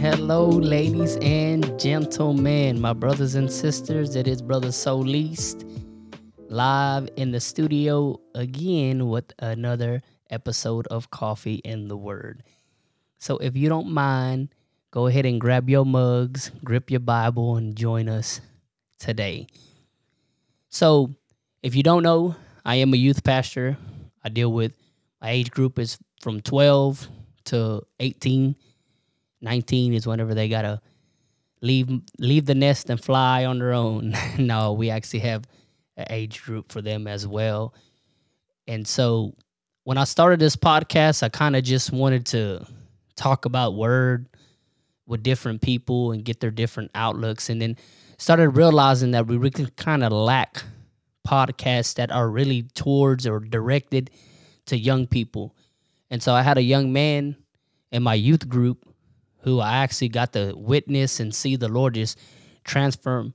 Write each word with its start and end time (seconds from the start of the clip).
Hello, 0.00 0.48
ladies 0.48 1.18
and 1.20 1.78
gentlemen, 1.78 2.80
my 2.80 2.94
brothers 2.94 3.34
and 3.34 3.52
sisters. 3.52 4.16
It 4.16 4.26
is 4.26 4.40
Brother 4.40 4.68
Soliste 4.68 5.62
live 6.48 7.10
in 7.16 7.32
the 7.32 7.38
studio 7.38 8.18
again 8.34 9.10
with 9.10 9.30
another 9.40 10.02
episode 10.30 10.86
of 10.86 11.10
Coffee 11.10 11.60
and 11.66 11.90
the 11.90 11.98
Word. 11.98 12.44
So, 13.18 13.36
if 13.36 13.58
you 13.58 13.68
don't 13.68 13.90
mind, 13.90 14.54
go 14.90 15.06
ahead 15.06 15.26
and 15.26 15.38
grab 15.38 15.68
your 15.68 15.84
mugs, 15.84 16.50
grip 16.64 16.90
your 16.90 17.00
Bible, 17.00 17.56
and 17.56 17.76
join 17.76 18.08
us 18.08 18.40
today. 18.98 19.48
So, 20.70 21.10
if 21.62 21.74
you 21.76 21.82
don't 21.82 22.02
know, 22.02 22.36
I 22.64 22.76
am 22.76 22.94
a 22.94 22.96
youth 22.96 23.22
pastor. 23.22 23.76
I 24.24 24.30
deal 24.30 24.50
with 24.50 24.72
my 25.20 25.28
age 25.28 25.50
group 25.50 25.78
is 25.78 25.98
from 26.22 26.40
12 26.40 27.06
to 27.44 27.82
18 27.98 28.56
19 29.42 29.94
is 29.94 30.06
whenever 30.06 30.34
they 30.34 30.48
gotta 30.48 30.80
leave 31.62 31.88
leave 32.18 32.46
the 32.46 32.54
nest 32.54 32.90
and 32.90 33.02
fly 33.02 33.44
on 33.44 33.58
their 33.58 33.72
own. 33.72 34.14
no, 34.38 34.72
we 34.72 34.90
actually 34.90 35.20
have 35.20 35.44
an 35.96 36.06
age 36.10 36.42
group 36.42 36.72
for 36.72 36.82
them 36.82 37.06
as 37.06 37.26
well. 37.26 37.74
And 38.66 38.86
so 38.86 39.34
when 39.84 39.98
I 39.98 40.04
started 40.04 40.40
this 40.40 40.56
podcast, 40.56 41.22
I 41.22 41.28
kind 41.28 41.56
of 41.56 41.64
just 41.64 41.92
wanted 41.92 42.26
to 42.26 42.66
talk 43.16 43.44
about 43.44 43.74
word 43.74 44.26
with 45.06 45.22
different 45.22 45.60
people 45.60 46.12
and 46.12 46.24
get 46.24 46.40
their 46.40 46.50
different 46.50 46.90
outlooks 46.94 47.50
and 47.50 47.60
then 47.60 47.76
started 48.16 48.50
realizing 48.50 49.10
that 49.10 49.26
we 49.26 49.36
really 49.36 49.66
kind 49.76 50.04
of 50.04 50.12
lack 50.12 50.62
podcasts 51.26 51.94
that 51.94 52.12
are 52.12 52.28
really 52.28 52.62
towards 52.74 53.26
or 53.26 53.40
directed 53.40 54.10
to 54.66 54.78
young 54.78 55.06
people. 55.06 55.54
And 56.10 56.22
so 56.22 56.32
I 56.32 56.42
had 56.42 56.58
a 56.58 56.62
young 56.62 56.92
man 56.92 57.36
in 57.90 58.02
my 58.02 58.14
youth 58.14 58.48
group 58.48 58.86
who 59.42 59.60
I 59.60 59.78
actually 59.78 60.08
got 60.08 60.32
to 60.34 60.52
witness 60.56 61.20
and 61.20 61.34
see 61.34 61.56
the 61.56 61.68
Lord 61.68 61.94
just 61.94 62.18
transform 62.64 63.34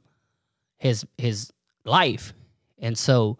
his 0.77 1.05
his 1.17 1.51
life. 1.83 2.33
And 2.77 2.97
so 2.97 3.37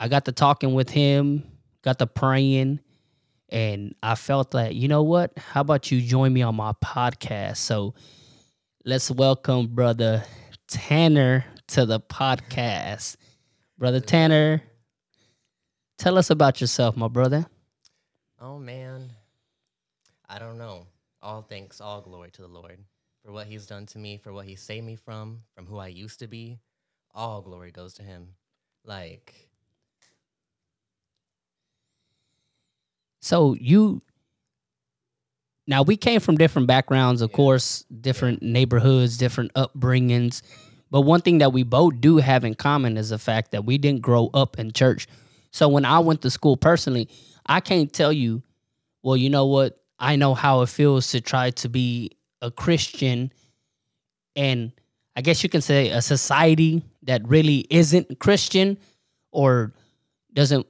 I 0.00 0.08
got 0.08 0.24
to 0.26 0.32
talking 0.32 0.74
with 0.74 0.90
him, 0.90 1.44
got 1.82 1.98
to 1.98 2.06
praying, 2.06 2.80
and 3.48 3.94
I 4.02 4.14
felt 4.14 4.52
that, 4.52 4.74
you 4.74 4.88
know 4.88 5.02
what? 5.02 5.32
How 5.36 5.60
about 5.60 5.90
you 5.90 6.00
join 6.00 6.32
me 6.32 6.42
on 6.42 6.54
my 6.54 6.72
podcast? 6.84 7.58
So 7.58 7.94
let's 8.84 9.10
welcome 9.10 9.68
brother 9.68 10.24
Tanner 10.66 11.44
to 11.68 11.86
the 11.86 12.00
podcast. 12.00 13.16
Brother 13.78 14.00
Tanner, 14.00 14.62
tell 15.98 16.18
us 16.18 16.30
about 16.30 16.60
yourself, 16.60 16.96
my 16.96 17.08
brother. 17.08 17.46
Oh 18.40 18.58
man. 18.58 19.12
I 20.28 20.38
don't 20.38 20.58
know 20.58 20.86
all 21.22 21.42
thanks, 21.42 21.80
all 21.80 22.00
glory 22.00 22.30
to 22.32 22.42
the 22.42 22.48
Lord 22.48 22.78
for 23.24 23.32
what 23.32 23.46
He's 23.46 23.66
done 23.66 23.86
to 23.86 23.98
me, 23.98 24.16
for 24.16 24.32
what 24.32 24.46
He 24.46 24.56
saved 24.56 24.86
me 24.86 24.96
from, 24.96 25.42
from 25.54 25.66
who 25.66 25.78
I 25.78 25.88
used 25.88 26.20
to 26.20 26.26
be. 26.26 26.58
All 27.14 27.42
glory 27.42 27.70
goes 27.70 27.94
to 27.94 28.02
Him. 28.02 28.34
Like, 28.84 29.48
so 33.20 33.54
you 33.60 34.02
now 35.66 35.82
we 35.82 35.96
came 35.96 36.20
from 36.20 36.38
different 36.38 36.66
backgrounds, 36.66 37.20
of 37.20 37.30
yeah. 37.30 37.36
course, 37.36 37.84
different 38.00 38.42
yeah. 38.42 38.52
neighborhoods, 38.52 39.18
different 39.18 39.52
upbringings. 39.54 40.42
But 40.90 41.02
one 41.02 41.20
thing 41.20 41.38
that 41.38 41.52
we 41.52 41.62
both 41.62 42.00
do 42.00 42.16
have 42.16 42.44
in 42.44 42.54
common 42.54 42.96
is 42.96 43.10
the 43.10 43.18
fact 43.18 43.52
that 43.52 43.66
we 43.66 43.76
didn't 43.76 44.00
grow 44.00 44.30
up 44.32 44.58
in 44.58 44.72
church. 44.72 45.06
So 45.50 45.68
when 45.68 45.84
I 45.84 45.98
went 45.98 46.22
to 46.22 46.30
school 46.30 46.56
personally, 46.56 47.08
I 47.44 47.60
can't 47.60 47.92
tell 47.92 48.12
you, 48.12 48.42
well, 49.02 49.16
you 49.16 49.28
know 49.28 49.46
what? 49.46 49.77
I 49.98 50.16
know 50.16 50.34
how 50.34 50.62
it 50.62 50.68
feels 50.68 51.10
to 51.12 51.20
try 51.20 51.50
to 51.50 51.68
be 51.68 52.12
a 52.40 52.50
Christian 52.50 53.32
and 54.36 54.72
I 55.16 55.20
guess 55.20 55.42
you 55.42 55.48
can 55.48 55.62
say 55.62 55.90
a 55.90 56.00
society 56.00 56.84
that 57.02 57.26
really 57.26 57.66
isn't 57.70 58.20
Christian 58.20 58.78
or 59.32 59.72
doesn't 60.32 60.64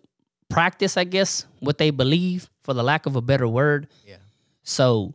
practice, 0.48 0.96
I 0.96 1.04
guess, 1.04 1.44
what 1.60 1.76
they 1.76 1.90
believe, 1.90 2.48
for 2.62 2.72
the 2.72 2.82
lack 2.82 3.04
of 3.04 3.14
a 3.14 3.20
better 3.20 3.46
word. 3.46 3.88
Yeah. 4.06 4.16
So 4.62 5.12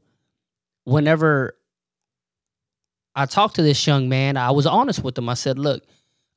whenever 0.83 1.55
I 3.15 3.25
talked 3.25 3.55
to 3.55 3.63
this 3.63 3.87
young 3.87 4.07
man, 4.07 4.37
I 4.37 4.51
was 4.51 4.67
honest 4.67 5.03
with 5.03 5.17
him. 5.17 5.29
I 5.29 5.33
said, 5.33 5.57
look, 5.57 5.83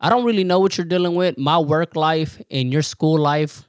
I 0.01 0.09
don't 0.09 0.25
really 0.25 0.45
know 0.45 0.61
what 0.61 0.79
you're 0.79 0.87
dealing 0.87 1.15
with. 1.15 1.37
My 1.37 1.59
work 1.59 1.97
life 1.97 2.41
and 2.51 2.73
your 2.73 2.83
school 2.83 3.19
life 3.19 3.69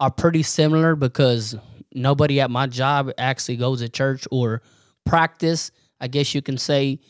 are 0.00 0.10
pretty 0.10 0.42
similar 0.42 0.96
because 0.96 1.56
nobody 1.96 2.40
at 2.40 2.50
my 2.50 2.66
job 2.66 3.10
actually 3.18 3.56
goes 3.56 3.80
to 3.80 3.88
church 3.88 4.26
or 4.30 4.62
practice, 5.04 5.70
I 6.00 6.08
guess 6.08 6.34
you 6.34 6.42
can 6.42 6.58
say, 6.58 7.00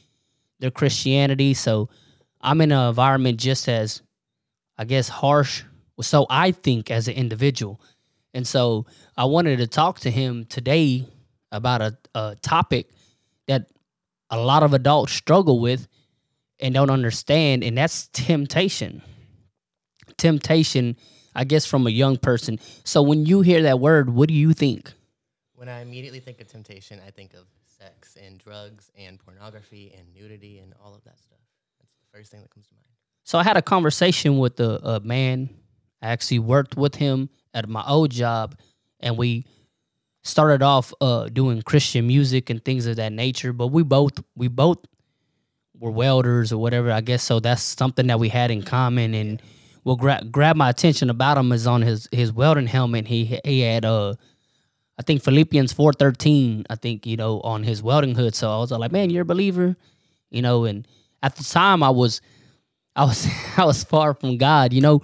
their 0.60 0.70
Christianity. 0.70 1.54
So 1.54 1.88
I'm 2.40 2.60
in 2.60 2.72
an 2.72 2.88
environment 2.88 3.38
just 3.38 3.68
as, 3.68 4.02
I 4.78 4.84
guess, 4.84 5.08
harsh. 5.08 5.64
So 6.00 6.26
I 6.30 6.52
think 6.52 6.90
as 6.90 7.08
an 7.08 7.14
individual. 7.14 7.80
And 8.32 8.46
so 8.46 8.86
I 9.16 9.24
wanted 9.24 9.58
to 9.58 9.66
talk 9.66 10.00
to 10.00 10.10
him 10.10 10.44
today 10.44 11.06
about 11.50 11.80
a, 11.80 11.98
a 12.14 12.36
topic 12.42 12.90
that 13.48 13.70
a 14.30 14.38
lot 14.38 14.62
of 14.62 14.74
adults 14.74 15.12
struggle 15.12 15.60
with 15.60 15.88
and 16.60 16.74
don't 16.74 16.90
understand, 16.90 17.62
and 17.62 17.76
that's 17.76 18.08
temptation. 18.08 19.02
Temptation 20.16 20.96
I 21.36 21.44
guess 21.44 21.66
from 21.66 21.86
a 21.86 21.90
young 21.90 22.16
person. 22.16 22.58
So 22.82 23.02
when 23.02 23.26
you 23.26 23.42
hear 23.42 23.62
that 23.62 23.78
word, 23.78 24.08
what 24.08 24.28
do 24.28 24.34
you 24.34 24.54
think? 24.54 24.90
When 25.54 25.68
I 25.68 25.82
immediately 25.82 26.18
think 26.18 26.40
of 26.40 26.48
temptation, 26.48 26.98
I 27.06 27.10
think 27.10 27.34
of 27.34 27.44
sex 27.78 28.16
and 28.16 28.38
drugs 28.38 28.90
and 28.98 29.20
pornography 29.20 29.94
and 29.96 30.06
nudity 30.14 30.58
and 30.58 30.72
all 30.82 30.94
of 30.94 31.04
that 31.04 31.18
stuff. 31.20 31.38
That's 31.78 31.92
the 31.92 32.18
first 32.18 32.30
thing 32.32 32.40
that 32.40 32.50
comes 32.50 32.66
to 32.68 32.74
mind. 32.74 32.86
So 33.24 33.38
I 33.38 33.42
had 33.42 33.58
a 33.58 33.62
conversation 33.62 34.38
with 34.38 34.58
a, 34.60 34.80
a 34.82 35.00
man. 35.00 35.50
I 36.00 36.08
actually 36.08 36.38
worked 36.38 36.74
with 36.74 36.94
him 36.94 37.28
at 37.52 37.68
my 37.68 37.84
old 37.86 38.12
job, 38.12 38.58
and 39.00 39.18
we 39.18 39.44
started 40.22 40.62
off 40.62 40.94
uh, 41.02 41.28
doing 41.28 41.60
Christian 41.62 42.06
music 42.06 42.48
and 42.48 42.64
things 42.64 42.86
of 42.86 42.96
that 42.96 43.12
nature. 43.12 43.52
But 43.52 43.68
we 43.68 43.82
both 43.82 44.22
we 44.36 44.48
both 44.48 44.78
were 45.78 45.90
welders 45.90 46.50
or 46.50 46.58
whatever, 46.58 46.90
I 46.90 47.02
guess. 47.02 47.22
So 47.22 47.40
that's 47.40 47.62
something 47.62 48.06
that 48.06 48.18
we 48.18 48.30
had 48.30 48.50
in 48.50 48.62
common, 48.62 49.12
and. 49.12 49.38
Yeah 49.38 49.46
what 49.86 49.98
gra- 50.00 50.24
grabbed 50.32 50.58
my 50.58 50.68
attention 50.68 51.10
about 51.10 51.38
him 51.38 51.52
is 51.52 51.64
on 51.64 51.80
his 51.80 52.08
his 52.10 52.32
welding 52.32 52.66
helmet. 52.66 53.06
He 53.06 53.38
he 53.44 53.60
had 53.60 53.84
uh, 53.84 54.14
I 54.98 55.02
think 55.02 55.22
Philippians 55.22 55.72
four 55.72 55.92
thirteen. 55.92 56.66
I 56.68 56.74
think 56.74 57.06
you 57.06 57.16
know 57.16 57.40
on 57.42 57.62
his 57.62 57.84
welding 57.84 58.16
hood. 58.16 58.34
So 58.34 58.50
I 58.50 58.58
was 58.58 58.72
like, 58.72 58.90
man, 58.90 59.10
you're 59.10 59.22
a 59.22 59.24
believer, 59.24 59.76
you 60.28 60.42
know. 60.42 60.64
And 60.64 60.88
at 61.22 61.36
the 61.36 61.44
time, 61.44 61.84
I 61.84 61.90
was, 61.90 62.20
I 62.96 63.04
was 63.04 63.28
I 63.56 63.64
was 63.64 63.84
far 63.84 64.14
from 64.14 64.38
God, 64.38 64.72
you 64.72 64.80
know. 64.80 65.02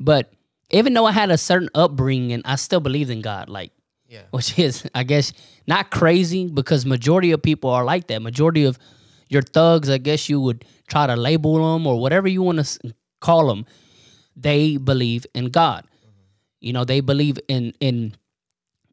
But 0.00 0.32
even 0.72 0.92
though 0.92 1.06
I 1.06 1.12
had 1.12 1.30
a 1.30 1.38
certain 1.38 1.70
upbringing, 1.72 2.42
I 2.44 2.56
still 2.56 2.80
believed 2.80 3.10
in 3.10 3.20
God. 3.20 3.48
Like, 3.48 3.70
yeah, 4.08 4.22
which 4.32 4.58
is 4.58 4.90
I 4.92 5.04
guess 5.04 5.32
not 5.68 5.92
crazy 5.92 6.48
because 6.48 6.84
majority 6.84 7.30
of 7.30 7.42
people 7.42 7.70
are 7.70 7.84
like 7.84 8.08
that. 8.08 8.22
Majority 8.22 8.64
of 8.64 8.76
your 9.28 9.42
thugs, 9.42 9.88
I 9.88 9.98
guess 9.98 10.28
you 10.28 10.40
would 10.40 10.64
try 10.88 11.06
to 11.06 11.14
label 11.14 11.74
them 11.74 11.86
or 11.86 12.00
whatever 12.00 12.26
you 12.26 12.42
want 12.42 12.66
to 12.66 12.92
call 13.20 13.46
them 13.46 13.66
they 14.36 14.76
believe 14.76 15.26
in 15.34 15.46
God. 15.46 15.84
Mm-hmm. 15.84 16.20
You 16.60 16.72
know, 16.72 16.84
they 16.84 17.00
believe 17.00 17.38
in 17.48 17.72
in 17.80 18.14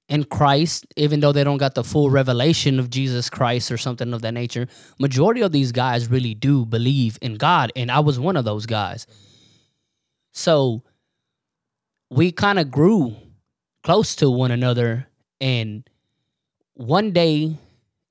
in 0.09 0.23
Christ, 0.25 0.85
even 0.97 1.21
though 1.21 1.31
they 1.31 1.43
don't 1.43 1.57
got 1.57 1.75
the 1.75 1.83
full 1.83 2.09
revelation 2.09 2.79
of 2.79 2.89
Jesus 2.89 3.29
Christ 3.29 3.71
or 3.71 3.77
something 3.77 4.13
of 4.13 4.21
that 4.21 4.33
nature. 4.33 4.67
Majority 4.99 5.41
of 5.41 5.51
these 5.51 5.71
guys 5.71 6.09
really 6.09 6.33
do 6.33 6.65
believe 6.65 7.17
in 7.21 7.35
God, 7.35 7.71
and 7.75 7.91
I 7.91 7.99
was 7.99 8.19
one 8.19 8.37
of 8.37 8.45
those 8.45 8.65
guys. 8.65 9.07
So 10.33 10.83
we 12.09 12.31
kind 12.31 12.59
of 12.59 12.69
grew 12.69 13.15
close 13.83 14.15
to 14.17 14.29
one 14.29 14.51
another, 14.51 15.07
and 15.39 15.87
one 16.75 17.11
day, 17.11 17.57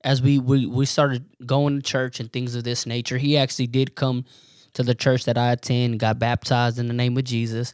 as 0.03 0.21
we, 0.21 0.39
we 0.39 0.65
we 0.65 0.85
started 0.85 1.25
going 1.45 1.77
to 1.77 1.81
church 1.81 2.19
and 2.19 2.31
things 2.31 2.55
of 2.55 2.63
this 2.63 2.85
nature, 2.85 3.17
he 3.17 3.37
actually 3.37 3.67
did 3.67 3.95
come 3.95 4.25
to 4.73 4.83
the 4.83 4.95
church 4.95 5.25
that 5.25 5.37
I 5.37 5.51
attend, 5.51 5.99
got 5.99 6.19
baptized 6.19 6.79
in 6.79 6.87
the 6.87 6.93
name 6.93 7.17
of 7.17 7.23
Jesus, 7.23 7.73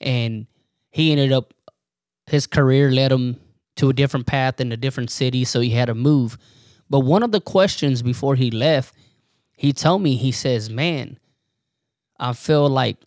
and 0.00 0.46
he 0.90 1.12
ended 1.12 1.32
up 1.32 1.52
his 2.26 2.46
career 2.46 2.90
led 2.90 3.12
him 3.12 3.36
to 3.76 3.90
a 3.90 3.92
different 3.92 4.26
path 4.26 4.60
in 4.60 4.72
a 4.72 4.76
different 4.76 5.10
city, 5.10 5.44
so 5.44 5.60
he 5.60 5.70
had 5.70 5.86
to 5.86 5.94
move. 5.94 6.38
But 6.88 7.00
one 7.00 7.22
of 7.22 7.32
the 7.32 7.40
questions 7.40 8.02
before 8.02 8.36
he 8.36 8.50
left, 8.50 8.94
he 9.52 9.72
told 9.72 10.02
me, 10.02 10.16
he 10.16 10.32
says, 10.32 10.70
"Man, 10.70 11.18
I 12.18 12.32
feel 12.32 12.68
like, 12.68 12.98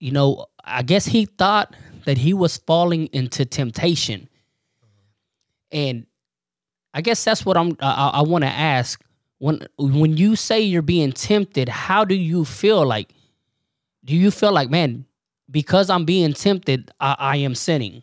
you 0.00 0.10
know, 0.10 0.46
I 0.64 0.82
guess 0.82 1.06
he 1.06 1.26
thought 1.26 1.74
that 2.04 2.18
he 2.18 2.34
was 2.34 2.56
falling 2.56 3.06
into 3.12 3.44
temptation, 3.44 4.28
and 5.70 6.06
I 6.94 7.00
guess 7.00 7.22
that's 7.24 7.44
what 7.44 7.56
I'm. 7.56 7.76
I, 7.80 8.10
I 8.14 8.22
want 8.22 8.44
to 8.44 8.50
ask 8.50 9.02
when 9.38 9.66
when 9.78 10.16
you 10.16 10.36
say 10.36 10.60
you're 10.60 10.82
being 10.82 11.12
tempted, 11.12 11.68
how 11.68 12.04
do 12.04 12.14
you 12.14 12.44
feel 12.44 12.84
like? 12.86 13.14
Do 14.04 14.14
you 14.16 14.30
feel 14.30 14.52
like, 14.52 14.70
man, 14.70 15.06
because 15.50 15.90
I'm 15.90 16.04
being 16.04 16.32
tempted, 16.32 16.90
I, 17.00 17.16
I 17.18 17.36
am 17.38 17.54
sinning? 17.54 18.02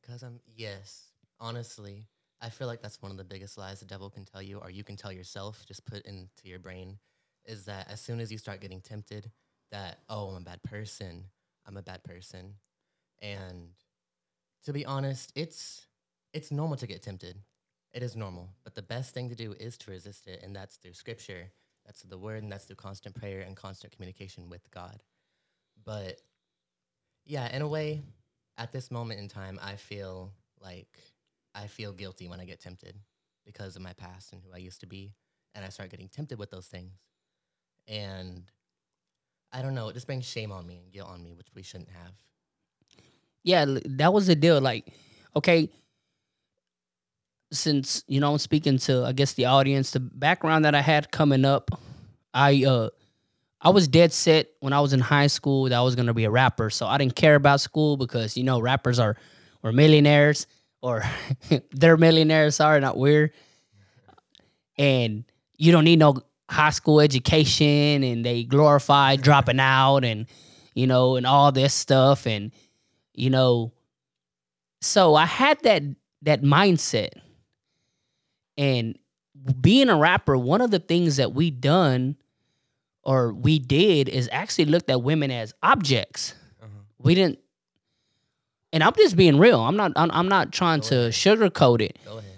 Because 0.00 0.22
I'm 0.22 0.40
yes, 0.56 1.10
Honestly, 1.40 2.06
I 2.42 2.50
feel 2.50 2.66
like 2.66 2.82
that's 2.82 3.00
one 3.00 3.10
of 3.10 3.16
the 3.16 3.24
biggest 3.24 3.56
lies 3.56 3.80
the 3.80 3.86
devil 3.86 4.10
can 4.10 4.26
tell 4.26 4.42
you, 4.42 4.58
or 4.58 4.70
you 4.70 4.84
can 4.84 4.94
tell 4.96 5.10
yourself, 5.10 5.64
just 5.66 5.86
put 5.86 6.04
into 6.04 6.28
your 6.44 6.58
brain, 6.58 6.98
is 7.46 7.64
that 7.64 7.90
as 7.90 8.00
soon 8.00 8.20
as 8.20 8.30
you 8.30 8.36
start 8.36 8.60
getting 8.60 8.82
tempted, 8.82 9.30
that, 9.70 10.00
oh, 10.10 10.28
I'm 10.28 10.36
a 10.36 10.44
bad 10.44 10.62
person, 10.62 11.24
I'm 11.66 11.78
a 11.78 11.82
bad 11.82 12.04
person. 12.04 12.56
And 13.22 13.70
to 14.64 14.72
be 14.74 14.84
honest, 14.84 15.32
it's 15.34 15.86
it's 16.34 16.50
normal 16.50 16.76
to 16.76 16.86
get 16.86 17.02
tempted. 17.02 17.36
It 17.92 18.02
is 18.02 18.16
normal. 18.16 18.50
But 18.62 18.74
the 18.74 18.82
best 18.82 19.14
thing 19.14 19.28
to 19.28 19.34
do 19.34 19.54
is 19.58 19.76
to 19.78 19.90
resist 19.90 20.26
it, 20.26 20.42
and 20.42 20.54
that's 20.54 20.76
through 20.76 20.94
scripture, 20.94 21.50
that's 21.84 22.00
through 22.00 22.10
the 22.10 22.18
word, 22.18 22.42
and 22.42 22.52
that's 22.52 22.64
through 22.64 22.76
constant 22.76 23.14
prayer 23.14 23.40
and 23.40 23.56
constant 23.56 23.92
communication 23.92 24.48
with 24.48 24.70
God. 24.70 25.02
But 25.84 26.20
yeah, 27.24 27.54
in 27.54 27.62
a 27.62 27.68
way, 27.68 28.02
at 28.58 28.72
this 28.72 28.90
moment 28.90 29.20
in 29.20 29.28
time, 29.28 29.58
I 29.62 29.76
feel 29.76 30.32
like 30.60 30.98
I 31.54 31.66
feel 31.66 31.92
guilty 31.92 32.28
when 32.28 32.40
I 32.40 32.44
get 32.44 32.60
tempted 32.60 32.96
because 33.44 33.76
of 33.76 33.82
my 33.82 33.92
past 33.94 34.32
and 34.32 34.42
who 34.42 34.54
I 34.54 34.58
used 34.58 34.80
to 34.80 34.86
be. 34.86 35.12
And 35.54 35.64
I 35.64 35.68
start 35.68 35.90
getting 35.90 36.08
tempted 36.08 36.38
with 36.38 36.50
those 36.50 36.66
things. 36.66 36.92
And 37.88 38.44
I 39.52 39.62
don't 39.62 39.74
know, 39.74 39.88
it 39.88 39.94
just 39.94 40.06
brings 40.06 40.26
shame 40.26 40.52
on 40.52 40.66
me 40.66 40.76
and 40.76 40.92
guilt 40.92 41.08
on 41.08 41.22
me, 41.22 41.32
which 41.32 41.48
we 41.54 41.62
shouldn't 41.62 41.90
have. 41.90 42.12
Yeah, 43.42 43.64
that 43.66 44.12
was 44.12 44.26
the 44.28 44.36
deal. 44.36 44.60
Like, 44.60 44.92
okay, 45.34 45.70
since 47.52 48.04
you 48.06 48.20
know 48.20 48.32
I'm 48.32 48.38
speaking 48.38 48.78
to 48.78 49.04
I 49.04 49.12
guess 49.12 49.34
the 49.34 49.46
audience, 49.46 49.90
the 49.90 50.00
background 50.00 50.64
that 50.64 50.74
I 50.74 50.80
had 50.80 51.10
coming 51.10 51.44
up, 51.44 51.70
I 52.32 52.64
uh 52.64 52.90
I 53.60 53.70
was 53.70 53.88
dead 53.88 54.12
set 54.12 54.48
when 54.60 54.72
I 54.72 54.80
was 54.80 54.92
in 54.92 55.00
high 55.00 55.26
school 55.26 55.64
that 55.64 55.74
I 55.74 55.82
was 55.82 55.96
gonna 55.96 56.14
be 56.14 56.24
a 56.24 56.30
rapper. 56.30 56.70
So 56.70 56.86
I 56.86 56.98
didn't 56.98 57.16
care 57.16 57.34
about 57.34 57.60
school 57.60 57.96
because 57.96 58.36
you 58.36 58.44
know 58.44 58.60
rappers 58.60 58.98
are 58.98 59.16
were 59.62 59.72
millionaires 59.72 60.46
or 60.82 61.02
they're 61.72 61.96
millionaires, 61.96 62.56
sorry, 62.56 62.80
not 62.80 62.96
weird. 62.96 63.32
And 64.78 65.24
you 65.56 65.72
don't 65.72 65.84
need 65.84 65.98
no 65.98 66.16
high 66.48 66.70
school 66.70 67.00
education 67.00 68.02
and 68.02 68.24
they 68.24 68.44
glorify 68.44 69.16
dropping 69.16 69.60
out 69.60 70.04
and 70.04 70.26
you 70.74 70.86
know 70.86 71.16
and 71.16 71.26
all 71.26 71.52
this 71.52 71.74
stuff 71.74 72.26
and 72.26 72.50
you 73.14 73.30
know 73.30 73.72
so 74.80 75.14
I 75.14 75.26
had 75.26 75.60
that 75.62 75.82
that 76.22 76.42
mindset. 76.42 77.10
And 78.60 78.98
being 79.58 79.88
a 79.88 79.96
rapper, 79.96 80.36
one 80.36 80.60
of 80.60 80.70
the 80.70 80.78
things 80.78 81.16
that 81.16 81.32
we 81.32 81.50
done 81.50 82.16
or 83.02 83.32
we 83.32 83.58
did 83.58 84.06
is 84.10 84.28
actually 84.30 84.66
looked 84.66 84.90
at 84.90 85.02
women 85.02 85.30
as 85.30 85.54
objects. 85.62 86.34
We 86.98 87.14
didn't 87.14 87.38
and 88.72 88.84
I'm 88.84 88.92
just 88.94 89.16
being 89.16 89.38
real. 89.38 89.60
I'm 89.60 89.76
not 89.76 89.92
I'm, 89.96 90.10
I'm 90.10 90.28
not 90.28 90.52
trying 90.52 90.80
Go 90.80 90.88
to 90.88 90.98
ahead. 91.00 91.12
sugarcoat 91.12 91.80
it. 91.80 91.98
Go 92.04 92.18
ahead. 92.18 92.30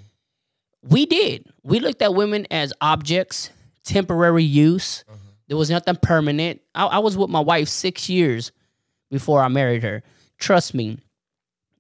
We 0.83 1.07
did. 1.07 1.47
We 1.65 1.81
looked 1.81 2.01
at 2.03 2.15
women 2.15 2.47
as 2.53 2.73
objects, 2.81 3.51
temporary 3.85 4.45
use. 4.45 5.05
Uh-huh. 5.09 5.19
There 5.49 5.57
was 5.57 5.71
nothing 5.71 5.97
permanent. 5.97 6.61
I, 6.75 6.87
I 6.87 6.99
was 7.01 7.17
with 7.17 7.31
my 7.31 7.41
wife 7.41 7.69
six 7.69 8.09
years 8.09 8.53
before 9.11 9.43
I 9.43 9.49
married 9.49 9.83
her. 9.83 10.05
Trust 10.39 10.73
me, 10.73 10.99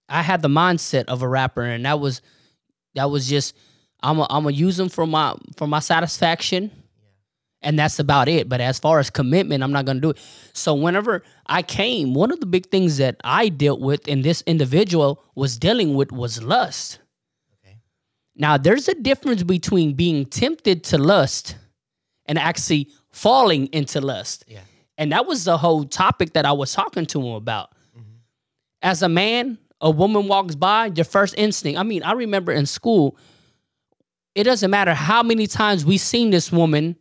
I 0.09 0.23
had 0.23 0.43
the 0.43 0.49
mindset 0.49 1.05
of 1.05 1.23
a 1.23 1.29
rapper, 1.29 1.63
and 1.63 1.85
that 1.87 2.01
was 2.01 2.21
that 2.97 3.09
was 3.11 3.29
just 3.29 3.57
I'm 4.03 4.19
a, 4.19 4.27
I'm 4.31 4.45
gonna 4.45 4.57
use 4.57 4.77
them 4.77 4.89
for 4.89 5.07
my 5.07 5.35
for 5.57 5.67
my 5.67 5.79
satisfaction, 5.79 6.71
and 7.61 7.79
that's 7.79 7.99
about 7.99 8.29
it. 8.29 8.49
But 8.49 8.61
as 8.61 8.79
far 8.79 8.99
as 8.99 9.11
commitment, 9.11 9.63
I'm 9.63 9.73
not 9.73 9.85
gonna 9.85 10.01
do 10.01 10.11
it. 10.11 10.19
So 10.53 10.75
whenever 10.75 11.23
I 11.47 11.63
came, 11.63 12.15
one 12.15 12.33
of 12.33 12.41
the 12.41 12.47
big 12.47 12.71
things 12.71 12.99
that 12.99 13.17
I 13.25 13.49
dealt 13.49 13.81
with, 13.81 14.09
and 14.09 14.25
this 14.25 14.43
individual 14.47 15.23
was 15.35 15.59
dealing 15.59 15.95
with, 15.95 16.13
was 16.13 16.43
lust. 16.43 16.99
Okay. 17.65 17.79
Now, 18.37 18.57
there's 18.57 18.89
a 18.89 18.95
difference 18.95 19.43
between 19.43 19.95
being 19.95 20.27
tempted 20.27 20.85
to 20.85 20.99
lust 20.99 21.57
and 22.27 22.39
actually 22.39 22.89
falling 23.11 23.67
into 23.69 24.01
lust. 24.01 24.45
Yeah. 24.47 24.61
And 24.99 25.13
that 25.13 25.27
was 25.27 25.45
the 25.45 25.59
whole 25.59 25.85
topic 25.85 26.35
that 26.35 26.45
I 26.45 26.53
was 26.53 26.73
talking 26.73 27.07
to 27.07 27.21
him 27.21 27.35
about. 27.35 27.71
Mm-hmm. 27.97 28.19
As 28.83 29.03
a 29.03 29.09
man, 29.09 29.59
a 29.81 29.91
woman 29.91 30.29
walks 30.29 30.55
by, 30.55 30.93
your 30.95 31.05
first 31.05 31.35
instinct. 31.37 31.79
I 31.79 31.83
mean, 31.83 32.03
I 32.03 32.13
remember 32.13 32.53
in 32.53 32.67
school, 32.67 33.17
it 34.35 34.45
doesn't 34.45 34.71
matter 34.71 34.95
how 34.95 35.23
many 35.23 35.47
times 35.47 35.85
we've 35.85 36.01
seen 36.01 36.31
this 36.31 36.51
woman, 36.51 36.97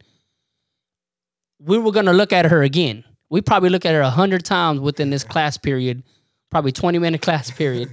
we 1.59 1.77
were 1.77 1.91
gonna 1.91 2.13
look 2.13 2.33
at 2.33 2.45
her 2.45 2.63
again. 2.63 3.03
We 3.29 3.41
probably 3.41 3.69
look 3.69 3.85
at 3.85 3.93
her 3.93 4.01
a 4.01 4.09
hundred 4.09 4.43
times 4.43 4.79
within 4.79 5.09
this 5.09 5.23
class 5.23 5.57
period, 5.57 6.03
probably 6.49 6.71
20 6.71 6.99
minute 6.99 7.21
class 7.27 7.51
period, 7.51 7.89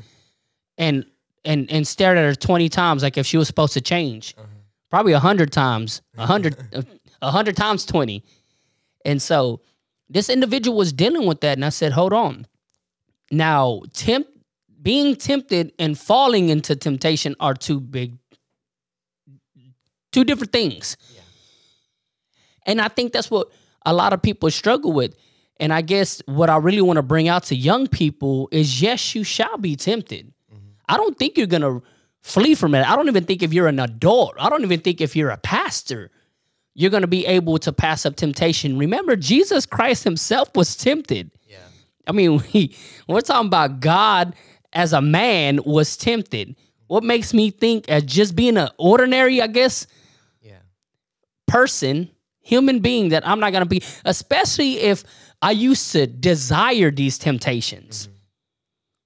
and 0.76 1.05
and 1.44 1.70
and 1.70 1.87
stared 1.87 2.19
at 2.19 2.25
her 2.25 2.35
20 2.35 2.69
times 2.69 3.02
like 3.02 3.17
if 3.17 3.26
she 3.26 3.37
was 3.37 3.46
supposed 3.46 3.75
to 3.75 3.81
change. 3.81 4.35
Uh-huh. 4.37 4.46
Probably 4.90 5.12
a 5.12 5.20
hundred 5.20 5.52
times, 5.52 6.02
a 6.17 6.26
hundred, 6.32 6.56
a 7.20 7.31
hundred 7.31 7.56
times 7.56 7.85
20. 7.85 8.25
And 9.05 9.20
so 9.20 9.61
this 10.08 10.29
individual 10.29 10.76
was 10.76 10.93
dealing 10.93 11.26
with 11.26 11.40
that. 11.43 11.58
And 11.58 11.64
I 11.64 11.69
said, 11.69 11.93
hold 11.93 12.12
on. 12.12 12.46
Now, 13.31 13.82
tempt 13.93 14.31
being 14.81 15.17
tempted 15.17 15.73
and 15.79 15.99
falling 15.99 16.49
into 16.49 16.76
temptation 16.76 17.35
are 17.40 17.55
two 17.55 17.81
big, 17.81 18.17
two 20.13 20.25
different 20.25 20.53
things. 20.53 20.97
Yeah. 21.15 21.21
And 22.67 22.81
I 22.81 22.89
think 22.89 23.13
that's 23.13 23.31
what 23.31 23.49
a 23.87 23.93
lot 23.93 24.13
of 24.13 24.23
people 24.23 24.51
struggle 24.51 24.93
with. 24.93 25.15
And 25.61 25.73
I 25.73 25.81
guess 25.81 26.23
what 26.27 26.51
I 26.51 26.57
really 26.59 26.83
want 26.83 26.99
to 26.99 27.03
bring 27.03 27.29
out 27.29 27.45
to 27.45 27.57
young 27.57 27.87
people 27.87 28.49
is 28.53 28.81
yes, 28.81 29.15
you 29.15 29.25
shall 29.25 29.59
be 29.59 29.75
tempted. 29.75 30.33
Mm-hmm. 30.53 30.69
I 30.89 30.97
don't 30.97 31.19
think 31.19 31.37
you're 31.37 31.47
going 31.47 31.63
to 31.63 31.83
flee 32.23 32.55
from 32.55 32.75
it. 32.75 32.89
I 32.89 32.95
don't 32.95 33.09
even 33.09 33.25
think 33.25 33.43
if 33.43 33.53
you're 33.53 33.69
an 33.69 33.81
adult, 33.81 34.35
I 34.39 34.51
don't 34.51 34.63
even 34.63 34.81
think 34.81 35.01
if 35.01 35.17
you're 35.17 35.31
a 35.31 35.39
pastor, 35.39 36.11
you're 36.75 36.91
going 36.91 37.03
to 37.03 37.09
be 37.09 37.27
able 37.27 37.59
to 37.59 37.73
pass 37.73 38.07
up 38.07 38.17
temptation. 38.17 38.79
Remember, 38.79 39.17
Jesus 39.17 39.67
Christ 39.67 40.05
himself 40.05 40.51
was 40.55 40.77
tempted. 40.77 41.31
Yeah. 41.49 41.59
I 42.07 42.13
mean, 42.13 42.43
we, 42.53 42.77
we're 43.09 43.21
talking 43.21 43.49
about 43.49 43.81
God 43.81 44.35
as 44.73 44.93
a 44.93 45.01
man 45.01 45.61
was 45.65 45.97
tempted. 45.97 46.55
What 46.88 47.05
makes 47.05 47.32
me 47.32 47.50
think 47.50 47.88
as 47.88 48.02
just 48.02 48.35
being 48.35 48.56
an 48.56 48.70
ordinary, 48.79 49.40
I 49.40 49.46
guess, 49.46 49.87
Yeah. 50.43 50.58
person, 51.46 52.11
human 52.40 52.80
being 52.80 53.11
that 53.11 53.26
I'm 53.28 53.40
not 53.40 53.52
gonna 53.52 53.66
be, 53.66 53.83
especially 54.04 54.78
if 54.80 55.04
I 55.40 55.52
used 55.52 55.92
to 55.92 56.07
desire 56.07 56.90
these 56.90 57.18
temptations. 57.18 58.07
Mm-hmm. 58.07 58.14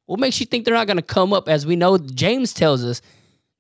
What 0.06 0.20
makes 0.20 0.40
you 0.40 0.46
think 0.46 0.64
they're 0.64 0.74
not 0.74 0.86
gonna 0.86 1.02
come 1.02 1.32
up? 1.32 1.48
As 1.48 1.66
we 1.66 1.76
know, 1.76 1.98
James 1.98 2.54
tells 2.54 2.84
us 2.84 3.02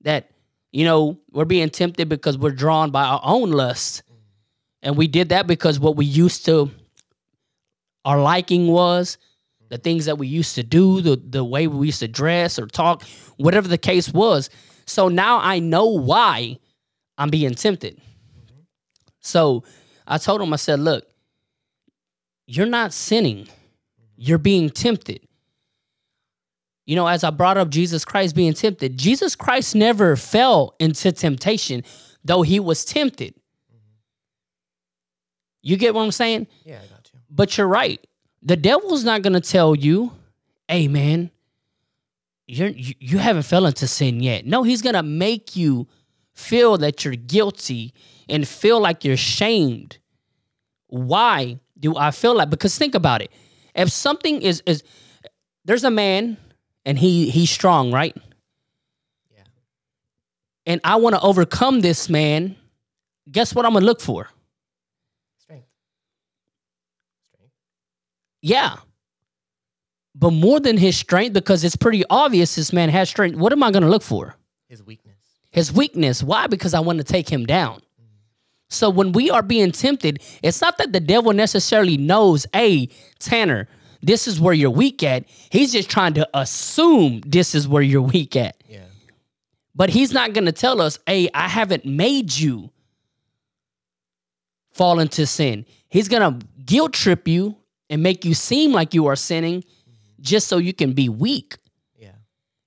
that, 0.02 0.30
you 0.70 0.84
know, 0.84 1.18
we're 1.32 1.44
being 1.44 1.68
tempted 1.70 2.08
because 2.08 2.38
we're 2.38 2.50
drawn 2.50 2.90
by 2.90 3.04
our 3.04 3.20
own 3.24 3.50
lust. 3.50 4.02
Mm-hmm. 4.04 4.18
And 4.84 4.96
we 4.96 5.08
did 5.08 5.30
that 5.30 5.46
because 5.46 5.80
what 5.80 5.96
we 5.96 6.04
used 6.06 6.44
to, 6.46 6.70
our 8.04 8.20
liking 8.20 8.68
was, 8.68 9.18
the 9.72 9.78
things 9.78 10.04
that 10.04 10.18
we 10.18 10.26
used 10.26 10.54
to 10.56 10.62
do, 10.62 11.00
the, 11.00 11.16
the 11.16 11.42
way 11.42 11.66
we 11.66 11.86
used 11.86 12.00
to 12.00 12.06
dress 12.06 12.58
or 12.58 12.66
talk, 12.66 13.04
whatever 13.38 13.68
the 13.68 13.78
case 13.78 14.12
was. 14.12 14.50
So 14.84 15.08
now 15.08 15.38
I 15.38 15.60
know 15.60 15.86
why 15.86 16.58
I'm 17.16 17.30
being 17.30 17.54
tempted. 17.54 17.98
So 19.20 19.64
I 20.06 20.18
told 20.18 20.42
him, 20.42 20.52
I 20.52 20.56
said, 20.56 20.78
look, 20.78 21.06
you're 22.46 22.66
not 22.66 22.92
sinning, 22.92 23.48
you're 24.14 24.36
being 24.36 24.68
tempted. 24.68 25.26
You 26.84 26.94
know, 26.94 27.06
as 27.06 27.24
I 27.24 27.30
brought 27.30 27.56
up 27.56 27.70
Jesus 27.70 28.04
Christ 28.04 28.36
being 28.36 28.52
tempted, 28.52 28.98
Jesus 28.98 29.34
Christ 29.34 29.74
never 29.74 30.16
fell 30.16 30.74
into 30.80 31.12
temptation, 31.12 31.82
though 32.22 32.42
he 32.42 32.60
was 32.60 32.84
tempted. 32.84 33.32
You 35.62 35.78
get 35.78 35.94
what 35.94 36.02
I'm 36.02 36.12
saying? 36.12 36.46
Yeah, 36.62 36.74
I 36.74 36.86
got 36.94 37.08
you. 37.10 37.20
But 37.30 37.56
you're 37.56 37.66
right. 37.66 38.06
The 38.42 38.56
devil's 38.56 39.04
not 39.04 39.22
going 39.22 39.34
to 39.34 39.40
tell 39.40 39.74
you, 39.74 40.12
hey, 40.68 40.88
man, 40.88 41.30
you're, 42.46 42.68
you, 42.68 42.94
you 42.98 43.18
haven't 43.18 43.44
fell 43.44 43.66
into 43.66 43.86
sin 43.86 44.20
yet. 44.20 44.44
No, 44.46 44.62
he's 44.62 44.82
going 44.82 44.94
to 44.94 45.02
make 45.02 45.54
you 45.54 45.86
feel 46.34 46.76
that 46.78 47.04
you're 47.04 47.14
guilty 47.14 47.94
and 48.28 48.46
feel 48.46 48.80
like 48.80 49.04
you're 49.04 49.16
shamed. 49.16 49.98
Why 50.88 51.60
do 51.78 51.96
I 51.96 52.10
feel 52.10 52.34
like? 52.34 52.50
Because 52.50 52.76
think 52.76 52.94
about 52.94 53.22
it. 53.22 53.30
If 53.74 53.90
something 53.90 54.42
is, 54.42 54.62
is 54.66 54.82
there's 55.64 55.84
a 55.84 55.90
man 55.90 56.36
and 56.84 56.98
he 56.98 57.30
he's 57.30 57.50
strong, 57.50 57.92
right? 57.92 58.16
Yeah. 59.30 59.42
And 60.66 60.80
I 60.84 60.96
want 60.96 61.14
to 61.14 61.20
overcome 61.22 61.80
this 61.80 62.08
man. 62.08 62.56
Guess 63.30 63.54
what 63.54 63.64
I'm 63.64 63.72
going 63.72 63.82
to 63.82 63.86
look 63.86 64.00
for? 64.00 64.28
Strength. 65.38 65.66
Strength. 67.32 67.52
Yeah. 68.42 68.76
But 70.14 70.32
more 70.32 70.60
than 70.60 70.76
his 70.76 70.96
strength, 70.96 71.32
because 71.32 71.64
it's 71.64 71.76
pretty 71.76 72.04
obvious 72.10 72.56
this 72.56 72.72
man 72.72 72.90
has 72.90 73.08
strength, 73.08 73.36
what 73.36 73.52
am 73.52 73.62
I 73.62 73.70
going 73.70 73.82
to 73.82 73.88
look 73.88 74.02
for? 74.02 74.36
His 74.68 74.82
weakness. 74.82 75.16
His 75.50 75.72
weakness. 75.72 76.22
Why? 76.22 76.46
Because 76.48 76.74
I 76.74 76.80
want 76.80 76.98
to 76.98 77.04
take 77.04 77.28
him 77.28 77.46
down. 77.46 77.80
So 78.68 78.88
when 78.90 79.12
we 79.12 79.30
are 79.30 79.42
being 79.42 79.70
tempted, 79.70 80.22
it's 80.42 80.60
not 80.60 80.78
that 80.78 80.92
the 80.92 81.00
devil 81.00 81.32
necessarily 81.32 81.96
knows, 81.98 82.46
hey, 82.52 82.88
Tanner, 83.18 83.68
this 84.02 84.26
is 84.26 84.40
where 84.40 84.54
you're 84.54 84.70
weak 84.70 85.02
at. 85.02 85.24
He's 85.50 85.72
just 85.72 85.90
trying 85.90 86.14
to 86.14 86.28
assume 86.34 87.20
this 87.26 87.54
is 87.54 87.68
where 87.68 87.82
you're 87.82 88.02
weak 88.02 88.34
at. 88.34 88.62
Yeah. 88.68 88.80
But 89.74 89.90
he's 89.90 90.12
not 90.12 90.32
going 90.32 90.46
to 90.46 90.52
tell 90.52 90.80
us, 90.80 90.98
hey, 91.06 91.28
I 91.34 91.48
haven't 91.48 91.84
made 91.84 92.34
you 92.34 92.70
fall 94.72 94.98
into 95.00 95.26
sin. 95.26 95.66
He's 95.88 96.08
going 96.08 96.40
to 96.40 96.46
guilt 96.64 96.94
trip 96.94 97.28
you 97.28 97.56
and 97.92 98.02
make 98.02 98.24
you 98.24 98.32
seem 98.32 98.72
like 98.72 98.94
you 98.94 99.06
are 99.06 99.14
sinning 99.14 99.62
just 100.18 100.48
so 100.48 100.56
you 100.56 100.72
can 100.72 100.94
be 100.94 101.10
weak. 101.10 101.58
Yeah. 101.94 102.12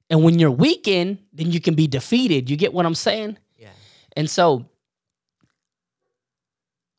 And 0.07 0.23
when 0.23 0.37
you're 0.37 0.51
weakened, 0.51 1.17
then 1.33 1.51
you 1.51 1.59
can 1.59 1.73
be 1.73 1.87
defeated. 1.87 2.47
You 2.47 2.55
get 2.55 2.71
what 2.71 2.85
I'm 2.85 2.93
saying? 2.93 3.39
Yeah. 3.57 3.69
And 4.15 4.29
so 4.29 4.67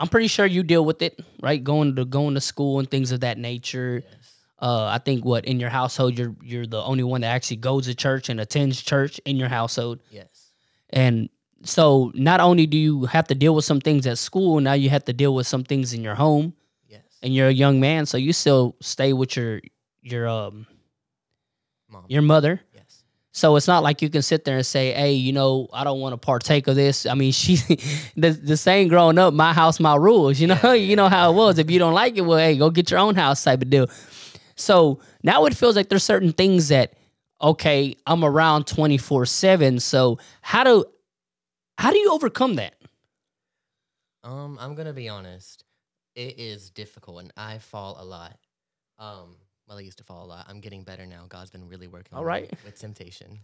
I'm 0.01 0.09
pretty 0.09 0.27
sure 0.27 0.45
you 0.45 0.65
deal 0.65 0.85
with 0.85 1.03
it, 1.03 1.21
right? 1.41 1.63
Going 1.63 1.95
to 1.95 2.05
going 2.05 2.35
to 2.35 2.41
school 2.41 2.81
and 2.81 2.91
things 2.91 3.13
of 3.13 3.21
that 3.21 3.39
nature. 3.39 4.03
Yes. 4.05 4.33
Uh, 4.59 4.87
I 4.87 4.99
think 4.99 5.25
what 5.25 5.45
in 5.45 5.61
your 5.61 5.71
household 5.71 6.19
you're 6.19 6.35
you're 6.43 6.67
the 6.67 6.83
only 6.83 7.05
one 7.05 7.21
that 7.21 7.29
actually 7.29 7.59
goes 7.59 7.87
to 7.87 7.95
church 7.95 8.29
and 8.29 8.41
attends 8.41 8.83
church 8.83 9.21
in 9.25 9.37
your 9.37 9.49
household. 9.49 10.01
Yes. 10.11 10.51
And 10.91 11.29
so 11.63 12.11
not 12.15 12.41
only 12.41 12.67
do 12.67 12.77
you 12.77 13.05
have 13.05 13.29
to 13.29 13.37
deal 13.37 13.55
with 13.55 13.65
some 13.65 13.81
things 13.81 14.05
at 14.05 14.19
school, 14.19 14.59
now 14.59 14.73
you 14.73 14.91
have 14.91 15.05
to 15.05 15.13
deal 15.13 15.33
with 15.33 15.47
some 15.47 15.63
things 15.63 15.93
in 15.93 16.03
your 16.03 16.17
home. 16.17 16.55
And 17.27 17.35
you're 17.35 17.49
a 17.49 17.53
young 17.53 17.81
man, 17.81 18.07
so 18.07 18.17
you 18.17 18.33
still 18.33 18.77
stay 18.81 19.13
with 19.13 19.37
your 19.37 19.61
your 20.01 20.29
um 20.29 20.67
Mom. 21.91 22.05
your 22.09 22.23
mother. 22.23 22.61
yes. 22.73 23.03
So 23.33 23.57
it's 23.57 23.67
not 23.67 23.83
like 23.83 24.01
you 24.01 24.09
can 24.09 24.23
sit 24.23 24.45
there 24.45 24.57
and 24.57 24.65
say, 24.65 24.93
"Hey, 24.93 25.15
you 25.15 25.33
know, 25.33 25.69
I 25.73 25.83
don't 25.85 25.99
want 26.01 26.13
to 26.13 26.17
partake 26.19 26.69
of 26.69 26.77
this." 26.77 27.05
I 27.05 27.15
mean, 27.15 27.33
she 27.43 27.57
the 28.17 28.31
the 28.31 28.57
saying 28.57 28.89
growing 28.89 29.19
up, 29.19 29.35
"My 29.35 29.53
house, 29.53 29.81
my 29.81 29.97
rules." 29.97 30.39
You 30.41 30.47
know, 30.47 30.59
Yeah, 30.63 30.73
you 30.91 30.95
know 30.95 31.09
how 31.09 31.33
it 31.33 31.35
was. 31.35 31.59
If 31.59 31.69
you 31.69 31.79
don't 31.81 31.95
like 32.03 32.17
it, 32.17 32.23
well, 32.23 32.39
hey, 32.39 32.57
go 32.57 32.71
get 32.71 32.91
your 32.91 33.01
own 33.01 33.17
house 33.17 33.43
type 33.43 33.61
of 33.61 33.71
deal. 33.71 33.89
So 34.55 35.01
now 35.23 35.45
it 35.47 35.55
feels 35.55 35.75
like 35.77 35.89
there's 35.89 36.05
certain 36.05 36.33
things 36.33 36.69
that 36.69 36.95
okay, 37.43 37.97
I'm 38.07 38.25
around 38.25 38.67
24/7. 38.67 39.83
So 39.83 40.19
how 40.43 40.63
do 40.63 40.85
how 41.77 41.91
do 41.91 41.99
you 41.99 42.13
overcome 42.13 42.55
that? 42.55 42.75
Um, 44.25 44.59
I'm 44.61 44.75
gonna 44.77 44.95
be 44.95 45.09
honest. 45.09 45.66
It 46.17 46.41
is 46.41 46.71
difficult, 46.71 47.21
and 47.21 47.33
I 47.37 47.59
fall 47.59 47.99
a 48.01 48.05
lot. 48.05 48.39
Um, 48.99 49.37
well, 49.69 49.77
I 49.77 49.83
used 49.83 49.99
to 49.99 50.05
fall 50.05 50.25
a 50.25 50.27
lot. 50.27 50.47
I'm 50.49 50.61
getting 50.61 50.83
better 50.83 51.05
now. 51.07 51.27
God's 51.29 51.51
been 51.51 51.69
really 51.69 51.89
working 51.89 52.17
All 52.17 52.21
on 52.21 52.25
me 52.25 52.29
right. 52.29 52.51
with 52.65 52.81
temptation. 52.81 53.41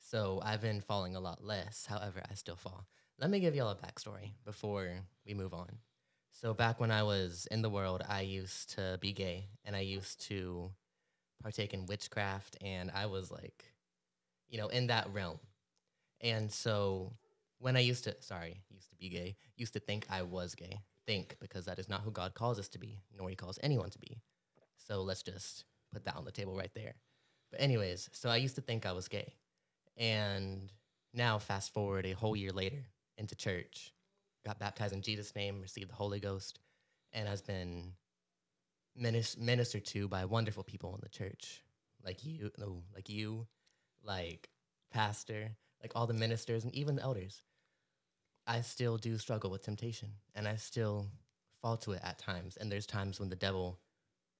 So 0.00 0.40
I've 0.44 0.60
been 0.60 0.82
falling 0.82 1.16
a 1.16 1.20
lot 1.20 1.42
less. 1.42 1.86
However, 1.86 2.22
I 2.30 2.34
still 2.34 2.56
fall. 2.56 2.86
Let 3.18 3.30
me 3.30 3.40
give 3.40 3.54
y'all 3.54 3.70
a 3.70 3.76
backstory 3.76 4.32
before 4.44 4.90
we 5.24 5.32
move 5.32 5.54
on. 5.54 5.70
So 6.32 6.52
back 6.52 6.80
when 6.80 6.90
I 6.90 7.02
was 7.02 7.48
in 7.50 7.62
the 7.62 7.70
world, 7.70 8.02
I 8.06 8.20
used 8.20 8.74
to 8.76 8.98
be 9.00 9.12
gay, 9.12 9.46
and 9.64 9.74
I 9.74 9.80
used 9.80 10.20
to 10.28 10.70
partake 11.42 11.72
in 11.72 11.86
witchcraft, 11.86 12.58
and 12.60 12.90
I 12.90 13.06
was 13.06 13.30
like, 13.30 13.64
you 14.48 14.58
know, 14.58 14.68
in 14.68 14.88
that 14.88 15.08
realm. 15.14 15.38
And 16.20 16.52
so 16.52 17.14
when 17.58 17.76
I 17.76 17.80
used 17.80 18.04
to, 18.04 18.16
sorry, 18.20 18.60
used 18.68 18.90
to 18.90 18.96
be 18.96 19.08
gay, 19.08 19.36
used 19.56 19.72
to 19.72 19.80
think 19.80 20.06
I 20.10 20.22
was 20.22 20.54
gay. 20.54 20.80
Think 21.06 21.36
because 21.40 21.64
that 21.64 21.78
is 21.78 21.88
not 21.88 22.02
who 22.02 22.10
God 22.10 22.34
calls 22.34 22.58
us 22.58 22.68
to 22.68 22.78
be, 22.78 23.00
nor 23.16 23.28
He 23.28 23.36
calls 23.36 23.58
anyone 23.62 23.90
to 23.90 23.98
be. 23.98 24.20
So 24.76 25.02
let's 25.02 25.22
just 25.22 25.64
put 25.92 26.04
that 26.04 26.16
on 26.16 26.24
the 26.24 26.32
table 26.32 26.56
right 26.56 26.72
there. 26.74 26.94
But 27.50 27.60
anyways, 27.60 28.08
so 28.12 28.28
I 28.30 28.36
used 28.36 28.54
to 28.54 28.60
think 28.60 28.86
I 28.86 28.92
was 28.92 29.08
gay, 29.08 29.34
and 29.96 30.72
now 31.12 31.38
fast 31.38 31.74
forward 31.74 32.06
a 32.06 32.12
whole 32.12 32.34
year 32.34 32.52
later 32.52 32.84
into 33.18 33.34
church, 33.34 33.92
got 34.44 34.58
baptized 34.58 34.94
in 34.94 35.02
Jesus' 35.02 35.34
name, 35.36 35.60
received 35.60 35.90
the 35.90 35.94
Holy 35.94 36.20
Ghost, 36.20 36.60
and 37.12 37.28
has 37.28 37.42
been 37.42 37.92
minis- 39.00 39.38
ministered 39.38 39.84
to 39.86 40.08
by 40.08 40.24
wonderful 40.24 40.62
people 40.62 40.94
in 40.94 41.00
the 41.02 41.08
church, 41.08 41.62
like 42.04 42.24
you, 42.24 42.50
no, 42.58 42.82
like 42.94 43.08
you, 43.08 43.46
like 44.02 44.48
pastor, 44.90 45.50
like 45.82 45.92
all 45.94 46.06
the 46.06 46.14
ministers 46.14 46.64
and 46.64 46.74
even 46.74 46.96
the 46.96 47.02
elders. 47.02 47.42
I 48.46 48.60
still 48.62 48.96
do 48.96 49.18
struggle 49.18 49.50
with 49.50 49.62
temptation, 49.62 50.08
and 50.34 50.48
I 50.48 50.56
still 50.56 51.06
fall 51.60 51.76
to 51.78 51.92
it 51.92 52.00
at 52.02 52.18
times. 52.18 52.56
And 52.56 52.70
there's 52.70 52.86
times 52.86 53.20
when 53.20 53.28
the 53.28 53.36
devil 53.36 53.78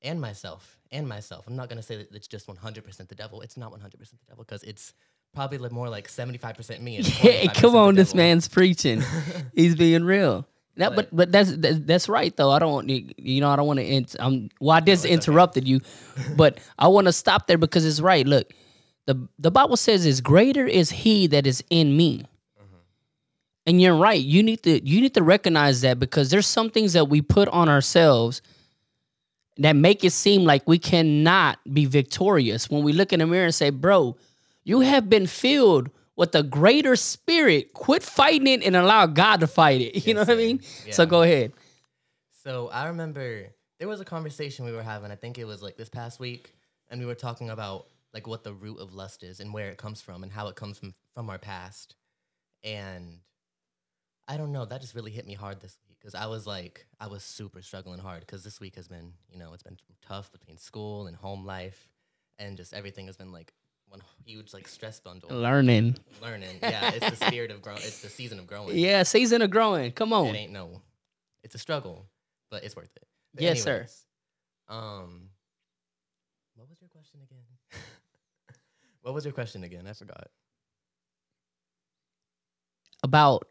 and 0.03 0.21
myself 0.21 0.79
and 0.91 1.09
myself. 1.09 1.47
I'm 1.47 1.55
not 1.57 1.69
gonna 1.69 1.83
say 1.83 1.97
that 1.97 2.13
it's 2.15 2.27
just 2.27 2.47
100% 2.49 3.09
the 3.09 3.15
devil. 3.15 3.41
It's 3.43 3.57
not 3.57 3.73
100% 3.73 3.81
the 3.93 4.17
devil 4.29 4.45
because 4.45 4.63
it's 4.65 4.93
probably 5.33 5.69
more 5.71 5.89
like 5.89 6.09
75% 6.09 6.81
me. 6.81 6.97
And 6.97 7.09
Yeah, 7.25 7.53
come 7.53 7.77
on, 7.77 7.95
this 7.95 8.15
man's 8.15 8.49
preaching. 8.49 9.03
He's 9.55 9.77
being 9.77 10.05
real. 10.05 10.47
No, 10.77 10.89
but 10.91 10.97
But- 10.97 11.17
but 11.17 11.33
that's 11.33 11.57
that's, 11.57 11.79
that's 11.81 12.09
right 12.09 12.37
though. 12.37 12.51
I 12.51 12.59
don't 12.59 12.73
want 12.73 12.89
you 12.91 13.41
know 13.41 13.51
I 13.51 13.57
don't 13.57 13.67
want 13.67 13.79
to. 13.79 13.85
Int- 13.87 14.17
um, 14.19 14.49
well, 14.61 14.77
I 14.77 14.81
just 14.81 15.05
okay. 15.05 15.15
interrupted 15.15 15.69
you, 15.69 15.81
but 16.37 16.59
I 16.79 16.89
want 16.89 17.07
to 17.07 17.13
stop 17.13 17.47
there 17.47 17.59
because 17.59 17.85
it's 17.87 18.01
right. 18.01 18.27
Look, 18.27 18.53
the 19.07 19.29
the 19.39 19.51
Bible 19.51 19.77
says, 19.77 20.07
"Is 20.07 20.21
greater 20.23 20.67
is 20.67 20.91
He 20.91 21.27
that 21.29 21.47
is 21.47 21.63
in 21.71 21.97
me." 21.97 22.25
And 23.67 23.81
you're 23.81 23.97
right. 23.97 24.21
You 24.21 24.43
need 24.43 24.63
to 24.65 24.85
you 24.87 25.01
need 25.01 25.15
to 25.15 25.23
recognize 25.23 25.83
that 25.83 25.99
because 25.99 26.31
there's 26.31 26.47
some 26.47 26.71
things 26.71 26.95
that 26.95 27.09
we 27.09 27.23
put 27.23 27.49
on 27.49 27.69
ourselves 27.69 28.43
that 29.59 29.77
make 29.77 30.03
it 30.05 30.13
seem 30.13 30.45
like 30.45 30.67
we 30.67 30.79
cannot 30.79 31.59
be 31.73 31.85
victorious. 31.85 32.69
When 32.71 32.83
we 32.83 32.93
look 32.93 33.13
in 33.13 33.21
the 33.21 33.27
mirror 33.27 33.45
and 33.45 33.55
say, 33.55 33.71
"Bro, 33.71 34.17
you 34.65 34.81
have 34.81 35.09
been 35.09 35.27
filled 35.27 35.91
with 36.17 36.35
a 36.35 36.43
greater 36.43 36.97
spirit. 36.97 37.73
Quit 37.73 38.03
fighting 38.03 38.49
it 38.49 38.65
and 38.65 38.75
allow 38.75 39.07
God 39.07 39.41
to 39.41 39.47
fight 39.47 39.81
it." 39.81 39.95
You 40.07 40.15
Yes, 40.15 40.15
know 40.15 40.21
what 40.23 40.31
I 40.31 40.35
mean? 40.37 40.61
So 40.91 41.07
go 41.07 41.23
ahead. 41.23 41.53
So 42.43 42.69
I 42.69 42.89
remember 42.89 43.47
there 43.79 43.89
was 43.89 44.01
a 44.01 44.05
conversation 44.05 44.65
we 44.65 44.73
were 44.73 44.83
having. 44.83 45.13
I 45.13 45.17
think 45.17 45.39
it 45.39 45.45
was 45.45 45.63
like 45.63 45.77
this 45.77 45.89
past 45.89 46.19
week, 46.19 46.53
and 46.89 46.99
we 47.01 47.07
were 47.07 47.15
talking 47.15 47.51
about 47.51 47.87
like 48.13 48.27
what 48.27 48.43
the 48.43 48.53
root 48.53 48.79
of 48.81 48.93
lust 48.93 49.23
is 49.23 49.39
and 49.39 49.55
where 49.55 49.71
it 49.71 49.79
comes 49.79 50.01
from 50.01 50.23
and 50.25 50.33
how 50.33 50.49
it 50.49 50.57
comes 50.57 50.79
from 50.79 50.95
from 51.15 51.31
our 51.31 51.39
past. 51.39 51.95
And 52.65 53.19
I 54.33 54.39
don't 54.39 54.51
know, 54.51 54.65
that 54.65 54.81
just 54.81 54.95
really 54.95 55.11
hit 55.11 55.27
me 55.27 55.35
hard 55.35 55.61
this 55.61 55.77
week 55.87 55.99
because 56.01 56.15
I 56.15 56.25
was 56.25 56.47
like, 56.47 56.87
I 56.99 57.07
was 57.07 57.23
super 57.23 57.61
struggling 57.61 57.99
hard 57.99 58.21
because 58.21 58.43
this 58.43 58.61
week 58.61 58.77
has 58.77 58.89
been, 58.89 59.13
you 59.31 59.39
know, 59.39 59.53
it's 59.53 59.63
been 59.63 59.77
tough 60.01 60.33
between 60.33 60.57
school 60.57 61.07
and 61.07 61.15
home 61.15 61.45
life, 61.45 61.91
and 62.39 62.57
just 62.57 62.73
everything 62.73 63.05
has 63.09 63.17
been 63.19 63.31
like 63.31 63.53
one 63.89 64.01
huge 64.25 64.55
like 64.55 64.69
stress 64.69 65.01
bundle. 65.01 65.29
Learning. 65.29 65.99
Learning, 66.23 66.57
yeah, 66.63 66.93
it's 66.95 67.19
the 67.19 67.27
spirit 67.27 67.51
of 67.51 67.61
growing. 67.61 67.83
It's 67.83 68.01
the 68.01 68.09
season 68.09 68.39
of 68.39 68.47
growing. 68.47 68.75
Yeah, 68.75 69.03
season 69.03 69.43
of 69.43 69.51
growing. 69.51 69.93
Come 69.93 70.15
on. 70.15 70.29
It 70.29 70.39
ain't 70.39 70.53
no. 70.53 70.81
It's 71.45 71.55
a 71.55 71.59
struggle, 71.59 72.07
but 72.51 72.65
it's 72.65 72.75
worth 72.75 72.97
it. 72.97 73.07
But 73.35 73.43
Yes, 73.43 73.63
sir. 73.63 73.87
Um, 74.67 75.29
what 76.55 76.71
was 76.71 76.79
your 76.81 76.89
question 76.89 77.21
again? 77.23 77.45
what 79.03 79.13
was 79.13 79.27
your 79.27 79.35
question 79.35 79.63
again? 79.63 79.87
I 79.87 79.93
forgot. 79.93 80.29
About 83.03 83.45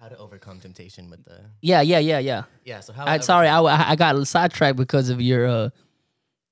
How 0.00 0.08
to 0.08 0.16
overcome 0.18 0.60
temptation 0.60 1.10
with 1.10 1.24
the 1.24 1.40
yeah, 1.60 1.80
yeah, 1.80 1.98
yeah, 1.98 2.18
yeah. 2.20 2.44
yeah. 2.64 2.80
So 2.80 2.92
how? 2.92 3.04
I, 3.06 3.18
sorry, 3.18 3.48
I, 3.48 3.60
I 3.60 3.90
I 3.90 3.96
got 3.96 4.24
sidetracked 4.26 4.76
because 4.76 5.10
of 5.10 5.20
your 5.20 5.46
uh, 5.46 5.70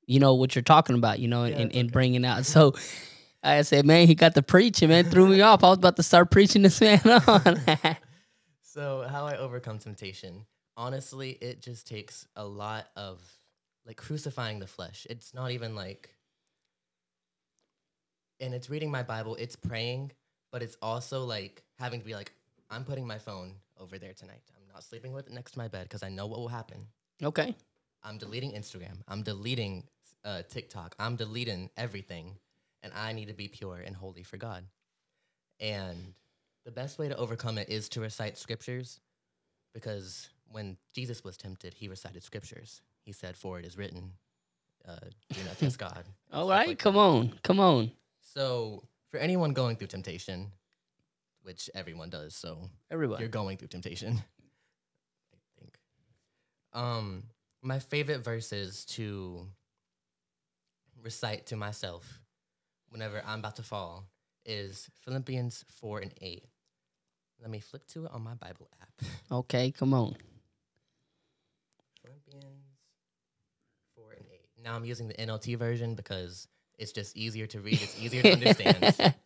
you 0.06 0.18
know 0.18 0.34
what 0.34 0.54
you're 0.54 0.62
talking 0.62 0.96
about, 0.96 1.20
you 1.20 1.28
know, 1.28 1.44
Yeah, 1.44 1.58
and, 1.58 1.72
and 1.72 1.86
okay. 1.86 1.92
bringing 1.92 2.24
out. 2.24 2.44
So 2.44 2.74
I 3.42 3.62
said, 3.62 3.86
man, 3.86 4.08
he 4.08 4.14
got 4.16 4.34
the 4.34 4.42
preaching, 4.42 4.88
man, 4.88 5.04
threw 5.04 5.28
me 5.28 5.40
off. 5.40 5.62
I 5.62 5.68
was 5.68 5.78
about 5.78 5.96
to 5.96 6.02
start 6.02 6.30
preaching 6.30 6.62
this 6.62 6.80
man 6.80 7.00
on. 7.26 7.60
So 8.60 9.06
how 9.08 9.24
I 9.24 9.38
overcome 9.38 9.78
temptation? 9.78 10.44
Honestly, 10.76 11.30
it 11.40 11.62
just 11.62 11.86
takes 11.86 12.26
a 12.36 12.44
lot 12.44 12.88
of 12.94 13.22
like 13.86 13.96
crucifying 13.96 14.58
the 14.58 14.66
flesh. 14.66 15.06
It's 15.08 15.32
not 15.32 15.52
even 15.52 15.74
like 15.74 16.10
and 18.38 18.52
it's 18.52 18.68
reading 18.68 18.90
my 18.90 19.02
Bible, 19.02 19.34
it's 19.36 19.56
praying, 19.56 20.12
but 20.52 20.62
it's 20.62 20.76
also 20.82 21.24
like 21.24 21.62
having 21.78 22.00
to 22.00 22.06
be 22.06 22.14
like, 22.14 22.32
I'm 22.70 22.85
putting 22.85 23.06
my 23.06 23.18
phone 23.18 23.52
over 23.80 23.99
there 23.99 24.12
tonight. 24.12 24.42
I'm 24.56 24.62
not 24.73 24.82
sleeping 24.85 25.12
with 25.12 25.26
it 25.28 25.32
next 25.32 25.52
to 25.52 25.58
my 25.58 25.68
bed 25.68 25.85
because 25.85 26.02
I 26.02 26.08
know 26.08 26.26
what 26.26 26.38
will 26.38 26.49
happen. 26.49 26.78
okay. 27.23 27.54
I'm 28.04 28.18
deleting 28.18 28.52
Instagram. 28.52 28.99
I'm 29.08 29.23
deleting 29.23 29.82
uh, 30.25 30.42
TikTok. 30.49 30.94
I'm 30.99 31.16
deleting 31.16 31.70
everything. 31.76 32.37
And 32.82 32.92
I 32.94 33.12
need 33.12 33.26
to 33.28 33.35
be 33.35 33.49
pure 33.49 33.80
and 33.85 33.96
holy 33.96 34.23
for 34.23 34.37
God. 34.37 34.64
And 35.58 36.14
the 36.64 36.70
best 36.70 36.99
way 36.99 37.08
to 37.08 37.16
overcome 37.16 37.58
it 37.58 37.68
is 37.68 37.88
to 37.90 38.00
recite 38.00 38.38
scriptures 38.38 39.00
because 39.75 40.28
when 40.52 40.76
Jesus 40.94 41.25
was 41.25 41.37
tempted, 41.37 41.75
he 41.75 41.88
recited 41.88 42.23
scriptures. 42.23 42.80
He 43.04 43.12
said, 43.12 43.37
For 43.37 43.58
it 43.58 43.64
is 43.64 43.76
written, 43.76 44.12
uh, 44.87 44.96
do 45.32 45.40
not 45.44 45.58
test 45.58 45.78
God. 45.87 46.04
All 46.32 46.49
right, 46.49 46.68
like 46.68 46.78
come 46.78 46.94
that. 46.94 47.00
on, 47.00 47.32
come 47.42 47.58
on, 47.58 47.90
So, 48.20 48.85
for 49.11 49.18
anyone 49.18 49.52
going 49.52 49.76
through 49.76 49.88
temptation, 49.88 50.52
which 51.46 51.70
everyone 51.74 52.10
does, 52.10 52.34
so 52.34 52.58
everyone, 52.90 53.20
you're 53.20 53.28
going 53.28 53.56
through 53.56 53.68
temptation. 53.68 54.14
I 55.32 55.60
think. 55.60 55.78
Um, 56.72 57.22
my 57.62 57.78
favorite 57.78 58.24
verses 58.24 58.84
to 58.96 59.46
recite 61.02 61.46
to 61.46 61.56
myself 61.56 62.20
whenever 62.88 63.22
I'm 63.24 63.38
about 63.38 63.56
to 63.56 63.62
fall 63.62 64.06
is 64.44 64.90
Philippians 65.04 65.64
4 65.80 66.00
and 66.00 66.14
8. 66.20 66.44
Let 67.40 67.50
me 67.50 67.60
flip 67.60 67.86
to 67.88 68.06
it 68.06 68.10
on 68.12 68.22
my 68.22 68.34
Bible 68.34 68.68
app. 68.82 68.88
Okay, 69.30 69.70
come 69.70 69.94
on. 69.94 70.16
Philippians 72.02 72.64
4 73.94 74.04
and 74.18 74.26
8. 74.32 74.40
Now 74.64 74.74
I'm 74.74 74.84
using 74.84 75.08
the 75.08 75.14
NLT 75.14 75.58
version 75.58 75.94
because 75.94 76.48
it's 76.78 76.92
just 76.92 77.16
easier 77.16 77.46
to 77.48 77.60
read, 77.60 77.80
it's 77.80 78.00
easier 78.00 78.22
to 78.22 78.32
understand. 78.32 79.14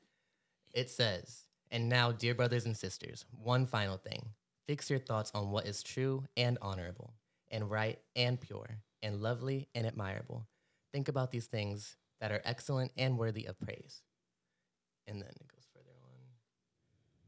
It 0.72 0.88
says, 0.88 1.46
And 1.72 1.88
now, 1.88 2.10
dear 2.10 2.34
brothers 2.34 2.66
and 2.66 2.76
sisters, 2.76 3.24
one 3.30 3.64
final 3.64 3.96
thing. 3.96 4.30
Fix 4.66 4.90
your 4.90 4.98
thoughts 4.98 5.30
on 5.34 5.50
what 5.50 5.66
is 5.66 5.82
true 5.82 6.24
and 6.36 6.58
honorable, 6.60 7.14
and 7.50 7.70
right 7.70 7.98
and 8.16 8.40
pure, 8.40 8.78
and 9.02 9.20
lovely 9.20 9.68
and 9.74 9.86
admirable. 9.86 10.46
Think 10.92 11.08
about 11.08 11.30
these 11.30 11.46
things 11.46 11.96
that 12.20 12.32
are 12.32 12.42
excellent 12.44 12.90
and 12.96 13.18
worthy 13.18 13.46
of 13.46 13.58
praise. 13.58 14.02
And 15.06 15.20
then 15.22 15.28
it 15.28 15.48
goes 15.48 15.66
further 15.72 15.94
on. 16.02 16.18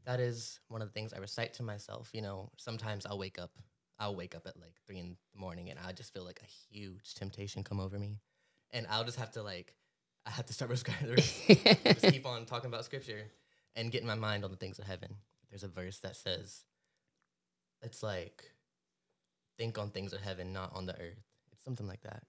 That 0.05 0.19
is 0.19 0.59
one 0.67 0.81
of 0.81 0.89
the 0.89 0.93
things 0.93 1.13
I 1.13 1.19
recite 1.19 1.53
to 1.55 1.63
myself. 1.63 2.09
You 2.13 2.21
know, 2.21 2.51
sometimes 2.57 3.05
I'll 3.05 3.17
wake 3.17 3.39
up, 3.39 3.51
I'll 3.97 4.15
wake 4.15 4.35
up 4.35 4.45
at 4.45 4.59
like 4.59 4.75
three 4.85 4.99
in 4.99 5.15
the 5.33 5.39
morning 5.39 5.69
and 5.69 5.79
I 5.85 5.93
just 5.93 6.13
feel 6.13 6.25
like 6.25 6.41
a 6.41 6.73
huge 6.73 7.13
temptation 7.13 7.63
come 7.63 7.79
over 7.79 7.97
me. 7.97 8.19
And 8.71 8.87
I'll 8.89 9.05
just 9.05 9.19
have 9.19 9.31
to 9.31 9.41
like, 9.41 9.73
I 10.25 10.31
have 10.31 10.45
to 10.47 10.53
start 10.53 10.69
prescribing, 10.69 11.15
just 11.15 12.01
keep 12.11 12.25
on 12.25 12.45
talking 12.45 12.67
about 12.67 12.83
scripture 12.85 13.31
and 13.75 13.91
getting 13.91 14.07
my 14.07 14.15
mind 14.15 14.43
on 14.43 14.51
the 14.51 14.57
things 14.57 14.79
of 14.79 14.85
heaven. 14.85 15.15
There's 15.49 15.63
a 15.63 15.67
verse 15.67 15.99
that 15.99 16.15
says, 16.15 16.63
it's 17.81 18.01
like, 18.01 18.43
think 19.57 19.77
on 19.77 19.89
things 19.89 20.13
of 20.13 20.21
heaven, 20.21 20.53
not 20.53 20.71
on 20.75 20.85
the 20.85 20.93
earth. 20.93 21.21
It's 21.51 21.63
something 21.63 21.87
like 21.87 22.01
that. 22.01 22.23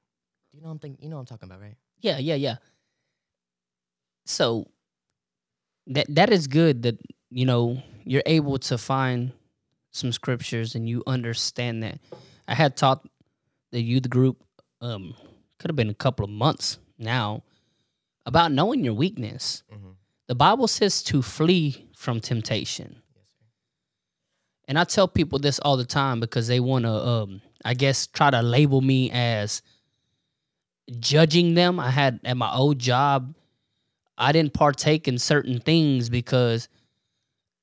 Do 0.51 0.59
you 0.59 0.63
know 0.63 0.69
what 0.69 0.75
I'm 0.75 0.79
thinking? 0.79 1.03
You 1.03 1.11
know 1.11 1.17
what 1.17 1.21
I'm 1.21 1.27
talking 1.27 1.49
about, 1.49 1.61
right? 1.61 1.77
Yeah, 2.01 2.19
yeah, 2.19 2.35
yeah. 2.35 2.57
So 4.27 4.69
that 5.87 6.07
that 6.09 6.31
is 6.31 6.47
good 6.47 6.83
that 6.85 6.99
you 7.31 7.45
know 7.45 7.83
you're 8.05 8.23
able 8.27 8.59
to 8.59 8.79
find 8.79 9.33
some 9.91 10.13
scriptures 10.13 10.75
and 10.75 10.89
you 10.89 11.03
understand 11.07 11.83
that. 11.83 11.99
I 12.47 12.55
had 12.55 12.77
taught 12.77 13.07
the 13.73 13.81
youth 13.81 14.09
group 14.09 14.43
um 14.81 15.15
could 15.59 15.71
have 15.71 15.77
been 15.77 15.91
a 15.91 15.95
couple 15.95 16.25
of 16.25 16.31
months 16.31 16.79
now 16.99 17.43
about 18.27 18.53
knowing 18.53 18.85
your 18.85 18.95
weakness. 18.95 19.63
Mm-hmm. 19.73 19.91
The 20.26 20.35
Bible 20.35 20.69
says 20.69 21.02
to 21.04 21.23
flee 21.23 21.88
from 21.97 22.21
temptation. 22.21 23.02
And 24.66 24.78
I 24.78 24.85
tell 24.85 25.07
people 25.07 25.38
this 25.38 25.59
all 25.59 25.76
the 25.76 25.85
time 25.85 26.21
because 26.21 26.49
they 26.49 26.61
want 26.61 26.85
to, 26.85 26.93
um, 26.93 27.43
I 27.64 27.75
guess, 27.75 28.07
try 28.07 28.31
to 28.31 28.40
label 28.40 28.81
me 28.81 29.11
as 29.11 29.61
judging 30.99 31.54
them. 31.54 31.78
I 31.78 31.90
had 31.90 32.21
at 32.25 32.37
my 32.37 32.52
old 32.54 32.78
job, 32.78 33.35
I 34.16 34.33
didn't 34.33 34.54
partake 34.54 35.07
in 35.07 35.19
certain 35.19 35.61
things 35.61 36.09
because 36.09 36.69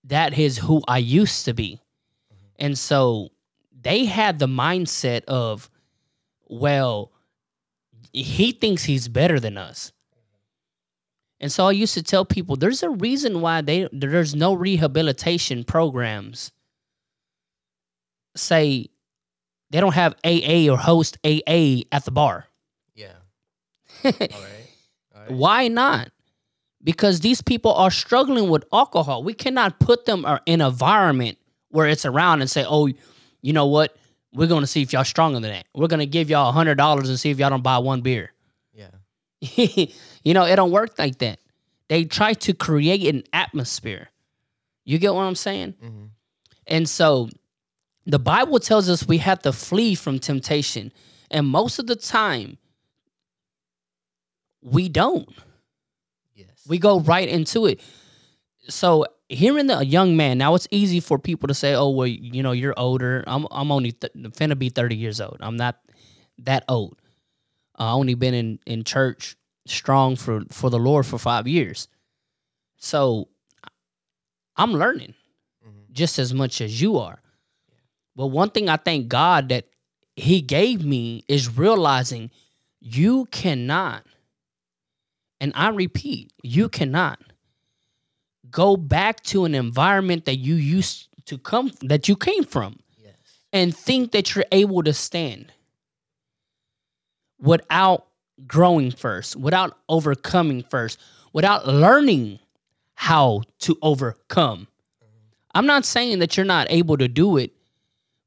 that 0.03 0.38
is 0.38 0.60
who 0.60 0.84
I 0.88 1.00
used 1.00 1.46
to 1.46 1.53
be. 1.53 1.80
And 2.60 2.77
so 2.77 3.30
they 3.80 4.06
had 4.06 4.38
the 4.38 4.48
mindset 4.48 5.24
of, 5.25 5.70
well, 6.48 7.12
he 8.13 8.51
thinks 8.51 8.84
he's 8.84 9.08
better 9.08 9.39
than 9.39 9.58
us. 9.58 9.91
And 11.42 11.52
so 11.52 11.66
I 11.66 11.72
used 11.72 11.96
to 11.96 12.04
tell 12.04 12.24
people 12.24 12.56
there's 12.56 12.84
a 12.84 12.90
reason 12.92 13.42
why 13.42 13.62
they 13.62 13.90
there's 13.92 14.36
no 14.36 14.54
rehabilitation 14.54 15.64
programs. 15.64 16.52
Say 18.36 18.92
they 19.72 19.80
don't 19.80 19.96
have 19.96 20.14
AA 20.24 20.72
or 20.72 20.78
host 20.78 21.18
AA 21.26 21.82
at 21.92 22.06
the 22.06 22.12
bar. 22.12 22.46
Yeah. 22.94 23.14
All 24.06 24.12
right. 24.12 24.28
All 25.16 25.22
right. 25.22 25.32
Why 25.32 25.68
not? 25.68 26.12
Because 26.84 27.22
these 27.22 27.42
people 27.42 27.74
are 27.74 27.92
struggling 27.92 28.50
with 28.50 28.64
alcohol. 28.72 29.24
We 29.24 29.34
cannot 29.34 29.80
put 29.80 30.06
them 30.06 30.26
uh, 30.26 30.40
in 30.46 30.62
an 30.62 30.68
environment 30.68 31.40
where 31.70 31.88
it's 31.88 32.06
around 32.06 32.42
and 32.42 32.50
say, 32.50 32.64
"Oh, 32.68 32.88
you 33.42 33.54
know 33.54 33.66
what? 33.66 33.98
We're 34.34 34.48
going 34.48 34.62
to 34.62 34.68
see 34.68 34.84
if 34.84 34.94
y'all 34.94 35.04
stronger 35.04 35.40
than 35.40 35.52
that. 35.52 35.66
We're 35.74 35.88
going 35.88 36.00
to 36.02 36.06
give 36.06 36.30
y'all 36.30 36.50
a 36.50 36.54
hundred 36.54 36.75
dollars 36.75 37.10
and 37.10 37.20
see 37.20 37.32
if 37.32 37.40
y'all 37.40 37.50
don't 37.50 37.64
buy 37.64 37.80
one 37.80 38.01
beer." 38.01 38.32
You 40.24 40.36
know, 40.36 40.46
it 40.46 40.56
don't 40.56 40.72
work 40.72 41.00
like 41.00 41.18
that. 41.18 41.40
They 41.90 42.06
try 42.06 42.34
to 42.34 42.54
create 42.54 43.08
an 43.14 43.24
atmosphere. 43.34 44.10
You 44.86 45.00
get 45.00 45.16
what 45.16 45.24
I'm 45.24 45.36
saying? 45.36 45.74
Mm-hmm. 45.84 46.06
And 46.68 46.88
so 46.88 47.30
the 48.06 48.20
Bible 48.20 48.60
tells 48.60 48.88
us 48.88 49.08
we 49.08 49.18
have 49.18 49.42
to 49.42 49.51
flee 49.51 49.96
from 49.96 50.20
temptation. 50.20 50.92
And 51.30 51.48
most 51.48 51.80
of 51.80 51.88
the 51.88 51.96
time, 51.96 52.58
we 54.62 54.90
don't. 54.90 55.27
Yes. 56.36 56.50
We 56.68 56.77
go 56.77 57.00
right 57.00 57.27
into 57.27 57.66
it. 57.66 57.80
So 58.70 59.06
hearing 59.27 59.68
the 59.68 59.84
young 59.86 60.16
man, 60.16 60.38
now 60.38 60.54
it's 60.56 60.68
easy 60.72 61.00
for 61.00 61.18
people 61.18 61.48
to 61.48 61.54
say, 61.54 61.74
"Oh, 61.74 61.90
well, 61.90 62.08
you 62.08 62.44
know, 62.44 62.51
you're 62.51 62.77
older. 62.77 63.24
I'm 63.25 63.48
I'm 63.50 63.72
only 63.72 63.94
th- 63.94 64.14
finna 64.14 64.58
be 64.58 64.70
30 64.70 64.96
years 64.96 65.20
old. 65.20 65.38
I'm 65.40 65.58
not 65.58 65.80
that 66.40 66.64
old. 66.70 67.00
I 67.81 67.91
only 67.94 68.13
been 68.13 68.33
in 68.33 68.59
in 68.65 68.83
church 68.83 69.35
strong 69.65 70.15
for 70.15 70.44
for 70.51 70.70
the 70.70 70.79
Lord 70.79 71.05
for 71.05 71.17
five 71.17 71.48
years. 71.48 71.87
So 72.77 73.27
I'm 74.55 74.74
learning 74.74 75.13
Mhm. 75.65 75.91
just 75.91 76.20
as 76.20 76.33
much 76.33 76.61
as 76.61 76.81
you 76.81 76.98
are. 76.98 77.22
But 78.15 78.27
one 78.27 78.50
thing 78.51 78.70
I 78.70 78.77
thank 78.77 79.07
God 79.07 79.50
that 79.50 79.67
He 80.15 80.41
gave 80.41 80.83
me 80.85 81.24
is 81.27 81.57
realizing 81.57 82.31
you 82.79 83.25
cannot, 83.31 84.05
and 85.39 85.51
I 85.55 85.70
repeat, 85.70 86.33
you 86.44 86.70
cannot 86.70 87.20
go 88.50 88.75
back 88.75 89.24
to 89.24 89.46
an 89.46 89.55
environment 89.55 90.25
that 90.25 90.37
you 90.37 90.55
used 90.55 91.07
to 91.25 91.37
come 91.37 91.72
that 91.81 92.09
you 92.09 92.15
came 92.15 92.44
from 92.44 92.79
Yes. 92.98 93.15
and 93.53 93.75
think 93.75 94.11
that 94.11 94.35
you're 94.35 94.46
able 94.51 94.83
to 94.83 94.94
stand 94.94 95.53
without 97.42 98.08
growing 98.48 98.92
first, 98.92 99.36
without 99.36 99.77
overcoming 99.90 100.64
first, 100.64 101.00
without 101.34 101.68
learning 101.68 102.40
how 102.96 103.42
to 103.60 103.77
overcome. 103.82 104.68
I'm 105.54 105.66
not 105.66 105.86
saying 105.86 106.20
that 106.20 106.38
you're 106.38 106.46
not 106.46 106.68
able 106.70 106.98
to 106.98 107.08
do 107.08 107.38
it, 107.38 107.51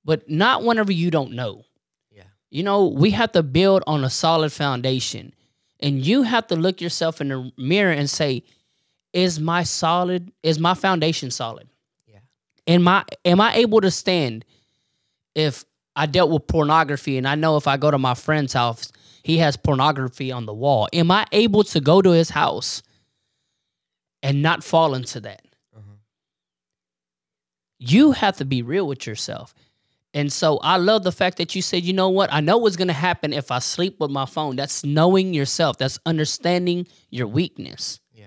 but 0.05 0.29
not 0.29 0.62
whenever 0.62 0.92
you 0.92 1.11
don't 1.11 1.33
know. 1.33 1.64
Yeah. 2.11 2.24
You 2.50 2.62
know, 2.62 2.87
we 2.87 3.11
have 3.12 3.33
to 3.33 3.42
build 3.42 3.83
on 3.87 4.05
a 4.05 4.11
solid 4.11 4.53
foundation. 4.53 5.33
And 5.81 6.05
you 6.05 6.22
have 6.22 6.46
to 6.48 6.57
look 6.57 6.81
yourself 6.81 7.20
in 7.20 7.29
the 7.29 7.53
mirror 7.57 7.92
and 7.92 8.09
say, 8.09 8.44
is 9.12 9.38
my 9.38 9.62
solid 9.62 10.33
is 10.42 10.59
my 10.59 10.74
foundation 10.74 11.31
solid? 11.31 11.68
Yeah. 12.07 12.18
Am 12.66 12.88
I 12.88 13.05
am 13.24 13.40
I 13.40 13.55
able 13.55 13.81
to 13.81 13.90
stand 13.90 14.44
if 15.35 15.64
I 15.96 16.07
dealt 16.07 16.31
with 16.31 16.46
pornography 16.46 17.16
and 17.16 17.27
I 17.27 17.37
know 17.37 17.57
if 17.57 17.68
I 17.68 17.77
go 17.77 17.90
to 17.90 17.98
my 17.98 18.14
friend's 18.14 18.53
house, 18.53 18.92
he 19.24 19.38
has 19.38 19.56
pornography 19.56 20.30
on 20.30 20.46
the 20.46 20.54
wall. 20.54 20.87
Am 20.92 21.10
I 21.10 21.26
able 21.32 21.64
to 21.64 21.80
go 21.80 22.00
to 22.02 22.10
his 22.10 22.30
house 22.30 22.82
and 24.22 24.42
not 24.42 24.62
fall 24.62 24.94
into 24.94 25.18
that? 25.20 25.42
Mhm. 25.76 25.98
You 27.78 28.12
have 28.12 28.37
to 28.37 28.44
be 28.44 28.62
real 28.62 28.87
with 28.87 29.06
yourself. 29.06 29.54
And 30.12 30.32
so 30.32 30.58
I 30.58 30.76
love 30.76 31.02
the 31.02 31.10
fact 31.10 31.38
that 31.38 31.56
you 31.56 31.62
said, 31.62 31.82
you 31.82 31.92
know 31.92 32.08
what? 32.08 32.32
I 32.32 32.40
know 32.40 32.58
what's 32.58 32.76
going 32.76 32.88
to 32.88 32.94
happen 32.94 33.32
if 33.32 33.50
I 33.50 33.58
sleep 33.58 33.98
with 33.98 34.10
my 34.12 34.26
phone. 34.26 34.54
That's 34.56 34.84
knowing 34.84 35.34
yourself. 35.34 35.76
That's 35.78 35.98
understanding 36.06 36.87
your 37.10 37.26
weakness. 37.26 37.98
Yeah. 38.12 38.26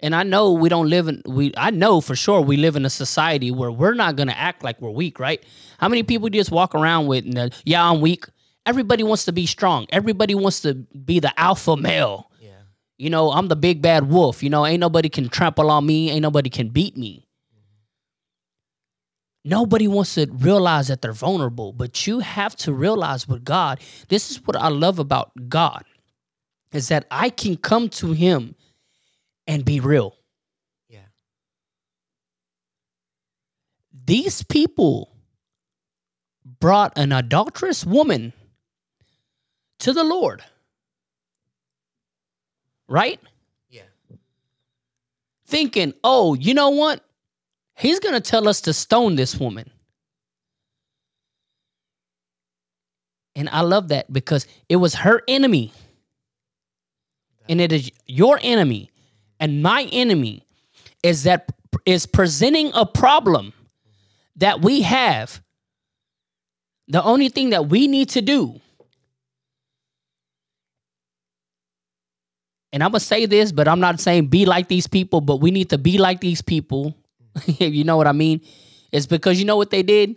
And 0.00 0.14
I 0.14 0.22
know 0.22 0.52
we 0.52 0.70
don't 0.70 0.88
live 0.88 1.08
in 1.08 1.22
we 1.26 1.52
I 1.56 1.70
know 1.70 2.00
for 2.00 2.16
sure 2.16 2.40
we 2.40 2.56
live 2.56 2.76
in 2.76 2.86
a 2.86 2.90
society 2.90 3.50
where 3.50 3.70
we're 3.70 3.94
not 3.94 4.16
going 4.16 4.28
to 4.28 4.38
act 4.38 4.62
like 4.64 4.80
we're 4.80 4.90
weak, 4.90 5.18
right? 5.20 5.44
How 5.78 5.88
many 5.88 6.04
people 6.04 6.28
just 6.30 6.50
walk 6.50 6.74
around 6.74 7.06
with 7.06 7.26
and 7.26 7.52
yeah, 7.64 7.84
I'm 7.84 8.00
weak. 8.00 8.24
Everybody 8.64 9.02
wants 9.02 9.24
to 9.24 9.32
be 9.32 9.46
strong. 9.46 9.86
Everybody 9.90 10.34
wants 10.34 10.60
to 10.62 10.74
be 10.74 11.20
the 11.20 11.38
alpha 11.38 11.76
male. 11.76 12.30
Yeah. 12.40 12.50
You 12.96 13.10
know, 13.10 13.32
I'm 13.32 13.48
the 13.48 13.56
big 13.56 13.82
bad 13.82 14.08
wolf. 14.08 14.42
You 14.42 14.50
know, 14.50 14.64
ain't 14.64 14.80
nobody 14.80 15.08
can 15.08 15.28
trample 15.28 15.70
on 15.70 15.84
me. 15.84 16.10
Ain't 16.10 16.22
nobody 16.22 16.48
can 16.48 16.68
beat 16.68 16.96
me. 16.96 17.26
Nobody 19.44 19.88
wants 19.88 20.14
to 20.14 20.26
realize 20.30 20.86
that 20.86 21.02
they're 21.02 21.12
vulnerable, 21.12 21.72
but 21.72 22.06
you 22.06 22.20
have 22.20 22.54
to 22.56 22.72
realize 22.72 23.26
with 23.26 23.42
God, 23.44 23.80
this 24.08 24.30
is 24.30 24.40
what 24.46 24.54
I 24.54 24.68
love 24.68 25.00
about 25.00 25.32
God, 25.48 25.84
is 26.70 26.86
that 26.88 27.06
I 27.10 27.28
can 27.28 27.56
come 27.56 27.88
to 27.88 28.12
Him 28.12 28.54
and 29.48 29.64
be 29.64 29.80
real. 29.80 30.14
Yeah. 30.88 31.00
These 33.92 34.44
people 34.44 35.10
brought 36.60 36.96
an 36.96 37.10
adulterous 37.10 37.84
woman 37.84 38.32
to 39.82 39.92
the 39.92 40.04
Lord. 40.04 40.42
Right? 42.88 43.20
Yeah. 43.68 43.82
thinking, 45.46 45.94
oh, 46.02 46.34
you 46.34 46.54
know 46.54 46.70
what? 46.70 47.04
He's 47.76 48.00
going 48.00 48.14
to 48.14 48.20
tell 48.20 48.48
us 48.48 48.60
to 48.62 48.72
stone 48.72 49.16
this 49.16 49.38
woman. 49.38 49.70
And 53.34 53.48
I 53.48 53.62
love 53.62 53.88
that 53.88 54.12
because 54.12 54.46
it 54.68 54.76
was 54.76 54.94
her 54.94 55.22
enemy. 55.26 55.72
And 57.48 57.60
it 57.60 57.72
is 57.72 57.90
your 58.06 58.38
enemy. 58.42 58.90
And 59.40 59.62
my 59.62 59.88
enemy 59.90 60.46
is 61.02 61.24
that 61.24 61.50
is 61.86 62.06
presenting 62.06 62.70
a 62.74 62.86
problem 62.86 63.52
that 64.36 64.60
we 64.62 64.82
have. 64.82 65.42
The 66.88 67.02
only 67.02 67.30
thing 67.30 67.50
that 67.50 67.68
we 67.68 67.88
need 67.88 68.10
to 68.10 68.20
do 68.20 68.60
and 72.72 72.82
I'm 72.82 72.90
gonna 72.90 73.00
say 73.00 73.26
this, 73.26 73.52
but 73.52 73.68
I'm 73.68 73.80
not 73.80 74.00
saying 74.00 74.28
be 74.28 74.46
like 74.46 74.68
these 74.68 74.86
people, 74.86 75.20
but 75.20 75.36
we 75.36 75.50
need 75.50 75.70
to 75.70 75.78
be 75.78 75.98
like 75.98 76.20
these 76.20 76.42
people. 76.42 76.96
you 77.58 77.84
know 77.84 77.96
what 77.96 78.06
I 78.06 78.12
mean? 78.12 78.40
It's 78.92 79.06
because 79.06 79.38
you 79.38 79.44
know 79.44 79.56
what 79.56 79.70
they 79.70 79.82
did? 79.82 80.16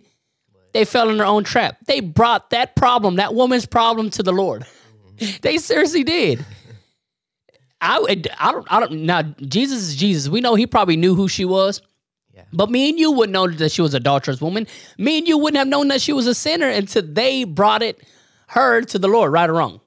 They 0.74 0.84
fell 0.84 1.10
in 1.10 1.18
their 1.18 1.26
own 1.26 1.44
trap. 1.46 1.78
They 1.86 2.02
brought 2.02 2.50
that 2.50 2.76
problem, 2.76 3.16
that 3.16 3.34
woman's 3.34 3.66
problem, 3.66 4.10
to 4.12 4.24
the 4.24 4.34
Lord. 4.34 4.66
they 5.42 5.58
seriously 5.58 6.04
did. 6.04 6.46
I, 7.80 7.98
I 8.40 8.52
don't, 8.52 8.68
I 8.70 8.80
don't. 8.80 8.92
Now 9.04 9.22
Jesus 9.22 9.80
is 9.84 9.96
Jesus. 9.96 10.30
We 10.30 10.42
know 10.42 10.56
he 10.56 10.68
probably 10.68 10.98
knew 10.98 11.14
who 11.16 11.28
she 11.28 11.46
was, 11.46 11.82
Yeah. 12.34 12.44
but 12.52 12.70
me 12.70 12.90
and 12.90 13.00
you 13.00 13.12
wouldn't 13.12 13.34
know 13.34 13.48
that 13.48 13.72
she 13.72 13.82
was 13.82 13.94
a 13.94 13.98
adulterous 13.98 14.42
woman. 14.42 14.68
Me 14.98 15.20
and 15.20 15.28
you 15.28 15.38
wouldn't 15.38 15.58
have 15.58 15.68
known 15.68 15.90
that 15.90 16.02
she 16.02 16.12
was 16.14 16.26
a 16.28 16.34
sinner 16.36 16.68
until 16.68 17.04
they 17.04 17.44
brought 17.44 17.84
it 17.84 18.02
her 18.48 18.82
to 18.82 19.00
the 19.00 19.08
Lord, 19.08 19.32
right 19.32 19.50
or 19.50 19.54
wrong. 19.54 19.82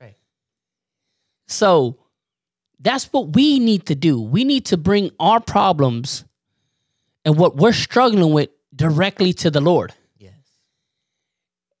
Right. 0.00 0.16
So 1.48 1.98
that's 2.80 3.12
what 3.12 3.34
we 3.34 3.58
need 3.58 3.86
to 3.86 3.94
do. 3.94 4.20
We 4.20 4.44
need 4.44 4.66
to 4.66 4.76
bring 4.76 5.10
our 5.18 5.40
problems 5.40 6.24
and 7.24 7.36
what 7.36 7.56
we're 7.56 7.72
struggling 7.72 8.32
with 8.32 8.50
directly 8.74 9.32
to 9.34 9.50
the 9.50 9.60
Lord. 9.60 9.94
Yes. 10.18 10.32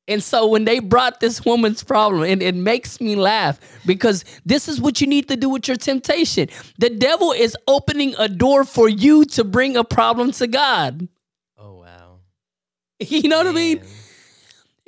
And 0.08 0.22
so 0.22 0.46
when 0.46 0.64
they 0.64 0.78
brought 0.78 1.20
this 1.20 1.44
woman's 1.44 1.82
problem, 1.82 2.22
and 2.24 2.42
it 2.42 2.54
makes 2.54 3.00
me 3.00 3.16
laugh 3.16 3.60
because 3.86 4.24
this 4.44 4.68
is 4.68 4.80
what 4.80 5.00
you 5.00 5.06
need 5.06 5.28
to 5.28 5.36
do 5.36 5.48
with 5.48 5.68
your 5.68 5.76
temptation. 5.76 6.48
The 6.78 6.90
devil 6.90 7.32
is 7.32 7.56
opening 7.66 8.14
a 8.18 8.28
door 8.28 8.64
for 8.64 8.88
you 8.88 9.24
to 9.26 9.44
bring 9.44 9.76
a 9.76 9.84
problem 9.84 10.32
to 10.32 10.46
God. 10.46 11.08
Oh 11.58 11.74
wow. 11.74 12.18
You 13.00 13.28
know 13.28 13.38
what 13.38 13.48
I 13.48 13.52
mean? 13.52 13.82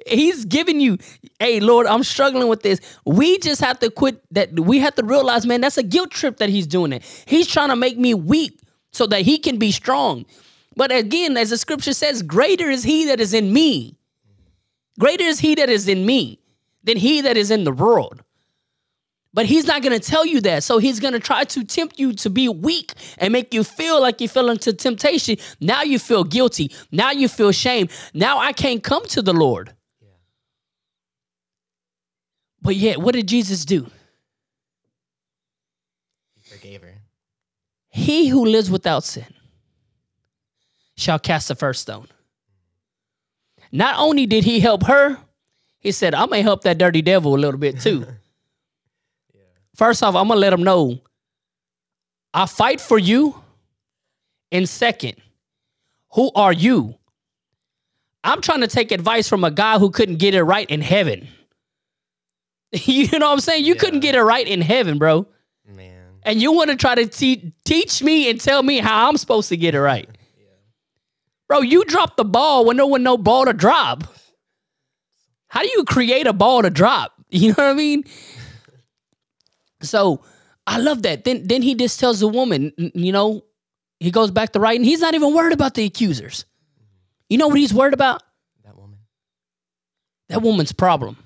He's 0.07 0.45
giving 0.45 0.81
you, 0.81 0.99
hey, 1.41 1.61
Lord, 1.61 1.87
I'm 1.87 2.03
struggling 2.03 2.49
with 2.49 2.63
this. 2.63 2.81
We 3.05 3.39
just 3.39 3.61
have 3.61 3.79
to 3.81 3.91
quit 3.91 4.23
that. 4.33 4.59
We 4.59 4.79
have 4.81 4.95
to 4.97 5.05
realize, 5.05 5.47
man, 5.47 5.61
that's 5.61 5.79
a 5.79 5.83
guilt 5.83 6.11
trip 6.11 6.39
that 6.39 6.49
he's 6.49 6.67
doing 6.67 6.93
it. 6.93 7.03
He's 7.27 7.47
trying 7.47 7.71
to 7.71 7.77
make 7.77 7.99
me 7.99 8.15
weak 8.15 8.61
so 8.93 9.07
that 9.07 9.23
he 9.23 9.39
can 9.39 9.59
be 9.59 9.73
strong. 9.73 10.25
But 10.77 10.93
again, 10.93 11.37
as 11.37 11.51
the 11.51 11.59
scripture 11.59 11.93
says, 11.93 12.23
greater 12.23 12.71
is 12.71 12.85
he 12.85 13.07
that 13.07 13.21
is 13.21 13.35
in 13.35 13.53
me. 13.53 13.97
Greater 14.99 15.25
is 15.25 15.41
he 15.41 15.55
that 15.57 15.69
is 15.69 15.89
in 15.89 16.07
me 16.07 16.39
than 16.85 16.97
he 16.97 17.21
that 17.21 17.37
is 17.37 17.51
in 17.51 17.65
the 17.65 17.73
world. 17.73 18.23
But 19.35 19.45
he's 19.45 19.67
not 19.67 19.83
going 19.83 19.93
to 19.93 20.01
tell 20.01 20.25
you 20.25 20.41
that. 20.43 20.63
So 20.63 20.79
he's 20.79 20.99
going 20.99 21.13
to 21.13 21.21
try 21.21 21.45
to 21.45 21.63
tempt 21.63 21.99
you 21.99 22.15
to 22.15 22.31
be 22.31 22.49
weak 22.49 22.95
and 23.19 23.35
make 23.35 23.53
you 23.53 23.65
feel 23.65 24.01
like 24.01 24.23
you 24.23 24.29
fell 24.29 24.49
into 24.49 24.73
temptation. 24.73 25.37
Now 25.61 25.83
you 25.83 25.99
feel 25.99 26.25
guilty. 26.25 26.73
Now 26.91 27.11
you 27.11 27.29
feel 27.29 27.53
shame. 27.53 27.89
Now 28.15 28.39
I 28.39 28.55
can't 28.55 28.83
come 28.83 29.05
to 29.09 29.21
the 29.21 29.35
Lord. 29.35 29.76
But 32.67 32.75
yet, 32.75 32.99
what 32.99 33.15
did 33.15 33.29
Jesus 33.29 33.65
do? 33.65 33.89
He 36.35 36.41
forgave 36.43 36.83
her. 36.83 36.95
He 37.91 38.27
who 38.27 38.45
lives 38.45 38.69
without 38.69 39.05
sin 39.05 39.33
shall 40.97 41.21
cast 41.21 41.47
the 41.47 41.55
first 41.55 41.83
stone. 41.83 42.09
Not 43.71 43.95
only 44.01 44.27
did 44.27 44.43
he 44.43 44.59
help 44.59 44.83
her, 44.87 45.17
he 45.79 45.93
said, 45.93 46.13
I'm 46.13 46.29
going 46.29 46.41
to 46.41 46.43
help 46.43 46.63
that 46.63 46.77
dirty 46.77 47.03
devil 47.03 47.37
a 47.37 47.39
little 47.39 47.61
bit 47.61 47.81
too. 47.87 48.05
yeah. 49.33 49.43
First 49.77 50.03
off, 50.03 50.17
I'm 50.17 50.27
going 50.27 50.37
to 50.37 50.41
let 50.41 50.53
him 50.53 50.65
know 50.65 51.01
I 52.35 52.47
fight 52.47 52.81
for 52.81 52.99
you. 52.99 53.41
And 54.51 54.69
second, 54.69 55.15
who 56.15 56.33
are 56.35 56.53
you? 56.53 56.97
I'm 58.25 58.41
trying 58.41 58.63
to 58.63 58.67
take 58.69 58.91
advice 58.91 59.29
from 59.29 59.45
a 59.45 59.53
guy 59.53 59.79
who 59.79 59.91
couldn't 59.91 60.17
get 60.17 60.35
it 60.35 60.43
right 60.43 60.69
in 60.69 60.81
heaven. 60.81 61.29
you 62.73 63.19
know 63.19 63.27
what 63.27 63.35
I'm 63.35 63.41
saying? 63.41 63.65
You 63.65 63.75
couldn't 63.75 64.01
get 64.01 64.15
it 64.15 64.23
right 64.23 64.47
in 64.47 64.61
heaven, 64.61 64.99
bro 64.99 65.27
Man. 65.75 66.05
and 66.23 66.41
you 66.41 66.53
want 66.53 66.71
to 66.71 66.77
try 66.77 66.95
to 66.95 67.07
te- 67.07 67.53
teach 67.65 68.03
me 68.03 68.29
and 68.31 68.41
tell 68.41 68.63
me 68.63 68.79
how 68.79 69.09
I'm 69.09 69.17
supposed 69.17 69.49
to 69.51 69.57
get 69.57 69.75
it 69.75 69.81
right. 69.81 70.09
Bro, 71.49 71.61
you 71.61 71.85
dropped 71.85 72.17
the 72.17 72.25
ball 72.25 72.65
when 72.65 72.77
there 72.77 72.87
was 72.87 73.01
no 73.01 73.17
ball 73.17 73.45
to 73.45 73.53
drop. 73.53 74.03
How 75.47 75.63
do 75.63 75.69
you 75.69 75.85
create 75.85 76.27
a 76.27 76.33
ball 76.33 76.63
to 76.63 76.71
drop? 76.71 77.13
You 77.31 77.49
know 77.49 77.55
what 77.57 77.71
I 77.71 77.75
mean? 77.75 78.05
So 79.83 80.23
I 80.67 80.79
love 80.79 81.03
that. 81.03 81.25
Then 81.25 81.47
then 81.47 81.61
he 81.63 81.75
just 81.75 81.99
tells 82.01 82.21
the 82.21 82.29
woman, 82.29 82.73
you 82.95 83.13
know, 83.13 83.45
he 84.01 84.11
goes 84.11 84.31
back 84.31 84.53
to 84.53 84.61
writing. 84.61 84.85
He's 84.85 85.01
not 85.01 85.15
even 85.15 85.35
worried 85.35 85.53
about 85.53 85.75
the 85.75 85.85
accusers. 85.85 86.45
You 87.29 87.39
know 87.39 87.49
what 87.49 87.59
he's 87.59 87.75
worried 87.75 87.95
about? 87.95 88.23
That 88.65 88.77
woman. 88.77 88.99
That 90.29 90.43
woman's 90.43 90.73
problem. 90.73 91.17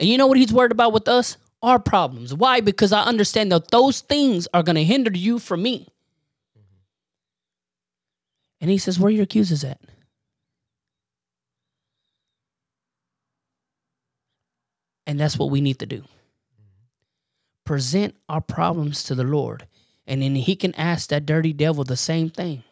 And 0.00 0.08
you 0.08 0.16
know 0.16 0.26
what 0.26 0.38
he's 0.38 0.52
worried 0.52 0.72
about 0.72 0.94
with 0.94 1.06
us? 1.06 1.36
Our 1.62 1.78
problems. 1.78 2.34
Why? 2.34 2.62
Because 2.62 2.90
I 2.90 3.02
understand 3.02 3.52
that 3.52 3.70
those 3.70 4.00
things 4.00 4.48
are 4.54 4.62
going 4.62 4.76
to 4.76 4.84
hinder 4.84 5.10
you 5.12 5.38
from 5.38 5.62
me. 5.62 5.88
And 8.62 8.70
he 8.70 8.78
says, 8.78 8.98
Where 8.98 9.08
are 9.08 9.10
your 9.10 9.24
accusers 9.24 9.62
at? 9.62 9.78
And 15.06 15.20
that's 15.20 15.38
what 15.38 15.50
we 15.50 15.60
need 15.60 15.78
to 15.80 15.86
do. 15.86 16.04
Present 17.66 18.14
our 18.28 18.40
problems 18.40 19.04
to 19.04 19.14
the 19.14 19.24
Lord. 19.24 19.66
And 20.06 20.22
then 20.22 20.34
he 20.34 20.56
can 20.56 20.74
ask 20.76 21.10
that 21.10 21.26
dirty 21.26 21.52
devil 21.52 21.84
the 21.84 21.96
same 21.96 22.30
thing. 22.30 22.64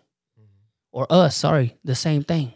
Or 0.92 1.06
us, 1.10 1.36
sorry, 1.36 1.76
the 1.84 1.94
same 1.94 2.24
thing. 2.24 2.54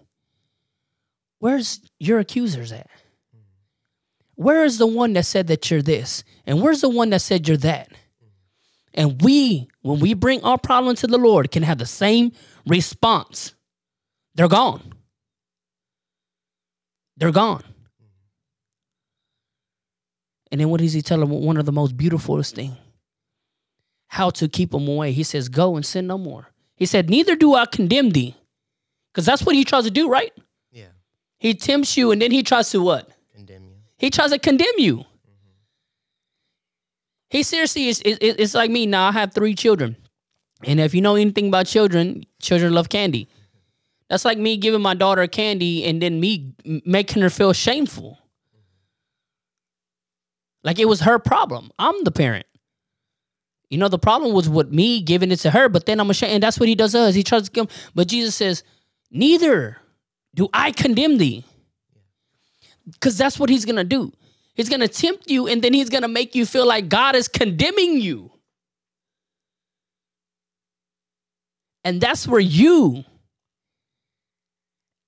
Where's 1.41 1.81
your 1.99 2.21
accusers 2.21 2.73
at? 2.73 2.89
Where 4.43 4.65
is 4.65 4.79
the 4.79 4.87
one 4.87 5.13
that 5.15 5.25
said 5.25 5.47
that 5.47 5.71
you're 5.71 5.83
this? 5.83 6.25
And 6.47 6.61
where's 6.61 6.81
the 6.81 6.89
one 6.89 7.11
that 7.11 7.21
said 7.21 7.47
you're 7.47 7.57
that? 7.59 7.89
And 8.95 9.23
we, 9.23 9.69
when 9.83 10.01
we 10.01 10.15
bring 10.15 10.43
our 10.43 10.59
problem 10.59 10.97
to 10.97 11.07
the 11.07 11.19
Lord, 11.19 11.51
can 11.51 11.63
have 11.63 11.79
the 11.79 11.87
same 11.87 12.33
response. 12.67 13.55
They're 14.35 14.49
gone. 14.49 14.93
They're 17.17 17.33
gone. 17.33 17.63
And 20.51 20.61
then 20.61 20.69
what 20.69 20.81
does 20.81 20.93
he 20.93 21.01
tell 21.01 21.21
them? 21.21 21.31
One 21.31 21.57
of 21.57 21.65
the 21.65 21.73
most 21.73 21.97
beautifulest 21.97 22.55
thing. 22.55 22.77
How 24.09 24.29
to 24.31 24.49
keep 24.49 24.73
them 24.73 24.87
away. 24.87 25.13
He 25.13 25.23
says, 25.23 25.49
Go 25.49 25.77
and 25.77 25.87
sin 25.87 26.07
no 26.07 26.19
more. 26.19 26.51
He 26.77 26.85
said, 26.85 27.09
Neither 27.09 27.37
do 27.37 27.55
I 27.55 27.65
condemn 27.65 28.11
thee. 28.11 28.37
Because 29.13 29.25
that's 29.25 29.45
what 29.45 29.55
he 29.55 29.65
tries 29.65 29.85
to 29.85 29.91
do, 29.91 30.11
right? 30.11 30.33
Yeah. 30.71 30.89
He 31.39 31.55
tempts 31.55 31.97
you 31.97 32.11
and 32.11 32.21
then 32.21 32.31
he 32.31 32.43
tries 32.43 32.71
to 32.71 32.83
what? 32.83 33.09
He 34.03 34.11
tries 34.11 34.33
to 34.33 34.39
condemn 34.39 34.79
you. 34.79 35.05
He 37.31 37.45
seriously 37.45 37.87
is. 37.89 38.03
is- 38.03 38.19
is- 38.19 38.55
like 38.55 38.71
me 38.71 38.85
now. 38.85 39.09
I 39.09 39.13
have 39.13 39.33
three 39.33 39.55
children, 39.55 39.97
and 40.65 40.81
if 40.81 40.93
you 40.93 41.01
know 41.01 41.15
anything 41.15 41.47
about 41.49 41.67
children, 41.67 42.27
children 42.41 42.75
love 42.75 42.89
candy. 42.89 43.29
That's 44.11 44.25
like 44.25 44.37
me 44.39 44.57
giving 44.59 44.83
my 44.83 44.95
daughter 44.95 45.27
candy 45.29 45.85
and 45.85 46.03
then 46.03 46.21
me 46.21 46.53
making 46.85 47.23
her 47.23 47.31
feel 47.31 47.53
shameful. 47.55 48.19
Like 50.65 50.79
it 50.81 50.89
was 50.89 51.01
her 51.03 51.19
problem. 51.19 51.71
I'm 51.79 52.03
the 52.05 52.11
parent. 52.11 52.47
You 53.71 53.79
know, 53.79 53.89
the 53.89 53.99
problem 53.99 54.35
was 54.35 54.49
with 54.49 54.71
me 54.71 55.01
giving 55.01 55.31
it 55.33 55.39
to 55.41 55.51
her, 55.53 55.69
but 55.71 55.87
then 55.87 55.99
I'm 56.01 56.11
ashamed. 56.11 56.35
And 56.35 56.43
that's 56.43 56.61
what 56.61 56.69
he 56.69 56.75
does 56.75 56.93
to 56.93 56.99
us. 56.99 57.15
He 57.15 57.23
tries 57.23 57.45
to 57.45 57.51
come. 57.51 57.69
But 57.95 58.09
Jesus 58.09 58.35
says, 58.35 58.65
Neither 59.11 59.79
do 60.35 60.49
I 60.53 60.73
condemn 60.73 61.17
thee. 61.17 61.45
Because 62.91 63.17
that's 63.17 63.39
what 63.39 63.51
he's 63.51 63.65
going 63.65 63.77
to 63.77 63.85
do. 63.85 64.13
He's 64.55 64.69
going 64.69 64.81
to 64.81 64.89
tempt 64.89 65.31
you 65.31 65.47
and 65.47 65.63
then 65.63 65.73
he's 65.73 65.89
going 65.89 66.03
to 66.03 66.09
make 66.09 66.35
you 66.35 66.45
feel 66.45 66.67
like 66.67 66.89
God 66.89 67.17
is 67.17 67.29
condemning 67.29 68.01
you. 68.01 68.31
And 71.85 72.01
that's 72.01 72.29
where 72.29 72.41
you, 72.41 73.05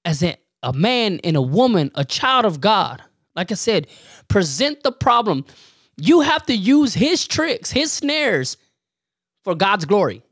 as 0.05 0.23
a, 0.23 0.37
a 0.63 0.73
man 0.73 1.21
and 1.23 1.37
a 1.37 1.43
woman, 1.43 1.93
a 1.95 2.05
child 2.05 2.45
of 2.45 2.61
God, 2.61 3.03
like 3.37 3.53
I 3.53 3.55
said, 3.55 3.87
present 4.29 4.83
the 4.83 4.91
problem. 4.91 5.45
You 5.97 6.23
have 6.23 6.45
to 6.47 6.57
use 6.57 6.95
his 6.95 7.27
tricks, 7.27 7.71
his 7.71 7.93
snares 7.93 8.57
for 9.45 9.55
God's 9.55 9.85
glory. 9.85 10.24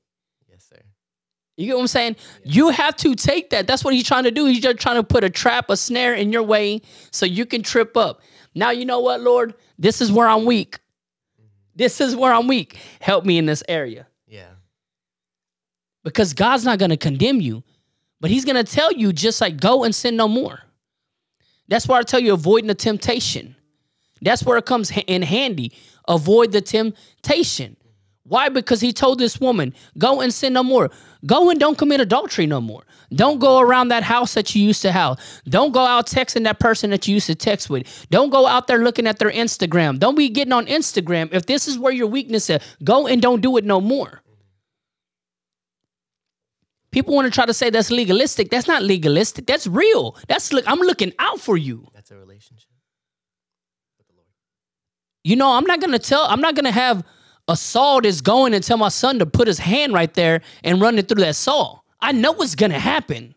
You 1.57 1.67
get 1.67 1.75
what 1.75 1.83
I'm 1.83 1.87
saying? 1.87 2.17
You 2.45 2.71
have 2.71 2.97
to 2.97 3.15
take 3.15 3.51
that. 3.51 3.67
That's 3.67 3.85
what 3.85 3.95
he's 3.95 4.07
trying 4.07 4.25
to 4.25 4.31
do. 4.31 4.47
He's 4.47 4.61
just 4.61 4.79
trying 4.79 4.97
to 4.97 5.03
put 5.03 5.23
a 5.23 5.31
trap, 5.31 5.69
a 5.69 5.77
snare 5.77 6.15
in 6.15 6.33
your 6.33 6.43
way 6.43 6.81
so 7.11 7.27
you 7.27 7.45
can 7.45 7.63
trip 7.63 7.97
up. 7.97 8.23
Now, 8.55 8.71
you 8.71 8.85
know 8.85 9.01
what, 9.01 9.21
Lord? 9.21 9.55
This 9.79 10.01
is 10.01 10.11
where 10.11 10.27
I'm 10.27 10.45
weak. 10.45 10.79
This 11.75 12.01
is 12.01 12.17
where 12.17 12.33
I'm 12.33 12.49
weak. 12.49 12.79
Help 13.01 13.25
me 13.25 13.39
in 13.39 13.47
this 13.47 13.63
area. 13.69 14.07
Yeah. 14.27 14.49
Because 16.05 16.33
God's 16.33 16.65
not 16.65 16.79
going 16.79 16.91
to 16.91 16.97
condemn 16.97 17.41
you, 17.41 17.63
but 18.21 18.31
he's 18.31 18.45
going 18.45 18.63
to 18.63 18.65
tell 18.65 18.93
you 18.93 19.13
just 19.13 19.41
like 19.41 19.61
go 19.61 19.85
and 19.85 19.95
sin 19.95 20.17
no 20.17 20.29
more. 20.29 20.61
That's 21.69 21.87
why 21.87 21.99
I 21.99 22.03
tell 22.03 22.21
you 22.21 22.33
avoiding 22.35 22.69
the 22.69 22.75
temptation. 22.75 23.57
That's 24.21 24.45
where 24.45 24.59
it 24.59 24.67
comes 24.67 24.93
in 25.07 25.23
handy. 25.23 25.73
Avoid 26.09 26.53
the 26.53 26.61
temptation. 26.61 27.77
Why? 28.25 28.49
Because 28.49 28.81
he 28.81 28.93
told 28.93 29.19
this 29.19 29.41
woman, 29.41 29.75
go 29.99 30.21
and 30.21 30.33
sin 30.33 30.53
no 30.53 30.63
more. 30.63 30.91
Go 31.27 31.51
and 31.51 31.59
don't 31.59 31.77
commit 31.77 32.01
adultery 32.01 32.47
no 32.47 32.61
more. 32.61 32.83
Don't 33.13 33.41
go 33.41 33.59
around 33.61 33.89
that 33.89 34.05
house 34.05 34.35
that 34.35 34.55
you 34.55 34.63
used 34.65 34.83
to 34.83 34.93
have. 34.93 35.19
Don't 35.45 35.73
go 35.73 35.85
out 35.85 36.07
texting 36.07 36.45
that 36.45 36.61
person 36.61 36.91
that 36.91 37.07
you 37.07 37.15
used 37.15 37.27
to 37.27 37.35
text 37.35 37.69
with. 37.69 38.07
Don't 38.11 38.31
go 38.31 38.47
out 38.47 38.69
there 38.69 38.79
looking 38.79 39.07
at 39.07 39.19
their 39.19 39.31
Instagram. 39.31 39.99
Don't 39.99 40.15
be 40.15 40.29
getting 40.29 40.53
on 40.53 40.67
Instagram. 40.67 41.29
If 41.33 41.47
this 41.47 41.67
is 41.69 41.79
where 41.79 41.93
your 41.93 42.07
weakness 42.07 42.49
is, 42.49 42.61
go 42.85 43.07
and 43.07 43.21
don't 43.21 43.41
do 43.41 43.57
it 43.57 43.65
no 43.65 43.81
more. 43.81 44.23
People 46.93 47.15
want 47.15 47.27
to 47.27 47.31
try 47.31 47.47
to 47.47 47.55
say 47.55 47.71
that's 47.71 47.91
legalistic. 47.91 48.51
That's 48.51 48.69
not 48.69 48.83
legalistic. 48.83 49.47
That's 49.47 49.67
real. 49.67 50.17
That's 50.29 50.53
look. 50.53 50.65
I'm 50.69 50.79
looking 50.79 51.13
out 51.19 51.41
for 51.41 51.57
you. 51.57 51.89
That's 51.95 52.11
a 52.11 52.17
relationship 52.17 52.69
with 53.99 54.07
the 54.09 54.13
Lord. 54.15 54.27
You 55.25 55.37
know, 55.37 55.53
I'm 55.53 55.65
not 55.65 55.81
gonna 55.81 55.99
tell. 55.99 56.25
I'm 56.25 56.43
not 56.43 56.55
gonna 56.55 56.71
have 56.71 57.03
a 57.49 57.57
saw 57.57 58.01
that's 58.01 58.21
going 58.21 58.55
and 58.55 58.63
tell 58.63 58.77
my 58.77 58.89
son 58.89 59.19
to 59.19 59.27
put 59.27 59.49
his 59.49 59.59
hand 59.59 59.93
right 59.93 60.13
there 60.15 60.43
and 60.63 60.81
run 60.81 60.99
it 60.99 61.09
through 61.09 61.23
that 61.23 61.37
saw. 61.37 61.81
I 62.01 62.13
know 62.13 62.33
what's 62.33 62.55
gonna 62.55 62.79
happen. 62.79 63.35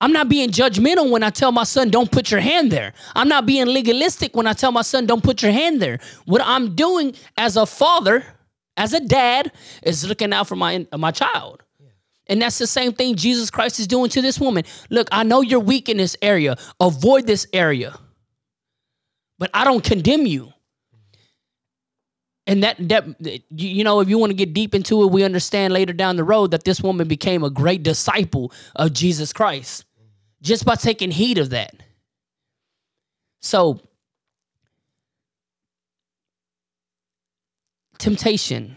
I'm 0.00 0.12
not 0.12 0.28
being 0.28 0.50
judgmental 0.50 1.10
when 1.10 1.22
I 1.22 1.30
tell 1.30 1.52
my 1.52 1.64
son, 1.64 1.90
don't 1.90 2.10
put 2.10 2.30
your 2.30 2.40
hand 2.40 2.70
there. 2.70 2.92
I'm 3.14 3.28
not 3.28 3.46
being 3.46 3.66
legalistic 3.66 4.36
when 4.36 4.46
I 4.46 4.52
tell 4.52 4.72
my 4.72 4.82
son, 4.82 5.06
don't 5.06 5.22
put 5.22 5.42
your 5.42 5.52
hand 5.52 5.80
there. 5.80 5.98
What 6.26 6.42
I'm 6.44 6.74
doing 6.74 7.14
as 7.38 7.56
a 7.56 7.64
father, 7.64 8.24
as 8.76 8.92
a 8.92 9.00
dad, 9.00 9.52
is 9.82 10.06
looking 10.06 10.32
out 10.32 10.48
for 10.48 10.56
my, 10.56 10.86
my 10.96 11.10
child. 11.10 11.62
And 12.26 12.40
that's 12.40 12.58
the 12.58 12.66
same 12.66 12.92
thing 12.92 13.16
Jesus 13.16 13.50
Christ 13.50 13.78
is 13.78 13.86
doing 13.86 14.10
to 14.10 14.22
this 14.22 14.40
woman. 14.40 14.64
Look, 14.90 15.08
I 15.12 15.22
know 15.22 15.42
you're 15.42 15.60
weak 15.60 15.88
in 15.88 15.98
this 15.98 16.16
area. 16.22 16.56
Avoid 16.80 17.26
this 17.26 17.46
area. 17.52 17.98
But 19.38 19.50
I 19.52 19.64
don't 19.64 19.84
condemn 19.84 20.26
you. 20.26 20.53
And 22.46 22.62
that 22.62 22.76
that 22.88 23.06
you 23.50 23.84
know, 23.84 24.00
if 24.00 24.08
you 24.08 24.18
want 24.18 24.30
to 24.30 24.36
get 24.36 24.52
deep 24.52 24.74
into 24.74 25.02
it, 25.02 25.10
we 25.10 25.24
understand 25.24 25.72
later 25.72 25.92
down 25.92 26.16
the 26.16 26.24
road 26.24 26.50
that 26.50 26.64
this 26.64 26.80
woman 26.80 27.08
became 27.08 27.42
a 27.42 27.50
great 27.50 27.82
disciple 27.82 28.52
of 28.76 28.92
Jesus 28.92 29.32
Christ 29.32 29.84
just 30.42 30.64
by 30.64 30.74
taking 30.74 31.10
heed 31.10 31.38
of 31.38 31.50
that. 31.50 31.74
So 33.40 33.80
temptation 37.98 38.76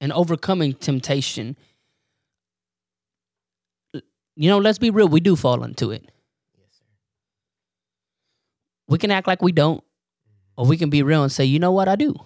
and 0.00 0.12
overcoming 0.12 0.74
temptation 0.74 1.56
you 4.38 4.48
know, 4.48 4.58
let's 4.58 4.78
be 4.78 4.90
real, 4.90 5.08
we 5.08 5.18
do 5.18 5.34
fall 5.34 5.64
into 5.64 5.90
it. 5.90 6.12
We 8.86 8.96
can 8.96 9.10
act 9.10 9.26
like 9.26 9.42
we 9.42 9.50
don't, 9.50 9.82
or 10.58 10.66
we 10.66 10.76
can 10.76 10.90
be 10.90 11.04
real 11.04 11.22
and 11.22 11.30
say, 11.30 11.44
you 11.44 11.60
know 11.60 11.70
what, 11.70 11.86
I 11.86 11.94
do. 11.94 12.16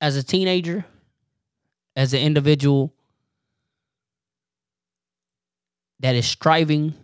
As 0.00 0.16
a 0.16 0.22
teenager, 0.22 0.84
as 1.96 2.14
an 2.14 2.20
individual 2.20 2.94
that 5.98 6.14
is 6.14 6.26
striving 6.26 6.94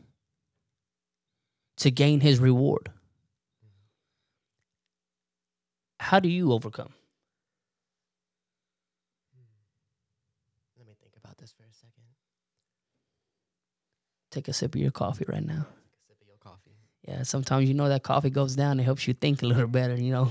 to 1.78 1.90
gain 1.90 2.20
his 2.20 2.38
reward, 2.38 2.90
how 5.98 6.20
do 6.20 6.28
you 6.28 6.52
overcome? 6.52 6.92
Let 10.78 10.86
me 10.86 10.94
think 11.02 11.14
about 11.16 11.38
this 11.38 11.50
for 11.50 11.64
a 11.64 11.74
second. 11.74 12.04
Take 14.30 14.46
a 14.46 14.52
sip 14.52 14.76
of 14.76 14.80
your 14.80 14.92
coffee 14.92 15.24
right 15.26 15.44
now. 15.44 15.66
Take 15.92 15.96
a 15.96 16.06
sip 16.06 16.20
of 16.20 16.28
your 16.28 16.36
coffee. 16.38 16.76
Yeah, 17.06 17.22
sometimes 17.24 17.68
you 17.68 17.74
know 17.74 17.88
that 17.88 18.02
coffee 18.04 18.30
goes 18.30 18.54
down. 18.54 18.78
It 18.78 18.84
helps 18.84 19.06
you 19.08 19.14
think 19.14 19.42
a 19.42 19.46
little 19.46 19.66
better, 19.66 19.96
you 19.96 20.12
know. 20.12 20.30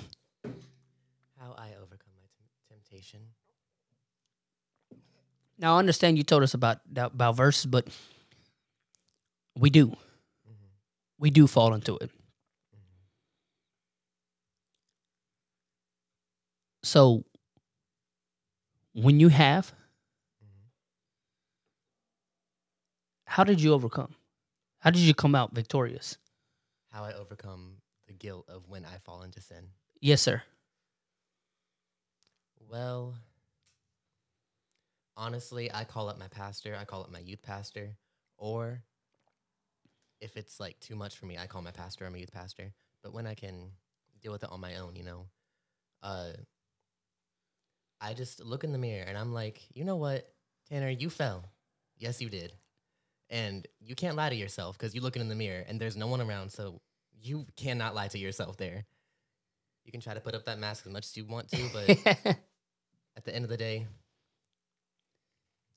How 1.37 1.51
I 1.57 1.69
overcome 1.75 2.13
my 2.15 2.27
tem- 2.37 2.47
temptation. 2.69 3.19
Now 5.57 5.75
I 5.75 5.79
understand 5.79 6.17
you 6.17 6.23
told 6.23 6.43
us 6.43 6.53
about 6.53 6.79
that- 6.93 7.11
about 7.13 7.35
verses, 7.35 7.65
but 7.65 7.87
we 9.57 9.69
do. 9.69 9.87
Mm-hmm. 9.87 10.65
We 11.19 11.29
do 11.29 11.45
fall 11.47 11.73
into 11.73 11.97
it. 11.97 12.09
So 16.83 17.23
when 18.93 19.19
you 19.19 19.27
have, 19.29 19.67
Mm-hmm. 20.43 20.67
how 23.25 23.43
did 23.43 23.61
you 23.61 23.73
overcome? 23.73 24.15
How 24.79 24.89
did 24.89 25.01
you 25.01 25.13
come 25.13 25.35
out 25.35 25.53
victorious? 25.53 26.17
How 26.91 27.03
I 27.03 27.13
overcome 27.13 27.77
the 28.07 28.13
guilt 28.13 28.45
of 28.49 28.67
when 28.67 28.85
I 28.85 28.97
fall 29.05 29.21
into 29.23 29.41
sin. 29.41 29.69
Yes, 30.01 30.21
sir. 30.21 30.43
Well, 32.69 33.15
honestly, 35.17 35.71
I 35.73 35.83
call 35.83 36.09
up 36.09 36.19
my 36.19 36.27
pastor, 36.27 36.75
I 36.79 36.85
call 36.85 37.01
up 37.01 37.11
my 37.11 37.19
youth 37.19 37.41
pastor, 37.41 37.95
or 38.37 38.83
if 40.19 40.37
it's 40.37 40.59
like 40.59 40.79
too 40.79 40.95
much 40.95 41.17
for 41.17 41.25
me, 41.25 41.37
I 41.37 41.47
call 41.47 41.61
my 41.61 41.71
pastor, 41.71 42.05
I'm 42.05 42.15
a 42.15 42.19
youth 42.19 42.31
pastor. 42.33 42.71
But 43.03 43.13
when 43.13 43.25
I 43.27 43.33
can 43.33 43.71
deal 44.21 44.31
with 44.31 44.43
it 44.43 44.51
on 44.51 44.61
my 44.61 44.75
own, 44.77 44.95
you 44.95 45.03
know, 45.03 45.25
uh, 46.03 46.31
I 47.99 48.13
just 48.13 48.43
look 48.43 48.63
in 48.63 48.71
the 48.71 48.77
mirror 48.77 49.05
and 49.07 49.17
I'm 49.17 49.33
like, 49.33 49.61
you 49.73 49.83
know 49.83 49.95
what, 49.95 50.27
Tanner, 50.69 50.89
you 50.89 51.09
fell. 51.09 51.45
Yes, 51.97 52.21
you 52.21 52.29
did. 52.29 52.53
And 53.31 53.65
you 53.79 53.95
can't 53.95 54.15
lie 54.17 54.29
to 54.29 54.35
yourself 54.35 54.77
because 54.77 54.93
you're 54.93 55.03
looking 55.03 55.21
in 55.23 55.29
the 55.29 55.35
mirror 55.35 55.63
and 55.67 55.81
there's 55.81 55.97
no 55.97 56.07
one 56.07 56.21
around. 56.21 56.51
So 56.51 56.81
you 57.21 57.47
cannot 57.55 57.95
lie 57.95 58.09
to 58.09 58.19
yourself 58.19 58.57
there. 58.57 58.85
You 59.85 59.91
can 59.91 60.01
try 60.01 60.13
to 60.13 60.19
put 60.21 60.35
up 60.35 60.45
that 60.45 60.59
mask 60.59 60.85
as 60.85 60.91
much 60.93 61.05
as 61.05 61.17
you 61.17 61.25
want 61.25 61.49
to, 61.51 61.69
but 61.73 61.89
at 63.17 63.23
the 63.25 63.33
end 63.33 63.45
of 63.45 63.49
the 63.49 63.57
day, 63.57 63.87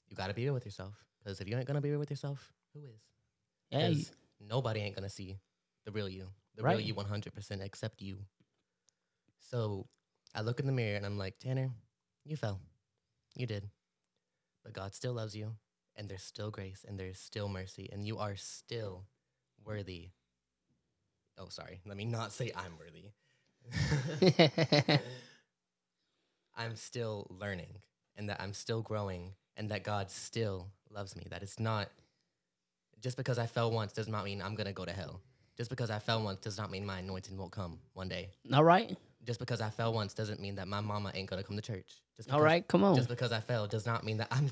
you 0.08 0.16
got 0.16 0.26
to 0.28 0.34
be 0.34 0.44
real 0.44 0.54
with 0.54 0.66
yourself. 0.66 0.94
Because 1.22 1.40
if 1.40 1.48
you 1.48 1.56
ain't 1.56 1.66
gonna 1.66 1.80
be 1.80 1.90
real 1.90 1.98
with 2.00 2.10
yourself, 2.10 2.52
who 2.74 2.80
is? 2.84 3.00
yeah, 3.70 3.88
you- 3.88 4.04
nobody 4.40 4.80
ain't 4.80 4.94
gonna 4.94 5.08
see 5.08 5.38
the 5.86 5.92
real 5.92 6.08
you, 6.08 6.28
the 6.56 6.62
Right. 6.62 6.76
real 6.76 6.80
you, 6.86 6.94
one 6.94 7.06
hundred 7.06 7.32
percent, 7.34 7.62
except 7.62 8.02
you. 8.02 8.18
So 9.38 9.86
I 10.34 10.42
look 10.42 10.60
in 10.60 10.66
the 10.66 10.72
mirror 10.72 10.96
and 10.96 11.06
I'm 11.06 11.16
like, 11.18 11.38
Tanner, 11.38 11.70
you 12.24 12.36
fell, 12.36 12.60
you 13.36 13.46
did, 13.46 13.70
but 14.64 14.72
God 14.74 14.94
still 14.94 15.12
loves 15.14 15.34
you, 15.34 15.54
and 15.96 16.08
there's 16.08 16.22
still 16.22 16.50
grace, 16.50 16.84
and 16.86 16.98
there's 16.98 17.18
still 17.18 17.48
mercy, 17.48 17.88
and 17.92 18.06
you 18.06 18.18
are 18.18 18.36
still 18.36 19.04
worthy. 19.64 20.10
Oh, 21.38 21.48
sorry. 21.48 21.80
Let 21.84 21.96
me 21.96 22.04
not 22.04 22.32
say 22.32 22.52
I'm 22.56 22.72
worthy. 22.78 23.10
I'm 26.56 26.76
still 26.76 27.26
learning 27.40 27.78
and 28.16 28.28
that 28.28 28.40
I'm 28.40 28.52
still 28.52 28.82
growing 28.82 29.32
and 29.56 29.70
that 29.70 29.82
God 29.82 30.10
still 30.10 30.68
loves 30.90 31.16
me. 31.16 31.26
That 31.30 31.42
it's 31.42 31.58
not 31.58 31.88
just 33.00 33.16
because 33.16 33.38
I 33.38 33.46
fell 33.46 33.70
once 33.72 33.92
does 33.92 34.06
not 34.08 34.24
mean 34.24 34.40
I'm 34.40 34.54
going 34.54 34.66
to 34.66 34.72
go 34.72 34.84
to 34.84 34.92
hell. 34.92 35.20
Just 35.56 35.70
because 35.70 35.90
I 35.90 35.98
fell 35.98 36.22
once 36.22 36.40
does 36.40 36.58
not 36.58 36.70
mean 36.70 36.84
my 36.86 36.98
anointing 36.98 37.36
won't 37.36 37.52
come 37.52 37.78
one 37.94 38.08
day. 38.08 38.28
All 38.52 38.64
right. 38.64 38.96
Just 39.24 39.40
because 39.40 39.60
I 39.60 39.70
fell 39.70 39.92
once 39.92 40.14
doesn't 40.14 40.40
mean 40.40 40.56
that 40.56 40.68
my 40.68 40.80
mama 40.80 41.10
ain't 41.14 41.28
going 41.30 41.42
to 41.42 41.46
come 41.46 41.56
to 41.56 41.62
church. 41.62 42.02
Just 42.16 42.28
because- 42.28 42.42
right. 42.42 42.66
Come 42.68 42.84
on. 42.84 42.94
Just 42.94 43.08
because 43.08 43.32
I 43.32 43.40
fell 43.40 43.66
does 43.66 43.86
not 43.86 44.04
mean 44.04 44.18
that 44.18 44.28
I'm 44.30 44.50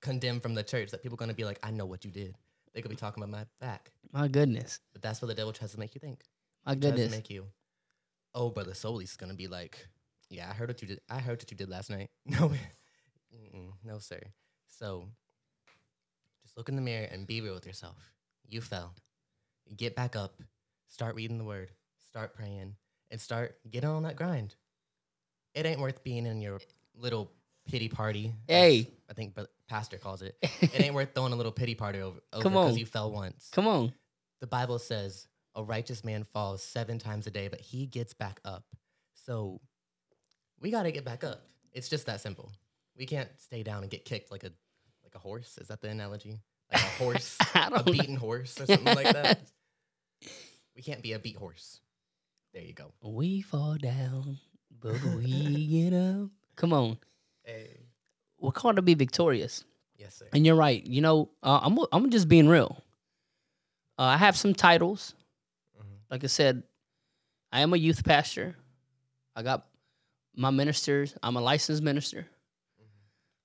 condemned 0.00 0.42
from 0.42 0.54
the 0.54 0.62
church, 0.62 0.90
that 0.90 1.02
people 1.02 1.14
are 1.16 1.18
going 1.18 1.30
to 1.30 1.34
be 1.34 1.44
like, 1.44 1.58
I 1.62 1.70
know 1.70 1.86
what 1.86 2.04
you 2.04 2.10
did. 2.10 2.36
They 2.74 2.82
could 2.82 2.90
be 2.90 2.96
talking 2.96 3.22
about 3.22 3.30
my 3.32 3.46
back. 3.60 3.90
My 4.12 4.28
goodness. 4.28 4.80
But 4.92 5.02
that's 5.02 5.20
what 5.22 5.28
the 5.28 5.34
devil 5.34 5.52
tries 5.52 5.72
to 5.72 5.80
make 5.80 5.94
you 5.94 6.00
think 6.00 6.20
My 6.66 6.72
tries 6.74 6.82
to 6.82 6.90
goodness. 6.90 7.10
make 7.10 7.30
you, 7.30 7.46
oh, 8.34 8.50
brother 8.50 8.74
Solis 8.74 9.10
is 9.12 9.16
gonna 9.16 9.34
be 9.34 9.46
like, 9.46 9.88
yeah, 10.28 10.48
I 10.50 10.54
heard 10.54 10.68
what 10.68 10.82
you 10.82 10.88
did. 10.88 11.00
I 11.08 11.20
heard 11.20 11.38
what 11.40 11.50
you 11.50 11.56
did 11.56 11.68
last 11.70 11.90
night. 11.90 12.10
No, 12.26 12.52
no, 13.84 13.98
sir. 13.98 14.20
So, 14.66 15.06
just 16.42 16.56
look 16.56 16.68
in 16.68 16.76
the 16.76 16.82
mirror 16.82 17.06
and 17.10 17.26
be 17.26 17.40
real 17.40 17.54
with 17.54 17.66
yourself. 17.66 17.96
You 18.48 18.60
fell. 18.60 18.94
Get 19.76 19.94
back 19.94 20.16
up. 20.16 20.34
Start 20.88 21.14
reading 21.14 21.38
the 21.38 21.44
word. 21.44 21.70
Start 22.06 22.34
praying, 22.34 22.76
and 23.10 23.20
start 23.20 23.56
getting 23.70 23.88
on 23.90 24.02
that 24.04 24.16
grind. 24.16 24.54
It 25.54 25.66
ain't 25.66 25.80
worth 25.80 26.02
being 26.04 26.26
in 26.26 26.40
your 26.40 26.60
little 26.94 27.30
pity 27.66 27.88
party. 27.88 28.32
Hey. 28.48 28.90
I 29.08 29.12
think 29.14 29.36
pastor 29.68 29.98
calls 29.98 30.22
it. 30.22 30.36
It 30.60 30.80
ain't 30.80 30.94
worth 30.94 31.14
throwing 31.14 31.32
a 31.32 31.36
little 31.36 31.52
pity 31.52 31.74
party 31.74 32.00
over 32.00 32.18
Come 32.40 32.52
because 32.52 32.78
you 32.78 32.86
fell 32.86 33.10
once 33.10 33.48
Come 33.52 33.66
on. 33.68 33.92
the 34.40 34.46
Bible 34.46 34.78
says 34.78 35.26
a 35.54 35.62
righteous 35.62 36.04
man 36.04 36.24
falls 36.32 36.62
seven 36.62 36.98
times 36.98 37.26
a 37.26 37.30
day, 37.30 37.48
but 37.48 37.60
he 37.60 37.86
gets 37.86 38.12
back 38.14 38.40
up. 38.44 38.64
So 39.14 39.60
we 40.60 40.70
got 40.70 40.84
to 40.84 40.92
get 40.92 41.04
back 41.04 41.24
up. 41.24 41.42
It's 41.72 41.88
just 41.88 42.06
that 42.06 42.20
simple. 42.20 42.50
We 42.96 43.06
can't 43.06 43.28
stay 43.38 43.62
down 43.62 43.82
and 43.82 43.90
get 43.90 44.04
kicked 44.04 44.30
like 44.30 44.44
a 44.44 44.50
like 45.04 45.14
a 45.14 45.18
horse. 45.18 45.58
Is 45.60 45.68
that 45.68 45.80
the 45.80 45.88
analogy? 45.88 46.40
Like 46.72 46.82
a 46.82 46.84
horse, 47.02 47.36
I 47.54 47.66
a 47.66 47.70
don't 47.70 47.86
know. 47.86 47.92
beaten 47.92 48.16
horse 48.16 48.60
or 48.60 48.66
something 48.66 48.94
like 48.94 49.12
that. 49.12 49.40
We 50.74 50.82
can't 50.82 51.02
be 51.02 51.14
a 51.14 51.18
beat 51.18 51.36
horse. 51.36 51.80
There 52.52 52.62
you 52.62 52.74
go. 52.74 52.92
We 53.02 53.40
fall 53.40 53.76
down, 53.80 54.38
but 54.78 55.02
we 55.02 55.66
get 55.66 55.94
up. 55.96 56.28
Come 56.56 56.74
on. 56.74 56.98
Hey. 57.46 57.78
We're 58.40 58.50
called 58.50 58.76
to 58.76 58.82
be 58.82 58.94
victorious. 58.94 59.64
Yes, 59.96 60.16
sir. 60.16 60.26
And 60.34 60.44
you're 60.44 60.56
right. 60.56 60.84
You 60.84 61.00
know, 61.00 61.30
uh, 61.42 61.60
I'm 61.62 61.78
I'm 61.92 62.10
just 62.10 62.28
being 62.28 62.48
real. 62.48 62.82
Uh, 63.98 64.02
I 64.02 64.16
have 64.18 64.36
some 64.36 64.52
titles. 64.52 65.14
Mhm. 65.78 65.84
Like 66.10 66.24
I 66.24 66.26
said, 66.26 66.64
I 67.50 67.60
am 67.60 67.72
a 67.72 67.76
youth 67.76 68.04
pastor. 68.04 68.56
I 69.34 69.42
got 69.42 69.66
my 70.34 70.50
ministers. 70.50 71.14
I'm 71.22 71.36
a 71.36 71.40
licensed 71.40 71.82
minister. 71.82 72.26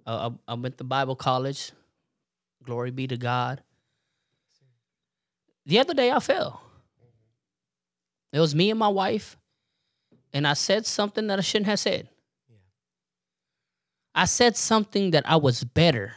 Uh, 0.05 0.31
I, 0.47 0.51
I 0.51 0.55
went 0.55 0.77
to 0.79 0.83
Bible 0.83 1.15
college. 1.15 1.71
Glory 2.63 2.91
be 2.91 3.07
to 3.07 3.17
God. 3.17 3.61
The 5.65 5.79
other 5.79 5.93
day 5.93 6.11
I 6.11 6.19
fell. 6.19 6.61
It 8.33 8.39
was 8.39 8.55
me 8.55 8.69
and 8.71 8.79
my 8.79 8.87
wife, 8.87 9.37
and 10.33 10.47
I 10.47 10.53
said 10.53 10.85
something 10.85 11.27
that 11.27 11.37
I 11.37 11.41
shouldn't 11.41 11.67
have 11.67 11.79
said. 11.79 12.09
I 14.13 14.25
said 14.25 14.57
something 14.57 15.11
that 15.11 15.23
I 15.27 15.37
was 15.37 15.63
better. 15.63 16.15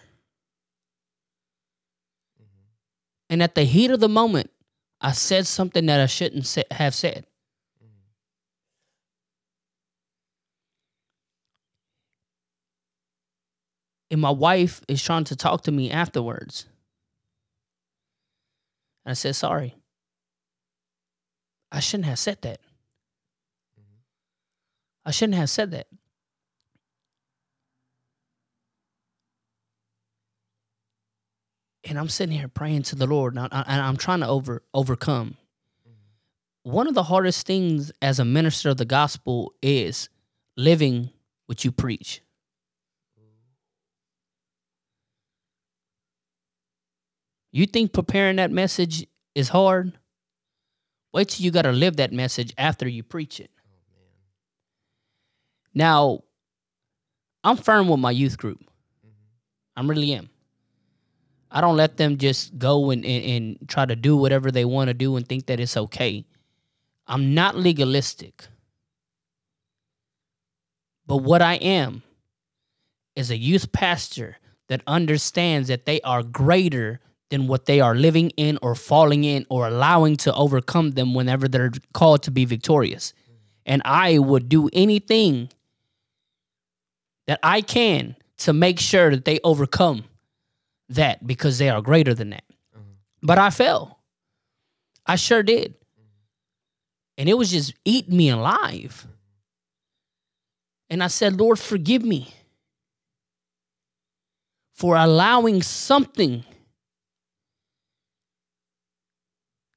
And 3.31 3.43
at 3.43 3.55
the 3.55 3.65
heat 3.65 3.91
of 3.91 4.01
the 4.01 4.09
moment, 4.09 4.51
I 5.01 5.13
said 5.13 5.47
something 5.47 5.87
that 5.87 6.01
I 6.01 6.07
shouldn't 6.07 6.47
sa- 6.47 6.63
have 6.71 6.95
said. 6.95 7.27
mm. 7.83 7.89
And 14.11 14.21
my 14.21 14.31
wife 14.31 14.83
is 14.89 15.03
trying 15.03 15.25
to 15.25 15.37
talk 15.37 15.63
to 15.63 15.73
me 15.73 15.91
afterwards. 15.91 16.67
And 19.05 19.11
I 19.11 19.15
said, 19.15 19.37
sorry. 19.37 19.75
I 21.73 21.81
shouldn't 21.81 22.07
have 22.07 22.19
said 22.19 22.41
that. 22.43 22.61
I 25.05 25.11
shouldn't 25.11 25.37
have 25.37 25.51
said 25.51 25.71
that. 25.73 25.87
And 31.87 31.99
I'm 31.99 32.09
sitting 32.09 32.37
here 32.37 32.49
praying 32.49 32.85
to 32.85 32.97
the 32.97 33.07
Lord, 33.07 33.37
and, 33.37 33.49
I, 33.53 33.65
I'm 33.67 33.97
trying 33.97 34.21
to 34.21 34.29
over 34.29 34.63
overcome. 34.73 35.37
One 36.63 36.87
of 36.89 36.95
the 36.95 37.03
hardest 37.03 37.47
things 37.47 37.93
as 38.01 38.19
a 38.19 38.25
minister 38.25 38.71
of 38.71 38.79
the 38.79 38.87
gospel 38.87 39.53
is 39.61 40.09
living 40.57 41.11
what 41.47 41.63
you 41.63 41.71
preach. 41.71 42.23
You 47.53 47.67
think 47.67 47.93
preparing 47.93 48.37
that 48.37 48.51
message 48.51 49.07
is 49.35 49.51
hard? 49.51 49.93
Wait 51.13 51.29
till 51.29 51.45
you 51.45 51.53
got 51.53 51.63
to 51.63 51.73
live 51.73 51.97
that 51.99 52.13
message 52.13 52.53
after 52.59 52.89
you 52.89 53.03
preach 53.03 53.39
it. 53.39 53.51
Now, 55.75 56.25
I'm 57.45 57.57
firm 57.57 57.89
with 57.89 58.01
my 58.01 58.11
youth 58.11 58.39
group. 58.39 58.59
Mm-hmm. 58.59 59.11
I 59.77 59.89
really 59.89 60.15
am. 60.15 60.31
I 61.55 61.61
don't 61.61 61.77
let 61.77 61.97
them 61.97 62.19
just 62.19 62.59
go 62.59 62.91
and, 62.91 63.05
and, 63.07 63.25
and 63.25 63.69
try 63.69 63.87
to 63.87 63.95
do 63.95 64.17
whatever 64.17 64.51
they 64.51 64.65
want 64.65 64.89
to 64.89 64.95
do 64.95 65.15
and 65.15 65.27
think 65.27 65.47
that 65.47 65.61
it's 65.61 65.77
okay. 65.77 66.25
I'm 67.07 67.33
not 67.33 67.57
legalistic. 67.57 68.49
But 71.07 71.19
what 71.19 71.43
I 71.43 71.55
am 71.55 72.03
is 73.15 73.31
a 73.31 73.37
youth 73.37 73.71
pastor 73.71 74.39
that 74.67 74.83
understands 74.89 75.69
that 75.69 75.87
they 75.87 76.01
are 76.01 76.25
greater 76.25 77.01
than 77.31 77.47
what 77.47 77.67
they 77.67 77.81
are 77.81 77.95
living 77.95 78.31
in 78.31 78.59
or 78.61 78.75
falling 78.75 79.23
in 79.23 79.47
or 79.49 79.69
allowing 79.69 80.17
to 80.17 80.35
overcome 80.35 80.93
them 80.93 81.15
whenever 81.15 81.47
they're 81.47 81.71
called 81.93 82.25
to 82.25 82.33
be 82.33 82.45
victorious. 82.45 83.15
And 83.65 83.81
I 83.85 84.19
would 84.19 84.49
do 84.49 84.69
anything 84.73 85.51
that 87.29 87.39
I 87.45 87.61
can 87.61 88.17
to 88.39 88.53
make 88.53 88.81
sure 88.81 89.11
that 89.11 89.25
they 89.25 89.39
overcome 89.45 90.05
that 90.91 91.27
because 91.27 91.59
they 91.59 91.69
are 91.69 91.81
greater 91.81 92.15
than 92.15 92.31
that. 92.31 92.45
Mm-hmm. 92.77 92.93
But 93.23 93.39
I 93.39 93.51
fell. 93.51 94.01
I 95.07 95.17
sure 95.17 95.43
did. 95.43 95.75
Mm-hmm. 95.75 96.03
And 97.19 97.29
it 97.29 97.35
was 97.35 97.51
just 97.51 97.75
eating 97.85 98.17
me 98.17 98.31
alive. 98.31 99.01
Mm-hmm. 99.01 99.11
And 100.91 101.03
I 101.03 101.09
said, 101.09 101.39
Lord, 101.41 101.59
forgive 101.59 102.05
me 102.05 102.33
for 104.75 104.97
allowing 104.97 105.63
something 105.63 106.45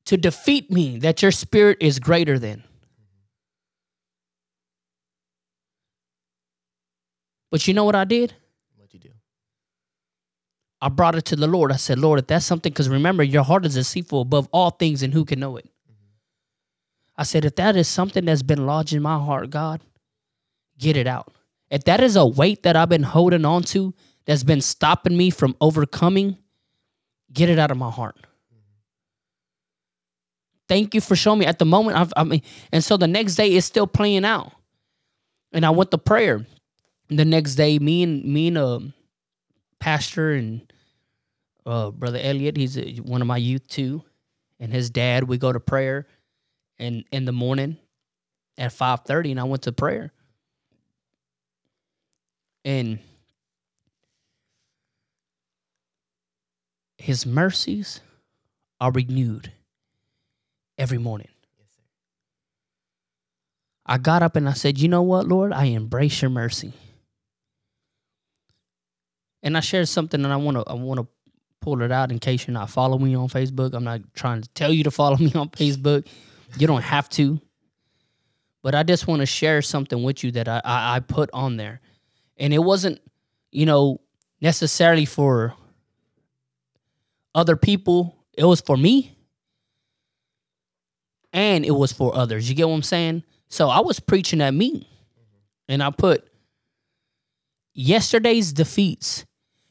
to 0.06 0.18
defeat 0.18 0.72
me 0.72 1.00
that 1.00 1.22
your 1.22 1.32
spirit 1.32 1.78
is 1.82 2.00
greater 2.00 2.40
than. 2.40 2.64
But 7.52 7.68
you 7.68 7.74
know 7.74 7.84
what 7.84 7.96
I 7.96 8.06
did? 8.06 8.34
I 10.82 10.90
brought 10.90 11.16
it 11.16 11.26
to 11.26 11.36
the 11.36 11.48
Lord. 11.48 11.72
I 11.72 11.78
said, 11.78 11.98
Lord, 11.98 12.20
if 12.20 12.28
that's 12.28 12.46
something, 12.46 12.72
because 12.72 12.90
remember, 12.90 13.24
your 13.24 13.44
heart 13.44 13.66
is 13.66 13.74
deceitful 13.74 14.22
above 14.22 14.48
all 14.52 14.72
things, 14.72 15.02
and 15.02 15.14
who 15.14 15.26
can 15.26 15.40
know 15.40 15.58
it? 15.58 15.68
I 17.16 17.24
said, 17.24 17.46
if 17.46 17.56
that 17.56 17.76
is 17.76 17.88
something 17.88 18.26
that's 18.26 18.44
been 18.44 18.68
lodged 18.68 18.94
in 18.94 19.02
my 19.02 19.18
heart, 19.18 19.50
God, 19.50 19.82
get 20.78 20.96
it 20.96 21.08
out. 21.08 21.34
If 21.72 21.84
that 21.86 22.02
is 22.02 22.16
a 22.16 22.26
weight 22.26 22.64
that 22.64 22.76
I've 22.76 22.90
been 22.90 23.04
holding 23.04 23.44
on 23.44 23.64
to 23.64 23.94
that's 24.26 24.44
been 24.44 24.62
stopping 24.62 25.18
me 25.18 25.32
from 25.32 25.56
overcoming, 25.60 26.38
get 27.34 27.50
it 27.50 27.58
out 27.58 27.72
of 27.72 27.78
my 27.78 27.90
heart. 27.90 28.16
Thank 30.68 30.94
you 30.94 31.02
for 31.02 31.16
showing 31.16 31.40
me. 31.40 31.46
At 31.46 31.60
the 31.60 31.66
moment, 31.66 31.98
I've, 31.98 32.14
I 32.16 32.24
mean, 32.24 32.42
and 32.72 32.84
so 32.84 32.98
the 32.98 33.08
next 33.08 33.36
day 33.36 33.50
it's 33.50 33.66
still 33.66 33.88
playing 33.88 34.26
out. 34.26 34.52
And 35.52 35.66
I 35.66 35.70
went 35.72 35.92
to 35.92 35.98
prayer. 35.98 36.46
The 37.10 37.26
next 37.26 37.56
day, 37.56 37.80
me 37.80 38.04
and 38.04 38.26
me 38.26 38.50
and 38.50 38.58
um 38.58 38.94
pastor 39.80 40.34
and 40.34 40.67
uh, 41.68 41.92
brother 41.92 42.20
Elliot, 42.22 42.58
he's 42.58 42.78
a, 42.78 42.96
one 42.98 43.22
of 43.22 43.28
my 43.28 43.38
youth 43.38 43.68
too, 43.68 44.04
and 44.60 44.74
his 44.74 44.90
dad. 44.90 45.26
We 45.26 45.38
go 45.38 45.54
to 45.54 45.60
prayer, 45.60 46.08
and 46.80 47.06
in 47.12 47.26
the 47.26 47.32
morning 47.32 47.78
at 48.58 48.74
five 48.74 49.02
thirty, 49.02 49.32
and 49.32 49.40
I 49.40 49.44
went 49.44 49.64
to 49.64 49.72
prayer, 49.72 50.12
and 52.66 53.00
His 56.98 57.26
mercies 57.26 58.02
are 58.82 58.92
renewed 58.92 59.52
every 60.78 60.98
morning. 60.98 61.30
I 63.86 63.98
got 63.98 64.24
up 64.24 64.36
and 64.36 64.50
I 64.50 64.54
said, 64.54 64.78
"You 64.80 64.88
know 64.90 65.04
what, 65.04 65.28
Lord? 65.28 65.54
I 65.54 65.66
embrace 65.66 66.22
your 66.22 66.32
mercy." 66.32 66.74
And 69.44 69.56
I 69.56 69.62
shared 69.62 69.88
something, 69.88 70.24
and 70.24 70.34
I 70.34 70.38
want 70.38 70.58
to 70.58 70.64
I 70.70 70.74
want 70.74 71.08
pull 71.62 71.82
it 71.82 71.92
out 71.92 72.12
in 72.12 72.20
case 72.20 72.48
you're 72.48 72.54
not 72.54 72.70
following 72.70 73.04
me 73.04 73.16
on 73.16 73.28
Facebook. 73.28 73.74
I'm 73.74 73.84
not 73.84 74.02
trying 74.14 74.42
to 74.42 74.50
tell 74.50 74.72
you 74.72 74.84
to 74.84 74.92
follow 74.92 75.18
me 75.20 75.34
on 75.34 75.50
Facebook. 75.50 76.08
You 76.58 76.68
don't 76.68 76.84
have 76.84 77.10
to, 77.12 77.42
but 78.64 78.76
I 78.76 78.84
just 78.84 79.08
want 79.08 79.22
to 79.22 79.26
share 79.26 79.62
something 79.62 80.02
with 80.02 80.24
you 80.24 80.32
that 80.32 80.48
I, 80.48 80.62
I 80.64 80.96
I 80.96 81.00
put 81.00 81.30
on 81.34 81.58
there, 81.58 81.82
and 82.38 82.54
it 82.54 82.60
wasn't, 82.60 83.02
you 83.52 83.66
know, 83.66 84.02
necessarily 84.42 85.06
for 85.06 85.54
other 87.36 87.56
people. 87.56 88.16
It 88.34 88.46
was 88.46 88.62
for 88.62 88.78
me, 88.78 89.18
and 91.34 91.66
it 91.66 91.72
was 91.72 91.92
for 91.92 92.16
others. 92.16 92.50
You 92.50 92.56
get 92.56 92.68
what 92.68 92.76
I'm 92.76 92.84
saying? 92.84 93.24
So 93.50 93.70
I 93.70 93.82
was 93.82 94.00
preaching 94.00 94.42
at 94.42 94.54
me, 94.54 94.88
and 95.68 95.84
I 95.84 95.90
put 95.92 96.28
yesterday's 97.74 98.54
defeats 98.54 99.26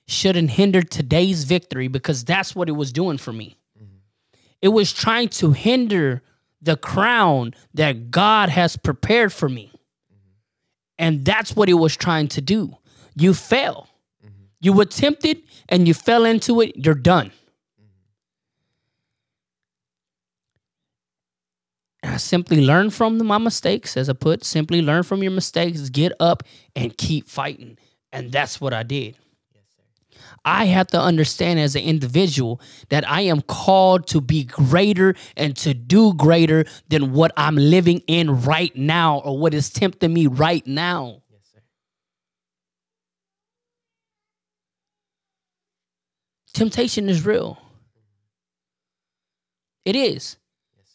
shouldn't 0.06 0.50
hinder 0.50 0.82
today's 0.82 1.44
victory 1.44 1.88
because 1.88 2.24
that's 2.24 2.54
what 2.54 2.68
it 2.68 2.72
was 2.72 2.92
doing 2.92 3.18
for 3.18 3.32
me. 3.32 3.56
It 4.62 4.68
was 4.68 4.92
trying 4.92 5.28
to 5.30 5.52
hinder 5.52 6.22
the 6.62 6.76
crown 6.76 7.54
that 7.74 8.10
God 8.10 8.48
has 8.48 8.76
prepared 8.76 9.32
for 9.32 9.48
me. 9.48 9.72
And 10.98 11.24
that's 11.24 11.54
what 11.54 11.68
it 11.68 11.74
was 11.74 11.96
trying 11.96 12.28
to 12.28 12.40
do. 12.40 12.76
You 13.14 13.34
fell. 13.34 13.88
You 14.60 14.72
were 14.72 14.86
tempted 14.86 15.42
and 15.68 15.86
you 15.86 15.94
fell 15.94 16.24
into 16.24 16.60
it, 16.60 16.72
you're 16.76 16.94
done. 16.94 17.32
I 22.02 22.16
simply 22.18 22.64
learn 22.64 22.90
from 22.90 23.24
my 23.26 23.38
mistakes, 23.38 23.96
as 23.96 24.08
I 24.08 24.12
put, 24.14 24.44
simply 24.44 24.80
learn 24.80 25.02
from 25.02 25.22
your 25.22 25.32
mistakes, 25.32 25.90
get 25.90 26.12
up 26.18 26.44
and 26.74 26.96
keep 26.96 27.28
fighting. 27.28 27.78
And 28.12 28.32
that's 28.32 28.60
what 28.60 28.72
I 28.72 28.84
did. 28.84 29.16
Yes. 30.46 30.52
I 30.60 30.64
have 30.66 30.86
to 30.88 31.00
understand 31.00 31.58
as 31.58 31.74
an 31.74 31.82
individual 31.82 32.60
that 32.88 33.08
I 33.08 33.22
am 33.22 33.42
called 33.42 34.06
to 34.08 34.20
be 34.20 34.44
greater 34.44 35.14
and 35.36 35.56
to 35.56 35.74
do 35.74 36.14
greater 36.14 36.64
than 36.88 37.12
what 37.12 37.32
I'm 37.36 37.56
living 37.56 38.02
in 38.06 38.42
right 38.42 38.74
now 38.76 39.18
or 39.18 39.38
what 39.38 39.54
is 39.54 39.70
tempting 39.70 40.12
me 40.14 40.28
right 40.28 40.64
now. 40.66 41.22
Yes, 41.30 41.40
sir. 41.52 41.60
Temptation 46.54 47.08
is 47.08 47.26
real. 47.26 47.58
It 49.84 49.96
is. 49.96 50.36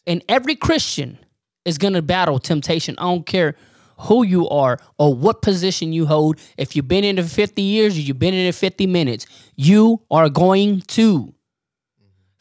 And 0.06 0.24
every 0.28 0.56
Christian 0.56 1.18
is 1.64 1.78
going 1.78 1.94
to 1.94 2.02
battle 2.02 2.38
temptation. 2.38 2.94
I 2.98 3.02
don't 3.02 3.26
care 3.26 3.54
who 4.02 4.24
you 4.24 4.48
are 4.48 4.78
or 4.98 5.14
what 5.14 5.42
position 5.42 5.92
you 5.92 6.06
hold. 6.06 6.38
If 6.56 6.74
you've 6.76 6.88
been 6.88 7.04
in 7.04 7.18
it 7.18 7.24
50 7.26 7.62
years 7.62 7.96
or 7.96 8.00
you've 8.00 8.18
been 8.18 8.34
in 8.34 8.46
it 8.46 8.54
50 8.54 8.86
minutes, 8.86 9.26
you 9.56 10.02
are 10.10 10.28
going 10.28 10.82
to 10.88 11.34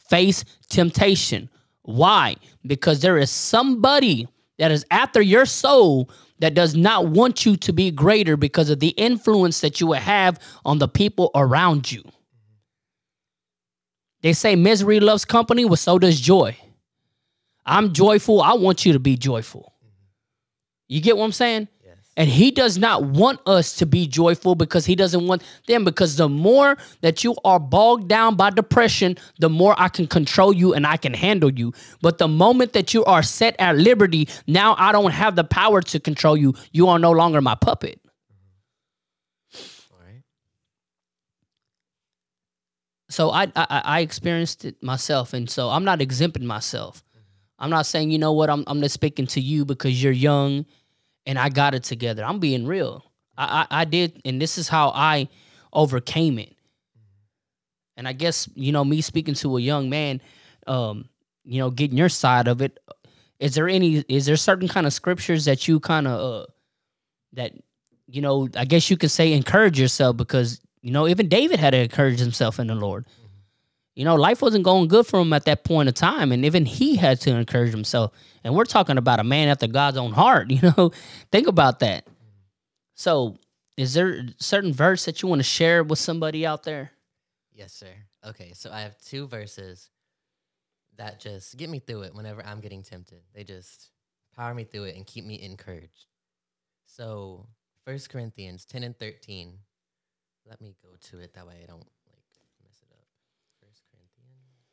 face 0.10 0.44
temptation. 0.70 1.50
Why? 1.84 2.36
Because 2.66 3.02
there 3.02 3.18
is 3.18 3.32
somebody 3.32 4.28
that 4.58 4.72
is 4.72 4.86
after 4.92 5.22
your 5.22 5.46
soul 5.46 6.10
that 6.40 6.54
does 6.54 6.76
not 6.76 7.08
want 7.08 7.46
you 7.46 7.56
to 7.56 7.72
be 7.72 7.92
greater 7.92 8.36
because 8.36 8.70
of 8.70 8.80
the 8.80 8.90
influence 8.90 9.62
that 9.62 9.80
you 9.80 9.88
will 9.88 9.94
have 9.94 10.40
on 10.66 10.80
the 10.80 10.88
people 10.88 11.32
around 11.36 11.92
you. 11.92 12.04
They 14.22 14.34
say 14.34 14.56
misery 14.56 15.00
loves 15.00 15.26
company, 15.26 15.66
well, 15.66 15.76
so 15.76 15.98
does 15.98 16.20
joy. 16.20 16.58
I'm 17.66 17.94
joyful. 17.94 18.42
I 18.42 18.54
want 18.54 18.86
you 18.86 18.94
to 18.94 19.00
be 19.00 19.18
joyful. 19.18 19.71
You 20.92 21.00
get 21.00 21.16
what 21.18 21.24
I'm 21.24 21.32
saying? 21.32 21.70
Yes. 21.86 21.96
And 22.18 22.30
he 22.30 22.52
does 22.52 22.78
not 22.78 23.04
want 23.04 23.40
us 23.46 23.76
to 23.78 23.86
be 23.86 24.08
joyful 24.08 24.56
because 24.56 24.86
he 24.86 24.96
doesn't 24.96 25.26
want 25.26 25.42
them. 25.66 25.86
Because 25.86 26.18
the 26.18 26.28
more 26.28 26.78
that 27.00 27.24
you 27.24 27.36
are 27.46 27.60
bogged 27.60 28.10
down 28.10 28.36
by 28.36 28.50
depression, 28.50 29.18
the 29.40 29.50
more 29.50 29.74
I 29.78 29.88
can 29.88 30.06
control 30.06 30.52
you 30.52 30.74
and 30.74 30.86
I 30.86 30.98
can 30.98 31.14
handle 31.14 31.50
you. 31.50 31.72
But 32.02 32.18
the 32.18 32.28
moment 32.28 32.74
that 32.74 32.94
you 32.94 33.06
are 33.06 33.24
set 33.24 33.56
at 33.58 33.78
liberty, 33.78 34.28
now 34.48 34.76
I 34.78 34.92
don't 34.92 35.12
have 35.12 35.38
the 35.38 35.46
power 35.46 35.82
to 35.82 36.00
control 36.00 36.36
you. 36.36 36.56
You 36.74 36.90
are 36.90 37.00
no 37.00 37.12
longer 37.12 37.40
my 37.40 37.56
puppet. 37.56 38.02
So 43.12 43.30
I, 43.30 43.52
I 43.56 43.82
I 43.86 44.00
experienced 44.00 44.64
it 44.64 44.82
myself, 44.82 45.34
and 45.34 45.50
so 45.50 45.70
I'm 45.70 45.84
not 45.84 46.02
exempting 46.02 46.46
myself. 46.46 47.04
Mm-hmm. 47.04 47.64
I'm 47.64 47.70
not 47.70 47.86
saying 47.86 48.10
you 48.10 48.18
know 48.18 48.32
what 48.32 48.50
I'm 48.50 48.64
I'm 48.68 48.82
just 48.82 48.94
speaking 48.94 49.28
to 49.28 49.42
you 49.42 49.66
because 49.66 50.02
you're 50.02 50.14
young, 50.14 50.66
and 51.26 51.38
I 51.38 51.50
got 51.50 51.76
it 51.76 51.84
together. 51.84 52.24
I'm 52.24 52.40
being 52.40 52.66
real. 52.66 53.06
I 53.38 53.68
I, 53.70 53.82
I 53.82 53.86
did, 53.86 54.22
and 54.26 54.42
this 54.42 54.58
is 54.58 54.68
how 54.68 54.90
I 54.90 55.30
overcame 55.74 56.40
it. 56.40 56.56
And 57.98 58.08
I 58.08 58.14
guess 58.14 58.50
you 58.56 58.72
know 58.72 58.84
me 58.84 59.02
speaking 59.02 59.36
to 59.36 59.58
a 59.58 59.62
young 59.62 59.90
man, 59.90 60.22
um, 60.68 61.10
you 61.44 61.60
know, 61.60 61.70
getting 61.70 61.98
your 61.98 62.10
side 62.10 62.48
of 62.48 62.62
it. 62.62 62.80
Is 63.40 63.56
there 63.56 63.68
any? 63.68 64.04
Is 64.08 64.26
there 64.26 64.36
certain 64.36 64.68
kind 64.68 64.86
of 64.86 64.94
scriptures 64.94 65.46
that 65.46 65.68
you 65.68 65.80
kind 65.80 66.08
of 66.08 66.20
uh, 66.20 66.46
that 67.34 67.54
you 68.08 68.22
know? 68.22 68.48
I 68.56 68.66
guess 68.66 68.90
you 68.90 68.98
could 68.98 69.12
say 69.12 69.34
encourage 69.34 69.80
yourself 69.80 70.18
because 70.18 70.62
you 70.82 70.92
know 70.92 71.08
even 71.08 71.28
David 71.28 71.60
had 71.60 71.72
to 71.72 71.78
encourage 71.78 72.20
himself 72.20 72.60
in 72.60 72.68
the 72.68 72.76
Lord. 72.76 73.06
You 74.02 74.06
know, 74.06 74.16
life 74.16 74.42
wasn't 74.42 74.64
going 74.64 74.88
good 74.88 75.06
for 75.06 75.20
him 75.20 75.32
at 75.32 75.46
that 75.46 75.64
point 75.64 75.88
of 75.88 75.94
time, 75.94 76.32
and 76.32 76.44
even 76.44 76.66
he 76.66 76.96
had 76.96 77.22
to 77.22 77.36
encourage 77.36 77.70
himself. 77.70 78.12
And 78.44 78.56
we're 78.56 78.66
talking 78.66 78.98
about 78.98 79.20
a 79.20 79.24
man 79.24 79.48
after 79.48 79.68
God's 79.68 79.96
own 79.96 80.12
heart. 80.12 80.50
You 80.52 80.74
know, 80.76 80.92
think 81.32 81.46
about 81.46 81.82
that. 81.82 82.08
So, 82.96 83.38
is 83.78 83.94
there 83.94 84.10
a 84.10 84.24
certain 84.40 84.74
verse 84.74 85.06
that 85.06 85.22
you 85.22 85.30
want 85.30 85.38
to 85.38 85.44
share 85.44 85.84
with 85.84 86.00
somebody 86.00 86.48
out 86.48 86.64
there? 86.64 86.94
Yes, 87.54 87.74
sir. 87.74 87.94
Okay, 88.28 88.54
so 88.56 88.72
I 88.72 88.82
have 88.82 88.98
two 88.98 89.28
verses 89.28 89.92
that 90.98 91.20
just 91.20 91.56
get 91.58 91.70
me 91.70 91.78
through 91.78 92.02
it 92.02 92.16
whenever 92.16 92.44
I'm 92.44 92.60
getting 92.60 92.82
tempted. 92.82 93.22
They 93.36 93.44
just 93.44 93.92
power 94.36 94.56
me 94.56 94.64
through 94.64 94.86
it 94.86 94.96
and 94.96 95.06
keep 95.06 95.26
me 95.26 95.40
encouraged. 95.44 96.08
So, 96.88 97.46
First 97.86 98.10
Corinthians 98.10 98.66
10 98.66 98.82
and 98.82 98.98
13. 98.98 99.60
Let 100.50 100.60
me 100.60 100.74
go 100.82 100.90
to 101.12 101.20
it 101.20 101.36
that 101.36 101.46
way 101.46 101.60
I 101.62 101.68
don't 101.68 101.86
like 102.08 102.26
mess 102.64 102.82
it 102.82 102.94
up. 102.94 103.06
First 103.62 103.84
Corinthians 103.92 104.12
10 104.14 104.26
and 104.26 104.34
13. 104.42 104.72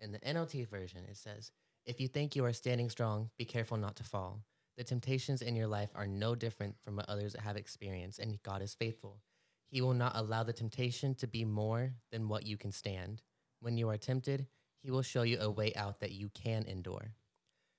In 0.00 0.12
the 0.12 0.18
NLT 0.20 0.66
version, 0.68 1.04
it 1.08 1.16
says, 1.18 1.52
If 1.84 2.00
you 2.00 2.08
think 2.08 2.34
you 2.34 2.44
are 2.46 2.54
standing 2.54 2.88
strong, 2.88 3.30
be 3.36 3.44
careful 3.44 3.76
not 3.76 3.96
to 3.96 4.04
fall. 4.04 4.40
The 4.78 4.84
temptations 4.84 5.42
in 5.42 5.56
your 5.56 5.66
life 5.66 5.90
are 5.94 6.06
no 6.06 6.34
different 6.34 6.76
from 6.82 6.96
what 6.96 7.08
others 7.08 7.36
have 7.38 7.58
experienced, 7.58 8.18
and 8.18 8.42
God 8.42 8.62
is 8.62 8.74
faithful. 8.74 9.20
He 9.68 9.82
will 9.82 9.94
not 9.94 10.16
allow 10.16 10.42
the 10.42 10.54
temptation 10.54 11.14
to 11.16 11.26
be 11.26 11.44
more 11.44 11.92
than 12.10 12.28
what 12.28 12.46
you 12.46 12.56
can 12.56 12.72
stand. 12.72 13.22
When 13.60 13.76
you 13.76 13.90
are 13.90 13.98
tempted, 13.98 14.46
He 14.82 14.90
will 14.90 15.02
show 15.02 15.22
you 15.22 15.38
a 15.38 15.50
way 15.50 15.74
out 15.76 16.00
that 16.00 16.12
you 16.12 16.30
can 16.30 16.64
endure. 16.64 17.12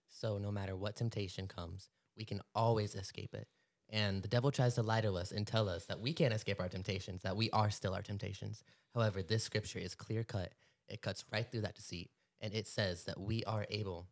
So, 0.10 0.38
no 0.38 0.52
matter 0.52 0.76
what 0.76 0.96
temptation 0.96 1.48
comes, 1.48 1.90
we 2.16 2.24
can 2.24 2.42
always 2.54 2.94
escape 2.94 3.34
it. 3.34 3.48
And 3.90 4.22
the 4.22 4.28
devil 4.28 4.52
tries 4.52 4.76
to 4.76 4.84
lie 4.84 5.02
to 5.02 5.14
us 5.14 5.32
and 5.32 5.48
tell 5.48 5.68
us 5.68 5.86
that 5.88 6.00
we 6.00 6.14
can't 6.14 6.34
escape 6.34 6.62
our 6.62 6.70
temptations, 6.70 7.24
that 7.24 7.36
we 7.36 7.50
are 7.50 7.72
still 7.72 7.96
our 7.96 8.04
temptations. 8.04 8.64
However, 8.94 9.24
this 9.24 9.44
scripture 9.44 9.80
is 9.80 9.96
clear 9.96 10.24
cut. 10.24 10.54
It 10.92 11.02
cuts 11.02 11.24
right 11.32 11.50
through 11.50 11.62
that 11.62 11.76
deceit. 11.76 12.10
And 12.42 12.54
it 12.54 12.68
says 12.68 13.06
that 13.06 13.20
we 13.20 13.44
are 13.46 13.66
able 13.70 14.08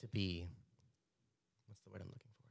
to 0.00 0.08
be 0.08 0.48
what's 1.66 1.80
the 1.82 1.90
word 1.90 2.02
I'm 2.02 2.08
looking 2.08 2.20
for? 2.20 2.44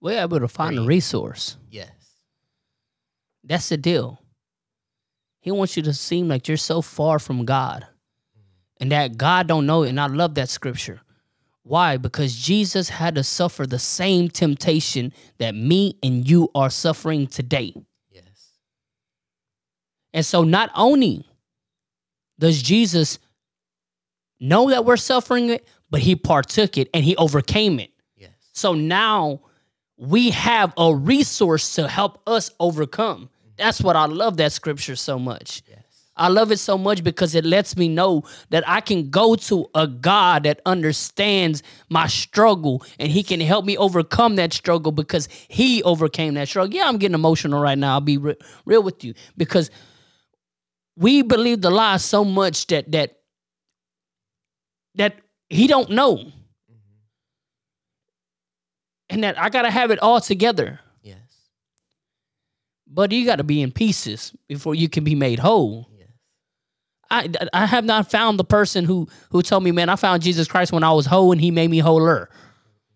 We're 0.00 0.22
able 0.22 0.40
to 0.40 0.48
find 0.48 0.78
a 0.78 0.82
resource. 0.82 1.56
Yes. 1.70 1.90
That's 3.42 3.68
the 3.68 3.76
deal. 3.76 4.20
He 5.40 5.50
wants 5.50 5.76
you 5.76 5.82
to 5.84 5.92
seem 5.92 6.28
like 6.28 6.46
you're 6.46 6.56
so 6.56 6.82
far 6.82 7.18
from 7.18 7.44
God 7.44 7.84
mm-hmm. 7.84 8.82
and 8.82 8.92
that 8.92 9.16
God 9.16 9.48
don't 9.48 9.66
know 9.66 9.82
it. 9.82 9.88
And 9.88 10.00
I 10.00 10.06
love 10.06 10.34
that 10.36 10.48
scripture. 10.48 11.00
Why? 11.64 11.96
Because 11.96 12.34
Jesus 12.34 12.88
had 12.88 13.14
to 13.14 13.24
suffer 13.24 13.66
the 13.66 13.78
same 13.78 14.28
temptation 14.28 15.12
that 15.38 15.54
me 15.54 15.96
and 16.02 16.28
you 16.28 16.48
are 16.54 16.70
suffering 16.70 17.26
today. 17.26 17.74
Yes. 18.10 18.50
And 20.12 20.26
so 20.26 20.44
not 20.44 20.70
only 20.74 21.26
does 22.42 22.60
Jesus 22.60 23.20
know 24.40 24.70
that 24.70 24.84
we're 24.84 24.96
suffering 24.96 25.48
it, 25.50 25.64
but 25.90 26.00
he 26.00 26.16
partook 26.16 26.76
it 26.76 26.90
and 26.92 27.04
he 27.04 27.14
overcame 27.14 27.78
it. 27.78 27.92
Yes. 28.16 28.30
So 28.52 28.74
now 28.74 29.42
we 29.96 30.30
have 30.30 30.74
a 30.76 30.92
resource 30.92 31.76
to 31.76 31.86
help 31.86 32.20
us 32.26 32.50
overcome. 32.58 33.30
That's 33.56 33.80
what 33.80 33.94
I 33.94 34.06
love 34.06 34.38
that 34.38 34.50
scripture 34.50 34.96
so 34.96 35.20
much. 35.20 35.62
Yes. 35.68 35.84
I 36.16 36.28
love 36.30 36.50
it 36.50 36.58
so 36.58 36.76
much 36.76 37.04
because 37.04 37.36
it 37.36 37.44
lets 37.44 37.76
me 37.76 37.88
know 37.88 38.24
that 38.50 38.68
I 38.68 38.80
can 38.80 39.08
go 39.08 39.36
to 39.36 39.70
a 39.76 39.86
God 39.86 40.42
that 40.42 40.60
understands 40.66 41.62
my 41.90 42.08
struggle 42.08 42.84
and 42.98 43.12
he 43.12 43.22
can 43.22 43.40
help 43.40 43.64
me 43.64 43.76
overcome 43.76 44.34
that 44.34 44.52
struggle 44.52 44.90
because 44.90 45.28
he 45.46 45.80
overcame 45.84 46.34
that 46.34 46.48
struggle. 46.48 46.74
Yeah, 46.74 46.88
I'm 46.88 46.98
getting 46.98 47.14
emotional 47.14 47.62
right 47.62 47.78
now. 47.78 47.92
I'll 47.92 48.00
be 48.00 48.18
re- 48.18 48.36
real 48.66 48.82
with 48.82 49.04
you 49.04 49.14
because 49.36 49.70
we 50.96 51.22
believe 51.22 51.60
the 51.60 51.70
lie 51.70 51.96
so 51.96 52.24
much 52.24 52.66
that 52.68 52.90
that 52.92 53.18
that 54.94 55.16
he 55.48 55.66
don't 55.66 55.90
know 55.90 56.32
and 59.12 59.22
that 59.24 59.38
I 59.38 59.50
got 59.50 59.62
to 59.62 59.70
have 59.70 59.90
it 59.90 59.98
all 59.98 60.20
together. 60.20 60.80
Yes. 61.02 61.18
But 62.86 63.12
you 63.12 63.26
got 63.26 63.36
to 63.36 63.44
be 63.44 63.60
in 63.60 63.70
pieces 63.70 64.32
before 64.48 64.74
you 64.74 64.88
can 64.88 65.04
be 65.04 65.14
made 65.14 65.38
whole. 65.38 65.88
Yes. 65.96 66.08
I, 67.10 67.28
I 67.52 67.66
have 67.66 67.84
not 67.84 68.10
found 68.10 68.38
the 68.38 68.44
person 68.44 68.86
who 68.86 69.08
who 69.30 69.42
told 69.42 69.64
me, 69.64 69.70
man, 69.70 69.90
I 69.90 69.96
found 69.96 70.22
Jesus 70.22 70.48
Christ 70.48 70.72
when 70.72 70.82
I 70.82 70.92
was 70.92 71.06
whole 71.06 71.30
and 71.30 71.40
he 71.40 71.50
made 71.50 71.70
me 71.70 71.80
wholer. 71.80 72.30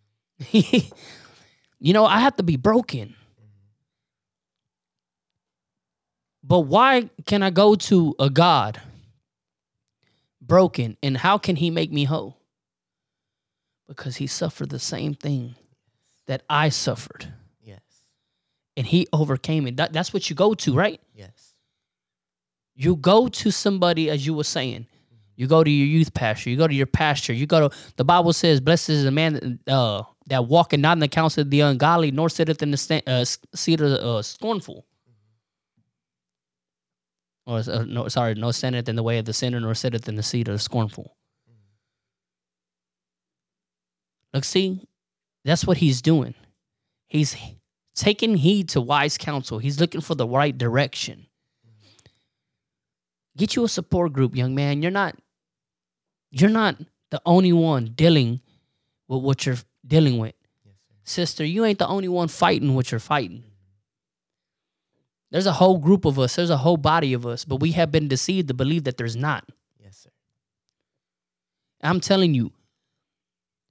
you 0.51 1.93
know, 1.93 2.07
I 2.07 2.21
have 2.21 2.37
to 2.37 2.43
be 2.43 2.57
broken. 2.57 3.15
But 6.47 6.61
why 6.61 7.11
can 7.27 7.43
I 7.43 7.51
go 7.51 7.75
to 7.75 8.15
a 8.21 8.31
God 8.31 8.81
broken 10.41 10.97
and 11.03 11.17
how 11.17 11.39
can 11.39 11.57
he 11.57 11.71
make 11.71 11.91
me 11.91 12.05
whole? 12.05 12.37
Because 13.89 14.17
he 14.17 14.27
suffered 14.27 14.71
the 14.71 14.79
same 14.79 15.15
thing 15.15 15.57
that 16.27 16.43
I 16.49 16.69
suffered 16.69 17.33
Yes. 17.63 17.81
and 18.77 18.87
he 18.87 19.09
overcame 19.13 19.67
it. 19.67 19.77
That, 19.77 19.93
that's 19.93 20.13
what 20.13 20.31
you 20.31 20.37
go 20.37 20.55
to, 20.55 20.75
right? 20.75 21.01
Yes. 21.15 21.55
You 22.75 22.95
go 22.95 23.27
to 23.29 23.51
somebody, 23.51 24.11
as 24.11 24.27
you 24.27 24.35
were 24.35 24.45
saying. 24.45 24.87
You 25.35 25.47
go 25.47 25.65
to 25.65 25.71
your 25.71 25.87
youth 25.87 26.15
pastor. 26.15 26.51
You 26.51 26.57
go 26.57 26.69
to 26.69 26.75
your 26.75 26.87
pastor. 26.87 27.33
You 27.33 27.47
go 27.47 27.69
to 27.69 27.77
the 27.97 28.05
Bible 28.05 28.33
says, 28.33 28.61
"Blessed 28.61 28.89
is 28.89 29.05
the 29.05 29.11
man 29.11 29.59
uh, 29.67 30.03
that 30.29 30.47
walketh 30.47 30.81
not 30.81 30.93
in 30.97 31.01
the 31.01 31.09
counsel 31.09 31.43
of 31.43 31.51
the 31.51 31.61
ungodly, 31.61 32.11
nor 32.11 32.29
sitteth 32.31 32.63
in 32.63 32.71
the 32.71 33.03
uh, 33.07 33.25
seat 33.55 33.81
of 33.81 33.91
the 33.91 34.03
uh, 34.03 34.23
scornful." 34.23 34.87
Or 37.47 37.59
uh, 37.59 37.85
no, 37.87 38.09
sorry, 38.09 38.35
no 38.35 38.51
standeth 38.51 38.89
in 38.89 38.97
the 38.97 39.03
way 39.03 39.19
of 39.19 39.25
the 39.25 39.33
sinner, 39.33 39.61
nor 39.61 39.75
sitteth 39.75 40.09
in 40.09 40.17
the 40.17 40.23
seat 40.23 40.49
of 40.49 40.55
the 40.55 40.59
scornful. 40.59 41.17
Look, 44.35 44.45
see, 44.45 44.87
that's 45.45 45.65
what 45.65 45.79
he's 45.79 46.03
doing. 46.03 46.35
He's 47.07 47.37
taking 47.95 48.37
heed 48.37 48.69
to 48.71 48.81
wise 48.81 49.17
counsel. 49.17 49.59
He's 49.59 49.81
looking 49.81 50.01
for 50.01 50.15
the 50.15 50.27
right 50.27 50.57
direction. 50.57 51.27
Get 53.37 53.55
you 53.55 53.65
a 53.65 53.69
support 53.69 54.13
group, 54.13 54.35
young 54.35 54.55
man. 54.55 54.83
You're 54.83 54.91
not 54.91 55.17
you're 56.31 56.51
not 56.51 56.77
the 57.11 57.21
only 57.25 57.53
one 57.53 57.93
dealing 57.95 58.41
with 59.09 59.23
what 59.23 59.47
you're 59.47 59.57
dealing 59.87 60.19
with. 60.19 60.35
Yes. 60.65 60.75
Sister, 61.05 61.45
you 61.45 61.65
ain't 61.65 61.79
the 61.79 61.87
only 61.87 62.09
one 62.09 62.29
fighting 62.29 62.75
what 62.75 62.91
you're 62.91 62.99
fighting. 62.99 63.45
There's 65.37 65.45
a 65.45 65.53
whole 65.53 65.77
group 65.77 66.07
of 66.07 66.19
us, 66.19 66.37
there's 66.37 66.49
a 66.49 66.57
whole 66.57 66.79
body 66.79 67.13
of 67.13 67.27
us, 67.27 67.45
but 67.45 67.57
we 67.57 67.73
have 67.73 67.93
been 67.93 68.09
deceived 68.09 68.49
to 68.49 68.55
believe 68.55 68.85
that 68.85 68.97
there's 68.97 69.17
not. 69.17 69.45
Yes, 69.79 69.99
sir. 69.99 70.11
I'm 71.83 72.01
telling 72.01 72.33
you, 72.33 72.53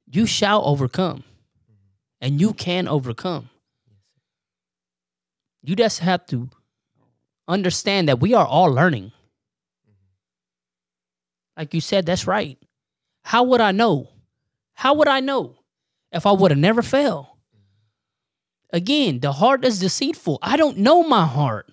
you 0.06 0.28
shall 0.28 0.64
overcome. 0.64 1.24
and 2.22 2.40
you 2.40 2.54
can 2.54 2.88
overcome. 2.88 3.50
You 5.64 5.76
just 5.76 6.02
have 6.02 6.28
to 6.28 6.52
understand 7.48 8.10
that 8.10 8.20
we 8.20 8.36
are 8.36 8.46
all 8.46 8.72
learning. 8.72 9.12
Like 11.58 11.74
you 11.74 11.82
said, 11.82 12.06
that's 12.06 12.28
right. 12.28 12.60
How 13.24 13.42
would 13.42 13.60
I 13.60 13.72
know? 13.72 14.10
How 14.76 14.94
would 14.94 15.08
I 15.08 15.20
know 15.20 15.56
if 16.12 16.28
I 16.28 16.32
would 16.32 16.52
have 16.52 16.60
never 16.60 16.84
fell? 16.84 17.35
Again, 18.76 19.22
the 19.22 19.32
heart 19.32 19.64
is 19.64 19.80
deceitful. 19.80 20.38
I 20.42 20.58
don't 20.58 20.80
know 20.80 21.02
my 21.02 21.26
heart. 21.26 21.70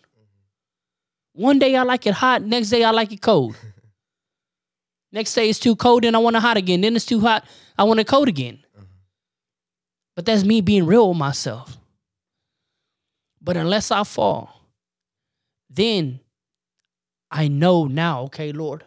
One 1.33 1.59
day 1.59 1.75
I 1.75 1.83
like 1.83 2.07
it 2.07 2.15
hot, 2.15 2.43
next 2.43 2.71
day 2.71 2.85
I 2.85 2.93
like 2.93 3.11
it 3.11 3.21
cold. 3.21 3.57
next 5.13 5.35
day 5.35 5.51
it's 5.51 5.59
too 5.59 5.75
cold 5.75 6.05
and 6.05 6.15
I 6.15 6.21
want 6.21 6.37
it 6.37 6.43
hot 6.43 6.57
again. 6.57 6.81
Then 6.81 6.95
it's 6.95 7.05
too 7.05 7.19
hot, 7.19 7.45
I 7.77 7.83
want 7.83 7.99
it 7.99 8.07
cold 8.07 8.29
again. 8.29 8.61
Mm-hmm. 8.77 8.87
But 10.15 10.27
that's 10.27 10.45
me 10.45 10.61
being 10.61 10.87
real 10.87 11.09
with 11.09 11.19
myself. 11.19 11.77
But 13.41 13.57
unless 13.57 13.91
I 13.91 14.05
fall, 14.05 14.69
then 15.69 16.21
I 17.33 17.49
know 17.49 17.87
now, 17.87 18.23
okay, 18.27 18.53
Lord, 18.53 18.85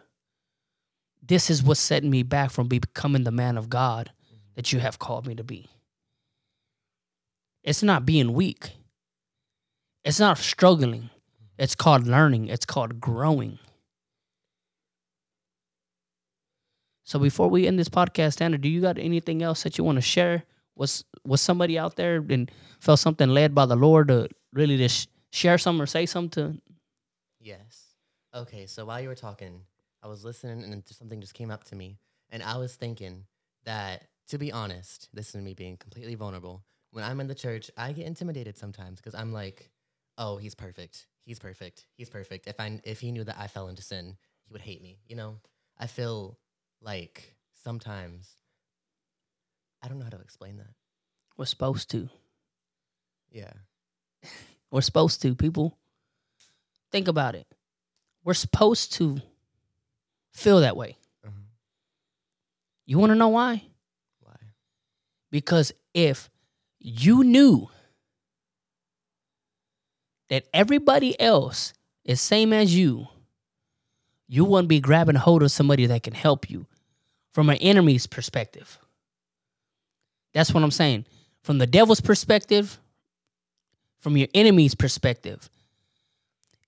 this 1.20 1.50
is 1.50 1.62
what's 1.62 1.80
setting 1.80 2.08
me 2.08 2.22
back 2.22 2.50
from 2.50 2.66
becoming 2.66 3.24
the 3.24 3.30
man 3.30 3.58
of 3.58 3.68
God 3.68 4.10
mm-hmm. 4.24 4.36
that 4.54 4.72
you 4.72 4.78
have 4.78 4.98
called 4.98 5.26
me 5.26 5.34
to 5.34 5.44
be. 5.44 5.68
It's 7.66 7.82
not 7.82 8.06
being 8.06 8.32
weak. 8.32 8.70
It's 10.04 10.20
not 10.20 10.38
struggling. 10.38 11.10
It's 11.58 11.74
called 11.74 12.06
learning. 12.06 12.46
It's 12.48 12.64
called 12.64 13.00
growing. 13.00 13.58
So 17.04 17.18
before 17.18 17.48
we 17.48 17.66
end 17.66 17.78
this 17.78 17.88
podcast, 17.88 18.36
Tanner, 18.36 18.56
do 18.56 18.68
you 18.68 18.80
got 18.80 18.98
anything 18.98 19.42
else 19.42 19.64
that 19.64 19.78
you 19.78 19.84
want 19.84 19.96
to 19.96 20.02
share? 20.02 20.44
Was 20.76 21.04
was 21.24 21.40
somebody 21.40 21.78
out 21.78 21.96
there 21.96 22.24
and 22.28 22.50
felt 22.78 23.00
something 23.00 23.30
led 23.30 23.54
by 23.54 23.66
the 23.66 23.76
Lord 23.76 24.08
to 24.08 24.28
really 24.52 24.76
just 24.76 25.08
share 25.32 25.58
something 25.58 25.82
or 25.82 25.86
say 25.86 26.06
something? 26.06 26.60
Yes. 27.40 27.94
Okay, 28.34 28.66
so 28.66 28.84
while 28.84 29.00
you 29.00 29.08
were 29.08 29.14
talking, 29.14 29.62
I 30.02 30.08
was 30.08 30.24
listening 30.24 30.62
and 30.62 30.82
something 30.86 31.20
just 31.20 31.34
came 31.34 31.50
up 31.50 31.64
to 31.64 31.74
me. 31.74 31.98
And 32.30 32.42
I 32.42 32.58
was 32.58 32.74
thinking 32.76 33.24
that, 33.64 34.04
to 34.28 34.38
be 34.38 34.52
honest, 34.52 35.08
this 35.12 35.34
is 35.34 35.42
me 35.42 35.54
being 35.54 35.76
completely 35.76 36.14
vulnerable. 36.14 36.62
When 36.90 37.04
I'm 37.04 37.20
in 37.20 37.26
the 37.26 37.34
church, 37.34 37.70
I 37.76 37.92
get 37.92 38.06
intimidated 38.06 38.56
sometimes 38.56 39.00
because 39.00 39.14
I'm 39.14 39.32
like, 39.32 39.70
oh, 40.18 40.36
he's 40.36 40.54
perfect. 40.54 41.06
He's 41.24 41.38
perfect. 41.38 41.86
He's 41.96 42.08
perfect. 42.08 42.46
If 42.46 42.58
I 42.60 42.80
if 42.84 43.00
he 43.00 43.12
knew 43.12 43.24
that 43.24 43.36
I 43.38 43.48
fell 43.48 43.68
into 43.68 43.82
sin, 43.82 44.16
he 44.44 44.52
would 44.52 44.62
hate 44.62 44.82
me. 44.82 44.98
You 45.08 45.16
know? 45.16 45.36
I 45.78 45.86
feel 45.86 46.38
like 46.80 47.34
sometimes 47.62 48.36
I 49.82 49.88
don't 49.88 49.98
know 49.98 50.04
how 50.04 50.10
to 50.10 50.20
explain 50.20 50.56
that. 50.58 50.70
We're 51.36 51.44
supposed 51.44 51.90
to. 51.90 52.08
Yeah. 53.30 53.52
We're 54.70 54.80
supposed 54.80 55.22
to, 55.22 55.34
people. 55.34 55.76
Think 56.90 57.08
about 57.08 57.34
it. 57.34 57.46
We're 58.24 58.34
supposed 58.34 58.94
to 58.94 59.20
feel 60.32 60.60
that 60.60 60.76
way. 60.76 60.96
Uh-huh. 61.24 61.32
You 62.86 62.98
want 62.98 63.10
to 63.10 63.16
know 63.16 63.28
why? 63.28 63.62
Why? 64.20 64.36
Because 65.30 65.72
if 65.94 66.30
you 66.88 67.24
knew 67.24 67.68
that 70.28 70.46
everybody 70.54 71.20
else 71.20 71.74
is 72.04 72.20
same 72.20 72.52
as 72.52 72.76
you, 72.76 73.08
you 74.28 74.44
wouldn't 74.44 74.68
be 74.68 74.78
grabbing 74.78 75.16
hold 75.16 75.42
of 75.42 75.50
somebody 75.50 75.86
that 75.86 76.04
can 76.04 76.14
help 76.14 76.48
you 76.48 76.66
from 77.32 77.50
an 77.50 77.56
enemy's 77.56 78.06
perspective. 78.06 78.78
That's 80.32 80.54
what 80.54 80.62
I'm 80.62 80.70
saying. 80.70 81.06
From 81.42 81.58
the 81.58 81.66
devil's 81.66 82.00
perspective, 82.00 82.78
from 83.98 84.16
your 84.16 84.28
enemy's 84.32 84.76
perspective. 84.76 85.50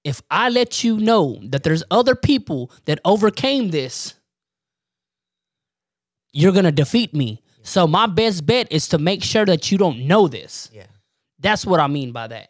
If 0.02 0.20
I 0.32 0.48
let 0.48 0.82
you 0.82 0.98
know 0.98 1.38
that 1.44 1.62
there's 1.62 1.84
other 1.92 2.16
people 2.16 2.72
that 2.86 2.98
overcame 3.04 3.70
this, 3.70 4.14
you're 6.32 6.52
going 6.52 6.64
to 6.64 6.72
defeat 6.72 7.14
me. 7.14 7.40
So 7.68 7.86
my 7.86 8.06
best 8.06 8.46
bet 8.46 8.72
is 8.72 8.88
to 8.88 8.98
make 8.98 9.22
sure 9.22 9.44
that 9.44 9.70
you 9.70 9.76
don't 9.76 10.06
know 10.06 10.26
this. 10.26 10.70
Yeah. 10.72 10.86
That's 11.38 11.66
what 11.66 11.80
I 11.80 11.86
mean 11.86 12.12
by 12.12 12.26
that. 12.28 12.48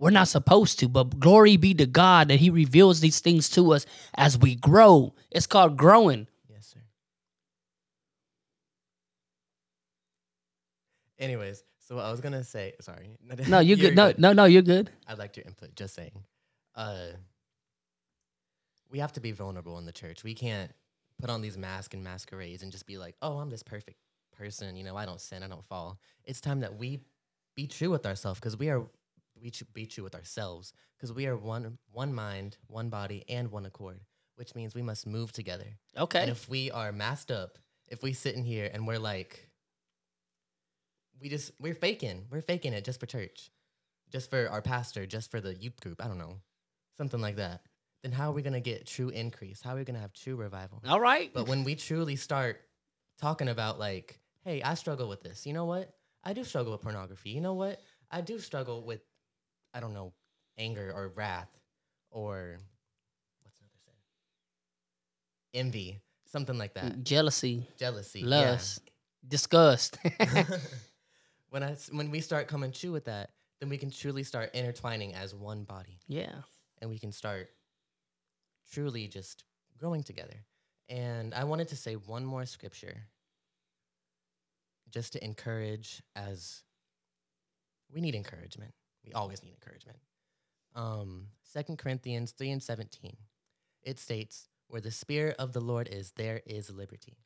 We're 0.00 0.10
not 0.10 0.26
supposed 0.26 0.80
to, 0.80 0.88
but 0.88 1.20
glory 1.20 1.56
be 1.56 1.74
to 1.74 1.86
God 1.86 2.28
that 2.28 2.40
He 2.40 2.50
reveals 2.50 2.98
these 2.98 3.20
things 3.20 3.48
to 3.50 3.72
us 3.72 3.86
as 4.14 4.36
we 4.36 4.56
grow. 4.56 5.14
It's 5.30 5.46
called 5.46 5.76
growing. 5.76 6.26
Yes, 6.50 6.66
sir. 6.66 6.80
Anyways, 11.20 11.62
so 11.78 11.94
what 11.96 12.04
I 12.04 12.10
was 12.10 12.20
gonna 12.20 12.42
say, 12.42 12.74
sorry. 12.80 13.10
No, 13.48 13.60
you're, 13.60 13.76
good. 13.76 13.94
No, 13.94 14.12
no, 14.18 14.32
no, 14.32 14.44
you're 14.44 14.62
good. 14.62 14.90
I 15.06 15.14
liked 15.14 15.36
your 15.36 15.46
input. 15.46 15.76
Just 15.76 15.94
saying. 15.94 16.24
Uh, 16.74 17.10
we 18.90 18.98
have 18.98 19.12
to 19.12 19.20
be 19.20 19.30
vulnerable 19.30 19.78
in 19.78 19.86
the 19.86 19.92
church. 19.92 20.24
We 20.24 20.34
can't 20.34 20.72
put 21.20 21.30
on 21.30 21.42
these 21.42 21.56
masks 21.56 21.94
and 21.94 22.02
masquerades 22.02 22.62
and 22.64 22.72
just 22.72 22.86
be 22.86 22.98
like, 22.98 23.14
"Oh, 23.22 23.38
I'm 23.38 23.50
this 23.50 23.62
perfect 23.62 23.98
person. 24.38 24.76
You 24.76 24.84
know, 24.84 24.96
I 24.96 25.04
don't 25.04 25.20
sin, 25.20 25.42
I 25.42 25.48
don't 25.48 25.66
fall." 25.66 25.98
It's 26.24 26.40
time 26.40 26.60
that 26.60 26.78
we 26.78 27.00
be 27.54 27.66
true 27.66 27.90
with 27.90 28.06
ourselves 28.06 28.38
because 28.40 28.56
we 28.56 28.70
are 28.70 28.86
we 29.40 29.50
should 29.50 29.72
be 29.74 29.86
true 29.86 30.04
with 30.04 30.14
ourselves 30.14 30.72
because 30.96 31.12
we 31.12 31.26
are 31.26 31.36
one 31.36 31.78
one 31.92 32.14
mind, 32.14 32.56
one 32.68 32.88
body, 32.88 33.24
and 33.28 33.50
one 33.50 33.66
accord. 33.66 34.00
Which 34.36 34.54
means 34.54 34.72
we 34.72 34.82
must 34.82 35.04
move 35.04 35.32
together. 35.32 35.66
Okay. 35.96 36.20
And 36.20 36.30
if 36.30 36.48
we 36.48 36.70
are 36.70 36.92
masked 36.92 37.32
up, 37.32 37.58
if 37.88 38.04
we 38.04 38.12
sit 38.12 38.36
in 38.36 38.44
here 38.44 38.70
and 38.72 38.86
we're 38.86 39.00
like, 39.00 39.48
we 41.20 41.28
just 41.28 41.50
we're 41.58 41.74
faking, 41.74 42.26
we're 42.30 42.42
faking 42.42 42.72
it 42.72 42.84
just 42.84 43.00
for 43.00 43.06
church, 43.06 43.50
just 44.12 44.30
for 44.30 44.48
our 44.48 44.62
pastor, 44.62 45.06
just 45.06 45.32
for 45.32 45.40
the 45.40 45.54
youth 45.54 45.80
group. 45.80 46.04
I 46.04 46.06
don't 46.06 46.18
know, 46.18 46.36
something 46.96 47.20
like 47.20 47.36
that. 47.36 47.62
Then 48.04 48.12
how 48.12 48.30
are 48.30 48.32
we 48.32 48.42
gonna 48.42 48.60
get 48.60 48.86
true 48.86 49.08
increase? 49.08 49.60
How 49.60 49.74
are 49.74 49.78
we 49.78 49.84
gonna 49.84 49.98
have 49.98 50.12
true 50.12 50.36
revival? 50.36 50.80
All 50.86 51.00
right. 51.00 51.32
But 51.34 51.48
when 51.48 51.64
we 51.64 51.74
truly 51.74 52.14
start 52.14 52.60
talking 53.20 53.48
about 53.48 53.80
like, 53.80 54.20
hey, 54.48 54.62
I 54.62 54.74
struggle 54.74 55.08
with 55.08 55.22
this. 55.22 55.46
You 55.46 55.52
know 55.52 55.66
what? 55.66 55.92
I 56.24 56.32
do 56.32 56.42
struggle 56.42 56.72
with 56.72 56.80
pornography. 56.80 57.30
You 57.30 57.42
know 57.42 57.52
what? 57.52 57.80
I 58.10 58.22
do 58.22 58.38
struggle 58.38 58.82
with, 58.82 59.00
I 59.74 59.80
don't 59.80 59.92
know, 59.92 60.14
anger 60.56 60.90
or 60.94 61.12
wrath 61.14 61.50
or 62.10 62.56
what's 63.42 63.58
another 63.60 63.78
sin? 63.84 65.60
Envy, 65.66 66.00
something 66.24 66.56
like 66.56 66.74
that. 66.74 67.04
Jealousy, 67.04 67.66
Jealousy, 67.78 68.20
yeah. 68.20 68.26
lust, 68.26 68.90
disgust. 69.26 69.98
when 71.50 71.62
I 71.62 71.76
when 71.92 72.10
we 72.10 72.20
start 72.20 72.48
coming 72.48 72.72
true 72.72 72.92
with 72.92 73.04
that, 73.04 73.30
then 73.60 73.68
we 73.68 73.76
can 73.76 73.90
truly 73.90 74.22
start 74.22 74.54
intertwining 74.54 75.14
as 75.14 75.34
one 75.34 75.64
body, 75.64 76.00
yeah. 76.08 76.32
and 76.80 76.88
we 76.90 76.98
can 76.98 77.12
start 77.12 77.50
truly 78.72 79.08
just 79.08 79.44
growing 79.78 80.02
together. 80.02 80.44
And 80.88 81.34
I 81.34 81.44
wanted 81.44 81.68
to 81.68 81.76
say 81.76 81.94
one 81.96 82.24
more 82.24 82.46
scripture, 82.46 83.02
just 84.90 85.12
to 85.14 85.24
encourage, 85.24 86.02
as 86.16 86.62
we 87.92 88.00
need 88.00 88.14
encouragement. 88.14 88.72
We 89.04 89.12
always 89.12 89.42
need 89.42 89.52
encouragement. 89.52 89.98
Um, 90.74 91.28
Second 91.42 91.78
Corinthians 91.78 92.32
three 92.32 92.50
and 92.50 92.62
seventeen, 92.62 93.16
it 93.82 93.98
states, 93.98 94.48
"Where 94.68 94.80
the 94.80 94.90
spirit 94.90 95.36
of 95.38 95.52
the 95.52 95.60
Lord 95.60 95.88
is, 95.88 96.12
there 96.12 96.42
is 96.46 96.70
liberty." 96.70 97.18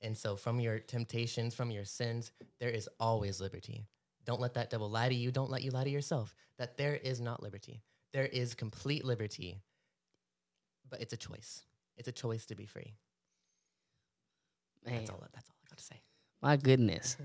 And 0.00 0.18
so, 0.18 0.36
from 0.36 0.60
your 0.60 0.78
temptations, 0.80 1.54
from 1.54 1.70
your 1.70 1.84
sins, 1.84 2.32
there 2.58 2.70
is 2.70 2.88
always 2.98 3.40
liberty. 3.40 3.86
Don't 4.24 4.40
let 4.40 4.54
that 4.54 4.70
devil 4.70 4.90
lie 4.90 5.08
to 5.08 5.14
you. 5.14 5.30
Don't 5.30 5.50
let 5.50 5.62
you 5.62 5.70
lie 5.70 5.84
to 5.84 5.90
yourself 5.90 6.34
that 6.58 6.76
there 6.76 6.94
is 6.94 7.20
not 7.20 7.42
liberty. 7.42 7.82
There 8.12 8.26
is 8.26 8.54
complete 8.54 9.04
liberty, 9.04 9.62
but 10.88 11.00
it's 11.00 11.12
a 11.12 11.16
choice. 11.16 11.62
It's 11.96 12.08
a 12.08 12.12
choice 12.12 12.46
to 12.46 12.54
be 12.54 12.66
free. 12.66 12.94
Man, 14.84 14.96
That's 14.96 15.10
all. 15.10 15.24
That's 15.32 15.48
all 15.48 15.56
I 15.64 15.68
got 15.70 15.78
to 15.78 15.84
say. 15.84 16.00
My 16.42 16.56
goodness. 16.56 17.16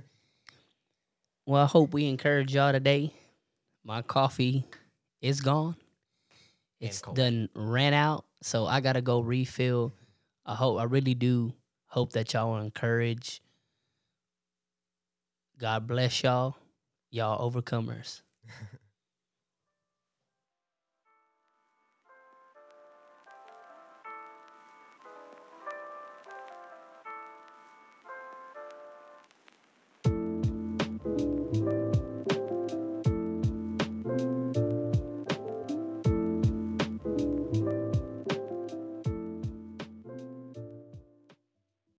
Well, 1.46 1.64
I 1.64 1.66
hope 1.66 1.94
we 1.94 2.06
encourage 2.06 2.54
y'all 2.54 2.72
today. 2.72 3.14
My 3.84 4.02
coffee 4.02 4.66
is 5.22 5.42
gone. 5.42 5.76
It's 6.80 7.02
done 7.02 7.50
ran 7.56 7.94
out, 7.94 8.26
so 8.44 8.68
I 8.68 8.82
gotta 8.82 9.02
go 9.02 9.20
refill. 9.20 9.94
I 10.46 10.54
hope 10.54 10.80
I 10.80 10.84
really 10.84 11.16
do 11.16 11.54
hope 11.88 12.14
that 12.14 12.34
y'all 12.34 12.54
are 12.54 12.62
encouraged. 12.62 13.40
God 15.58 15.88
bless 15.88 16.22
y'all. 16.24 16.56
Y'all 17.10 17.50
overcomers. 17.52 18.22